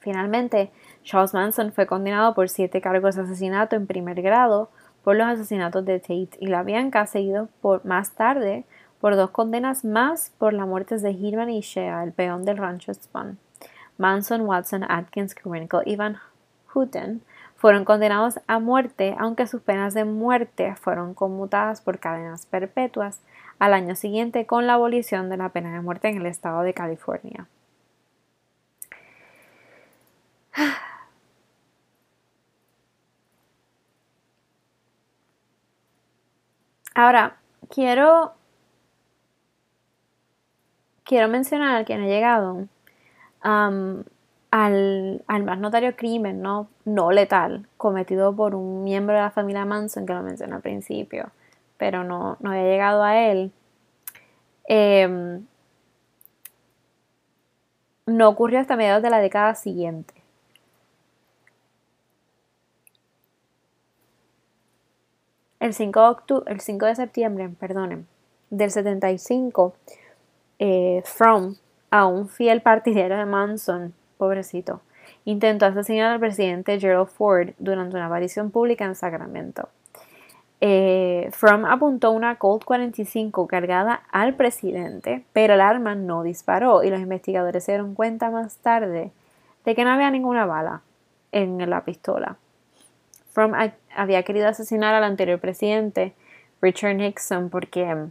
Finalmente, 0.00 0.70
Charles 1.02 1.32
Manson 1.32 1.72
fue 1.72 1.86
condenado 1.86 2.34
por 2.34 2.50
siete 2.50 2.82
cargos 2.82 3.16
de 3.16 3.22
asesinato 3.22 3.74
en 3.74 3.86
primer 3.86 4.20
grado 4.20 4.68
por 5.02 5.16
los 5.16 5.28
asesinatos 5.28 5.84
de 5.86 5.98
Tate 5.98 6.30
y 6.40 6.48
la 6.48 6.62
Bianca, 6.62 7.06
seguido 7.06 7.48
más 7.84 8.12
tarde 8.12 8.66
por 9.00 9.16
dos 9.16 9.30
condenas 9.30 9.84
más 9.84 10.32
por 10.38 10.52
las 10.52 10.66
muertes 10.66 11.00
de 11.00 11.12
Hirman 11.12 11.48
y 11.48 11.60
Shea, 11.60 12.02
el 12.02 12.12
peón 12.12 12.44
del 12.44 12.58
rancho 12.58 12.92
Spun. 12.92 13.38
Manson, 13.98 14.42
Watson, 14.42 14.84
Atkins, 14.88 15.34
Krenkel 15.34 15.82
y 15.86 15.96
Van 15.96 16.18
Houten 16.68 17.22
fueron 17.56 17.84
condenados 17.84 18.40
a 18.46 18.58
muerte, 18.58 19.16
aunque 19.18 19.46
sus 19.46 19.62
penas 19.62 19.94
de 19.94 20.04
muerte 20.04 20.76
fueron 20.76 21.14
conmutadas 21.14 21.80
por 21.80 21.98
cadenas 21.98 22.46
perpetuas 22.46 23.22
al 23.58 23.72
año 23.74 23.96
siguiente 23.96 24.46
con 24.46 24.66
la 24.66 24.74
abolición 24.74 25.30
de 25.30 25.38
la 25.38 25.48
pena 25.48 25.72
de 25.72 25.80
muerte 25.80 26.08
en 26.08 26.18
el 26.18 26.26
estado 26.26 26.62
de 26.62 26.74
California. 26.74 27.48
Ahora, 36.94 37.36
quiero, 37.68 38.34
quiero 41.04 41.28
mencionar 41.28 41.84
que 41.84 41.94
han 41.94 42.06
llegado 42.06 42.68
al, 43.46 45.24
más 45.44 45.58
notario 45.58 45.94
crimen 45.96 46.42
no, 46.42 46.68
no 46.84 47.12
letal 47.12 47.66
cometido 47.76 48.34
por 48.34 48.54
un 48.54 48.84
miembro 48.84 49.14
de 49.14 49.22
la 49.22 49.30
familia 49.30 49.64
Manson, 49.64 50.06
que 50.06 50.14
lo 50.14 50.22
mencioné 50.22 50.54
al 50.54 50.62
principio, 50.62 51.30
pero 51.76 52.04
no, 52.04 52.36
no 52.40 52.50
había 52.50 52.64
llegado 52.64 53.02
a 53.02 53.16
él. 53.18 53.52
Em, 54.64 55.46
no 58.06 58.28
ocurrió 58.28 58.60
hasta 58.60 58.76
mediados 58.76 59.02
de 59.02 59.10
la 59.10 59.18
década 59.20 59.54
siguiente. 59.54 60.14
El 65.60 65.74
5 65.74 66.16
de, 66.28 66.52
el 66.52 66.60
5 66.60 66.86
de 66.86 66.94
septiembre 66.94 67.48
perdonen, 67.48 68.06
del 68.50 68.70
75, 68.70 69.74
eh, 70.58 71.02
From, 71.04 71.56
a 71.90 72.06
un 72.06 72.28
fiel 72.28 72.62
partidario 72.62 73.16
de 73.16 73.26
Manson, 73.26 73.94
pobrecito, 74.18 74.80
intentó 75.24 75.66
asesinar 75.66 76.12
al 76.12 76.20
presidente 76.20 76.78
Gerald 76.80 77.08
Ford 77.08 77.50
durante 77.58 77.96
una 77.96 78.06
aparición 78.06 78.50
pública 78.50 78.84
en 78.84 78.94
Sacramento. 78.94 79.68
Eh, 80.60 81.28
From 81.32 81.66
apuntó 81.66 82.12
una 82.12 82.36
Colt 82.36 82.64
45 82.64 83.46
cargada 83.46 84.02
al 84.10 84.34
presidente, 84.34 85.24
pero 85.32 85.54
el 85.54 85.60
arma 85.60 85.94
no 85.94 86.22
disparó 86.22 86.82
y 86.82 86.90
los 86.90 87.00
investigadores 87.00 87.64
se 87.64 87.72
dieron 87.72 87.94
cuenta 87.94 88.30
más 88.30 88.56
tarde 88.58 89.12
de 89.64 89.74
que 89.74 89.84
no 89.84 89.90
había 89.90 90.10
ninguna 90.10 90.46
bala 90.46 90.80
en 91.32 91.68
la 91.68 91.84
pistola. 91.84 92.36
From 93.32 93.52
había 93.94 94.22
querido 94.22 94.48
asesinar 94.48 94.94
al 94.94 95.04
anterior 95.04 95.38
presidente, 95.38 96.14
Richard 96.62 96.94
Nixon, 96.94 97.50
porque 97.50 98.08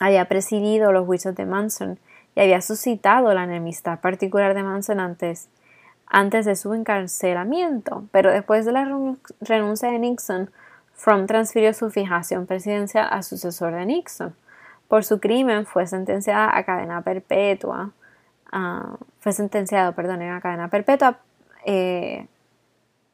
había 0.00 0.24
presidido 0.26 0.92
los 0.92 1.06
juicios 1.06 1.34
de 1.34 1.46
Manson 1.46 1.98
y 2.38 2.40
había 2.40 2.60
suscitado 2.60 3.34
la 3.34 3.42
enemistad 3.42 3.98
particular 3.98 4.54
de 4.54 4.62
Manson 4.62 5.00
antes, 5.00 5.48
antes 6.06 6.46
de 6.46 6.54
su 6.54 6.72
encarcelamiento. 6.72 8.04
Pero 8.12 8.30
después 8.30 8.64
de 8.64 8.70
la 8.70 8.84
renuncia 9.40 9.90
de 9.90 9.98
Nixon, 9.98 10.48
From 10.94 11.26
transfirió 11.26 11.74
su 11.74 11.90
fijación 11.90 12.46
presidencial 12.46 13.08
al 13.10 13.24
sucesor 13.24 13.74
de 13.74 13.84
Nixon. 13.86 14.36
Por 14.86 15.04
su 15.04 15.18
crimen 15.18 15.66
fue 15.66 15.88
sentenciada 15.88 16.56
a 16.56 16.62
cadena 16.62 17.02
perpetua. 17.02 17.90
Fue 19.18 19.32
sentenciado, 19.32 19.92
perdón, 19.94 20.22
a 20.22 20.40
cadena 20.40 20.68
perpetua 20.68 21.18
eh, 21.64 22.24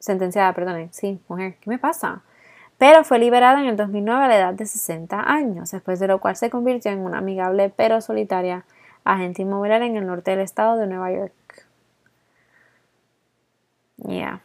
sentenciada, 0.00 0.52
perdón, 0.52 0.90
sí, 0.92 1.18
mujer, 1.28 1.56
¿qué 1.62 1.70
me 1.70 1.78
pasa? 1.78 2.20
Pero 2.76 3.04
fue 3.04 3.18
liberada 3.18 3.58
en 3.58 3.68
el 3.68 3.76
2009 3.78 4.22
a 4.22 4.28
la 4.28 4.36
edad 4.36 4.52
de 4.52 4.66
60 4.66 5.18
años, 5.18 5.70
después 5.70 5.98
de 5.98 6.08
lo 6.08 6.20
cual 6.20 6.36
se 6.36 6.50
convirtió 6.50 6.90
en 6.90 6.98
una 6.98 7.18
amigable 7.18 7.72
pero 7.74 8.02
solitaria 8.02 8.66
agente 9.04 9.42
inmobiliaria 9.42 9.86
en 9.86 9.96
el 9.96 10.06
norte 10.06 10.32
del 10.32 10.40
estado 10.40 10.76
de 10.76 10.86
Nueva 10.86 11.12
York. 11.12 11.66
Yeah. 14.06 14.40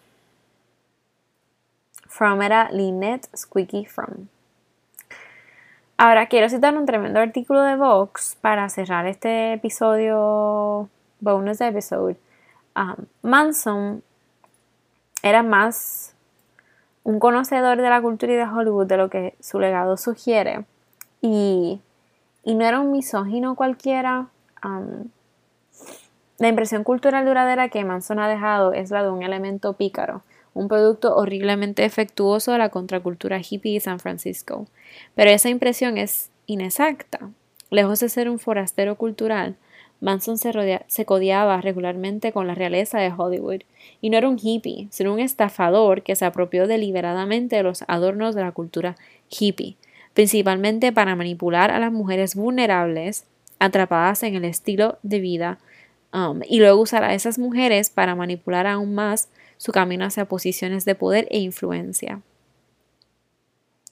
From 2.07 2.41
era 2.41 2.69
Lynette 2.71 3.29
Squeaky 3.35 3.85
From. 3.85 4.27
Ahora 5.97 6.27
quiero 6.27 6.47
citar 6.49 6.77
un 6.77 6.85
tremendo 6.85 7.19
artículo 7.19 7.61
de 7.63 7.75
Vox 7.75 8.37
para 8.39 8.69
cerrar 8.69 9.05
este 9.05 9.53
episodio, 9.53 10.89
bonus 11.19 11.59
episode. 11.59 12.17
Um, 12.75 13.05
Manson 13.21 14.01
era 15.21 15.43
más 15.43 16.15
un 17.03 17.19
conocedor 17.19 17.81
de 17.81 17.89
la 17.89 18.01
cultura 18.01 18.33
y 18.33 18.35
de 18.35 18.43
Hollywood 18.43 18.87
de 18.87 18.97
lo 18.97 19.09
que 19.09 19.35
su 19.39 19.59
legado 19.59 19.97
sugiere. 19.97 20.65
Y, 21.21 21.81
no 22.45 22.65
era 22.65 22.79
un 22.79 22.91
misógino 22.91 23.55
cualquiera. 23.55 24.27
La 26.37 26.47
impresión 26.47 26.83
cultural 26.83 27.25
duradera 27.25 27.69
que 27.69 27.83
Manson 27.83 28.19
ha 28.19 28.29
dejado 28.29 28.73
es 28.73 28.91
la 28.91 29.03
de 29.03 29.09
un 29.09 29.23
elemento 29.23 29.73
pícaro, 29.73 30.23
un 30.53 30.67
producto 30.67 31.15
horriblemente 31.15 31.85
efectuoso 31.85 32.53
de 32.53 32.57
la 32.57 32.69
contracultura 32.69 33.39
hippie 33.39 33.73
de 33.73 33.79
San 33.81 33.99
Francisco. 33.99 34.65
Pero 35.15 35.31
esa 35.31 35.49
impresión 35.49 35.97
es 35.97 36.29
inexacta. 36.45 37.29
Lejos 37.69 37.99
de 37.99 38.09
ser 38.09 38.29
un 38.29 38.39
forastero 38.39 38.95
cultural, 38.95 39.55
Manson 40.01 40.37
se, 40.37 40.51
se, 40.87 41.05
codiaba 41.05 41.59
regularmente 41.59 42.31
con 42.31 42.47
la 42.47 42.55
realeza 42.55 42.99
de 42.99 43.11
Hollywood, 43.15 43.61
y 44.01 44.09
no 44.09 44.17
era 44.17 44.29
un 44.29 44.39
hippie, 44.41 44.87
sino 44.91 45.13
un 45.13 45.19
estafador 45.19 46.03
que 46.03 46.15
se 46.15 46.25
apropió 46.25 46.67
deliberadamente 46.67 47.57
de 47.57 47.63
los 47.63 47.83
adornos 47.87 48.33
de 48.33 48.41
la 48.41 48.53
cultura 48.53 48.95
hippie, 49.29 49.75
principalmente 50.13 50.93
para 50.93 51.15
manipular 51.15 51.69
a 51.69 51.79
las 51.79 51.91
mujeres 51.91 52.35
vulnerables 52.35 53.25
atrapadas 53.59 54.23
en 54.23 54.35
el 54.35 54.45
estilo 54.45 54.97
de 55.03 55.19
vida 55.19 55.59
um, 56.13 56.41
y 56.47 56.59
luego 56.59 56.81
usar 56.81 57.03
a 57.03 57.13
esas 57.13 57.37
mujeres 57.37 57.89
para 57.89 58.15
manipular 58.15 58.67
aún 58.67 58.95
más 58.95 59.29
su 59.57 59.71
camino 59.71 60.05
hacia 60.05 60.25
posiciones 60.25 60.85
de 60.85 60.95
poder 60.95 61.27
e 61.29 61.39
influencia. 61.39 62.21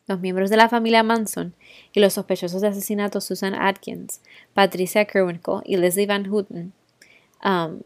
Los 0.08 0.22
miembros 0.22 0.50
de 0.50 0.56
la 0.56 0.70
familia 0.70 1.04
Manson 1.04 1.54
y 1.92 2.00
los 2.00 2.14
sospechosos 2.14 2.62
de 2.62 2.70
asesinato 2.70 3.20
Susan 3.20 3.54
Atkins, 3.54 4.22
Patricia 4.54 5.04
Kerwinkle 5.06 5.62
y 5.66 5.76
Leslie 5.76 6.08
Van 6.08 6.26
Houten, 6.26 6.72
um, 7.44 7.82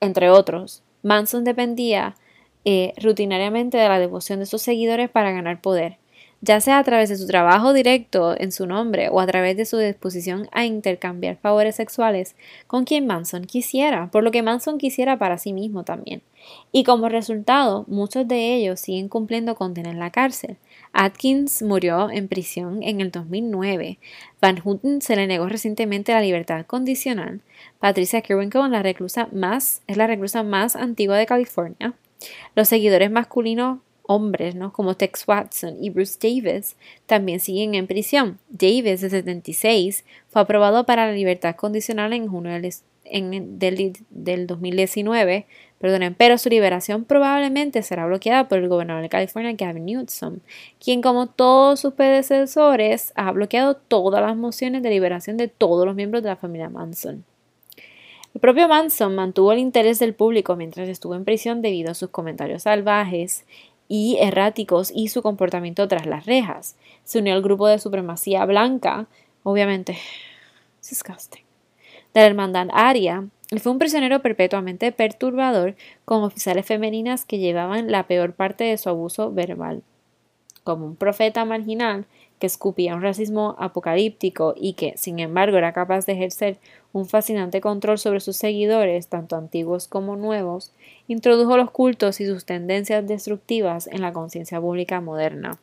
entre 0.00 0.30
otros, 0.30 0.82
Manson 1.02 1.44
dependía 1.44 2.14
eh, 2.64 2.92
rutinariamente 2.98 3.78
de 3.78 3.88
la 3.88 3.98
devoción 3.98 4.38
de 4.38 4.46
sus 4.46 4.62
seguidores 4.62 5.10
para 5.10 5.32
ganar 5.32 5.60
poder, 5.60 5.98
ya 6.42 6.60
sea 6.60 6.78
a 6.78 6.84
través 6.84 7.10
de 7.10 7.16
su 7.16 7.26
trabajo 7.26 7.72
directo 7.72 8.34
en 8.38 8.50
su 8.50 8.66
nombre 8.66 9.08
o 9.10 9.20
a 9.20 9.26
través 9.26 9.56
de 9.56 9.66
su 9.66 9.76
disposición 9.76 10.48
a 10.52 10.64
intercambiar 10.64 11.36
favores 11.36 11.76
sexuales 11.76 12.34
con 12.66 12.84
quien 12.84 13.06
Manson 13.06 13.44
quisiera, 13.44 14.10
por 14.10 14.24
lo 14.24 14.30
que 14.30 14.42
Manson 14.42 14.78
quisiera 14.78 15.18
para 15.18 15.38
sí 15.38 15.52
mismo 15.52 15.84
también. 15.84 16.22
Y 16.72 16.84
como 16.84 17.10
resultado, 17.10 17.84
muchos 17.88 18.26
de 18.26 18.54
ellos 18.54 18.80
siguen 18.80 19.08
cumpliendo 19.08 19.54
condena 19.54 19.90
en 19.90 19.98
la 19.98 20.10
cárcel. 20.10 20.56
Atkins 20.92 21.62
murió 21.62 22.10
en 22.10 22.28
prisión 22.28 22.82
en 22.82 23.00
el 23.00 23.10
2009. 23.10 23.98
Van 24.40 24.56
Houten 24.56 25.02
se 25.02 25.16
le 25.16 25.26
negó 25.26 25.46
recientemente 25.46 26.12
la 26.12 26.22
libertad 26.22 26.64
condicional. 26.66 27.40
Patricia 27.78 28.22
Kerwinkle 28.22 28.70
la 28.70 28.82
reclusa 28.82 29.28
más, 29.32 29.82
es 29.86 29.96
la 29.98 30.06
reclusa 30.06 30.42
más 30.42 30.74
antigua 30.74 31.18
de 31.18 31.26
California. 31.26 31.94
Los 32.54 32.68
seguidores 32.68 33.10
masculinos 33.10 33.78
hombres, 34.10 34.56
¿no? 34.56 34.72
como 34.72 34.96
Tex 34.96 35.26
Watson 35.28 35.76
y 35.80 35.88
Bruce 35.90 36.18
Davis, 36.20 36.76
también 37.06 37.38
siguen 37.38 37.76
en 37.76 37.86
prisión. 37.86 38.40
Davis, 38.48 39.02
de 39.02 39.08
76, 39.08 40.04
fue 40.28 40.42
aprobado 40.42 40.84
para 40.84 41.06
la 41.06 41.12
libertad 41.12 41.54
condicional 41.54 42.12
en 42.12 42.26
junio 42.26 42.50
del, 42.50 43.92
del 44.10 44.46
2019, 44.48 45.46
perdonen, 45.78 46.16
pero 46.16 46.38
su 46.38 46.48
liberación 46.48 47.04
probablemente 47.04 47.84
será 47.84 48.04
bloqueada 48.04 48.48
por 48.48 48.58
el 48.58 48.68
gobernador 48.68 49.02
de 49.02 49.08
California, 49.08 49.54
Gavin 49.56 49.84
Newsom, 49.84 50.40
quien 50.84 51.02
como 51.02 51.28
todos 51.28 51.78
sus 51.78 51.94
predecesores 51.94 53.12
ha 53.14 53.30
bloqueado 53.30 53.76
todas 53.76 54.20
las 54.20 54.36
mociones 54.36 54.82
de 54.82 54.90
liberación 54.90 55.36
de 55.36 55.46
todos 55.46 55.86
los 55.86 55.94
miembros 55.94 56.24
de 56.24 56.30
la 56.30 56.36
familia 56.36 56.68
Manson. 56.68 57.24
El 58.32 58.40
propio 58.40 58.68
Manson 58.68 59.16
mantuvo 59.16 59.50
el 59.52 59.58
interés 59.58 59.98
del 59.98 60.14
público 60.14 60.54
mientras 60.54 60.88
estuvo 60.88 61.16
en 61.16 61.24
prisión 61.24 61.62
debido 61.62 61.90
a 61.90 61.94
sus 61.94 62.10
comentarios 62.10 62.62
salvajes 62.62 63.44
y 63.92 64.18
erráticos 64.20 64.92
y 64.94 65.08
su 65.08 65.20
comportamiento 65.20 65.88
tras 65.88 66.06
las 66.06 66.24
rejas. 66.24 66.76
Se 67.02 67.18
unió 67.18 67.34
al 67.34 67.42
grupo 67.42 67.66
de 67.66 67.80
supremacía 67.80 68.46
blanca, 68.46 69.08
obviamente, 69.42 69.98
disgusting, 70.88 71.42
de 72.14 72.20
la 72.20 72.26
hermandad 72.26 72.68
aria, 72.72 73.26
y 73.50 73.58
fue 73.58 73.72
un 73.72 73.80
prisionero 73.80 74.22
perpetuamente 74.22 74.92
perturbador 74.92 75.74
con 76.04 76.22
oficiales 76.22 76.66
femeninas 76.66 77.24
que 77.24 77.38
llevaban 77.38 77.90
la 77.90 78.06
peor 78.06 78.32
parte 78.32 78.62
de 78.62 78.78
su 78.78 78.88
abuso 78.88 79.32
verbal. 79.32 79.82
Como 80.62 80.86
un 80.86 80.94
profeta 80.94 81.44
marginal, 81.44 82.06
que 82.40 82.46
escupía 82.46 82.96
un 82.96 83.02
racismo 83.02 83.54
apocalíptico 83.58 84.54
y 84.56 84.72
que, 84.72 84.94
sin 84.96 85.20
embargo, 85.20 85.58
era 85.58 85.72
capaz 85.72 86.06
de 86.06 86.14
ejercer 86.14 86.56
un 86.92 87.06
fascinante 87.06 87.60
control 87.60 87.98
sobre 87.98 88.20
sus 88.20 88.36
seguidores, 88.36 89.06
tanto 89.06 89.36
antiguos 89.36 89.86
como 89.86 90.16
nuevos, 90.16 90.72
introdujo 91.06 91.56
los 91.56 91.70
cultos 91.70 92.20
y 92.20 92.26
sus 92.26 92.46
tendencias 92.46 93.06
destructivas 93.06 93.86
en 93.86 94.00
la 94.00 94.12
conciencia 94.12 94.60
pública 94.60 95.00
moderna. 95.00 95.60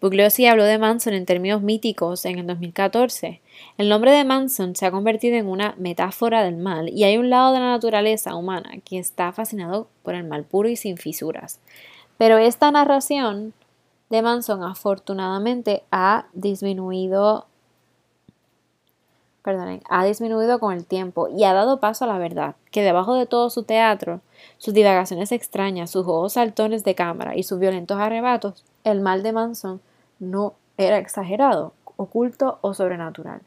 Bugliosi 0.00 0.46
habló 0.46 0.64
de 0.64 0.78
Manson 0.78 1.14
en 1.14 1.26
términos 1.26 1.62
míticos 1.62 2.24
en 2.26 2.38
el 2.38 2.46
2014. 2.46 3.40
El 3.78 3.88
nombre 3.88 4.12
de 4.12 4.24
Manson 4.24 4.76
se 4.76 4.86
ha 4.86 4.90
convertido 4.90 5.36
en 5.36 5.46
una 5.46 5.74
metáfora 5.78 6.44
del 6.44 6.56
mal 6.56 6.90
y 6.90 7.04
hay 7.04 7.16
un 7.16 7.30
lado 7.30 7.52
de 7.52 7.60
la 7.60 7.70
naturaleza 7.70 8.36
humana 8.36 8.74
que 8.84 8.98
está 8.98 9.32
fascinado 9.32 9.88
por 10.02 10.14
el 10.14 10.24
mal 10.24 10.44
puro 10.44 10.68
y 10.68 10.76
sin 10.76 10.98
fisuras. 10.98 11.60
Pero 12.18 12.38
esta 12.38 12.70
narración 12.70 13.54
de 14.10 14.22
Manson 14.22 14.62
afortunadamente 14.62 15.82
ha 15.90 16.26
disminuido 16.32 17.46
ha 19.88 20.04
disminuido 20.04 20.58
con 20.58 20.72
el 20.72 20.86
tiempo 20.86 21.28
y 21.28 21.44
ha 21.44 21.52
dado 21.52 21.78
paso 21.78 22.04
a 22.04 22.08
la 22.08 22.18
verdad, 22.18 22.56
que 22.72 22.82
debajo 22.82 23.14
de 23.14 23.26
todo 23.26 23.48
su 23.48 23.62
teatro, 23.62 24.20
sus 24.58 24.74
divagaciones 24.74 25.30
extrañas, 25.30 25.90
sus 25.90 26.04
juegos 26.04 26.32
saltones 26.32 26.82
de 26.82 26.96
cámara 26.96 27.36
y 27.36 27.44
sus 27.44 27.60
violentos 27.60 27.98
arrebatos, 27.98 28.64
el 28.82 29.00
mal 29.00 29.22
de 29.22 29.32
Manson 29.32 29.80
no 30.18 30.54
era 30.76 30.98
exagerado, 30.98 31.74
oculto 31.96 32.58
o 32.60 32.74
sobrenatural. 32.74 33.40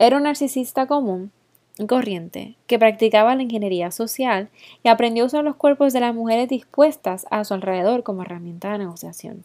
Era 0.00 0.16
un 0.16 0.24
narcisista 0.24 0.86
común 0.86 1.30
y 1.78 1.86
corriente 1.86 2.56
que 2.66 2.78
practicaba 2.78 3.36
la 3.36 3.42
ingeniería 3.42 3.92
social 3.92 4.48
y 4.82 4.88
aprendió 4.88 5.22
a 5.22 5.26
usar 5.26 5.44
los 5.44 5.54
cuerpos 5.54 5.92
de 5.92 6.00
las 6.00 6.14
mujeres 6.14 6.48
dispuestas 6.48 7.26
a 7.30 7.44
su 7.44 7.54
alrededor 7.54 8.02
como 8.02 8.22
herramienta 8.22 8.72
de 8.72 8.78
negociación. 8.78 9.44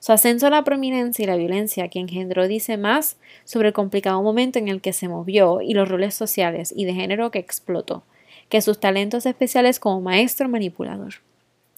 Su 0.00 0.12
ascenso 0.12 0.46
a 0.46 0.50
la 0.50 0.62
prominencia 0.62 1.24
y 1.24 1.26
la 1.26 1.36
violencia 1.36 1.88
que 1.88 1.98
engendró 1.98 2.46
dice 2.46 2.76
más 2.76 3.16
sobre 3.44 3.68
el 3.68 3.74
complicado 3.74 4.22
momento 4.22 4.58
en 4.58 4.68
el 4.68 4.80
que 4.80 4.92
se 4.92 5.08
movió 5.08 5.60
y 5.60 5.74
los 5.74 5.88
roles 5.88 6.14
sociales 6.14 6.72
y 6.74 6.84
de 6.84 6.94
género 6.94 7.30
que 7.30 7.40
explotó, 7.40 8.04
que 8.48 8.62
sus 8.62 8.78
talentos 8.78 9.26
especiales 9.26 9.80
como 9.80 10.00
maestro 10.00 10.48
manipulador. 10.48 11.14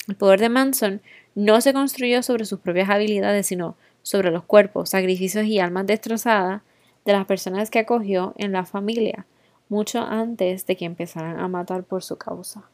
El 0.06 0.16
poder 0.16 0.40
de 0.40 0.48
Manson 0.48 1.00
no 1.34 1.60
se 1.60 1.72
construyó 1.72 2.22
sobre 2.22 2.44
sus 2.44 2.60
propias 2.60 2.90
habilidades, 2.90 3.46
sino 3.46 3.76
sobre 4.02 4.30
los 4.30 4.44
cuerpos, 4.44 4.90
sacrificios 4.90 5.46
y 5.46 5.58
almas 5.58 5.86
destrozadas 5.86 6.62
de 7.04 7.12
las 7.12 7.26
personas 7.26 7.70
que 7.70 7.78
acogió 7.78 8.34
en 8.36 8.52
la 8.52 8.64
familia, 8.64 9.26
mucho 9.68 10.00
antes 10.00 10.66
de 10.66 10.76
que 10.76 10.84
empezaran 10.84 11.38
a 11.38 11.48
matar 11.48 11.84
por 11.84 12.02
su 12.02 12.16
causa. 12.16 12.64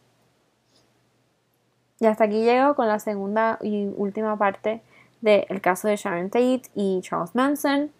Y 2.00 2.06
hasta 2.06 2.24
aquí 2.24 2.42
llego 2.42 2.74
con 2.74 2.88
la 2.88 2.98
segunda 2.98 3.58
y 3.62 3.86
última 3.96 4.36
parte 4.36 4.82
del 5.20 5.60
caso 5.60 5.88
de 5.88 5.96
Sharon 5.96 6.30
Tate 6.30 6.62
y 6.74 7.00
Charles 7.02 7.34
Manson. 7.34 7.90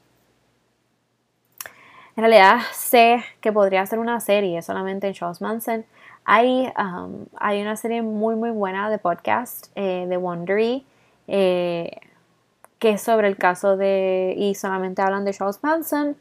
En 2.17 2.23
realidad 2.23 2.61
sé 2.73 3.23
que 3.41 3.53
podría 3.53 3.85
ser 3.87 3.99
una 3.99 4.21
serie 4.21 4.63
solamente 4.63 5.07
en 5.07 5.13
Charles 5.13 5.41
Manson. 5.41 5.85
Hay, 6.25 6.73
um, 6.79 7.27
hay 7.37 7.61
una 7.61 7.77
serie 7.77 8.03
muy 8.03 8.35
muy 8.35 8.51
buena 8.51 8.91
de 8.91 8.99
podcast 8.99 9.71
eh, 9.77 10.07
de 10.09 10.17
Wondery 10.17 10.85
eh, 11.29 12.01
que 12.79 12.91
es 12.91 13.03
sobre 13.03 13.29
el 13.29 13.37
caso 13.37 13.77
de 13.77 14.35
y 14.37 14.55
solamente 14.55 15.03
hablan 15.03 15.25
de 15.25 15.33
Charles 15.33 15.61
Manson. 15.63 16.17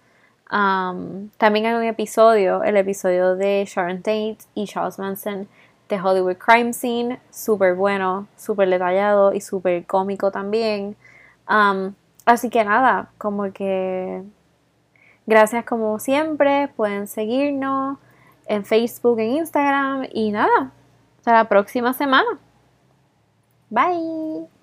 Um, 0.52 1.30
también 1.38 1.66
hay 1.66 1.74
un 1.74 1.84
episodio, 1.84 2.64
el 2.64 2.78
episodio 2.78 3.36
de 3.36 3.66
Sharon 3.68 3.98
Tate 3.98 4.38
y 4.54 4.66
Charles 4.66 5.00
Manson 5.00 5.48
de 5.90 6.02
Hollywood 6.02 6.38
Crime 6.38 6.74
Scene, 6.74 7.20
súper 7.30 7.76
bueno, 7.76 8.28
súper 8.38 8.70
detallado 8.70 9.34
y 9.34 9.42
súper 9.42 9.86
cómico 9.86 10.32
también. 10.32 10.96
Um, 11.50 11.94
así 12.26 12.50
que 12.50 12.64
nada, 12.64 13.10
como 13.18 13.52
que 13.52 14.24
gracias 15.26 15.66
como 15.66 16.00
siempre, 16.00 16.70
pueden 16.76 17.08
seguirnos 17.08 17.98
en 18.48 18.66
Facebook, 18.66 19.20
en 19.20 19.32
Instagram 19.32 20.08
y 20.12 20.32
nada, 20.32 20.72
hasta 21.18 21.34
la 21.34 21.50
próxima 21.50 21.94
semana. 21.94 22.40
Bye. 23.70 24.55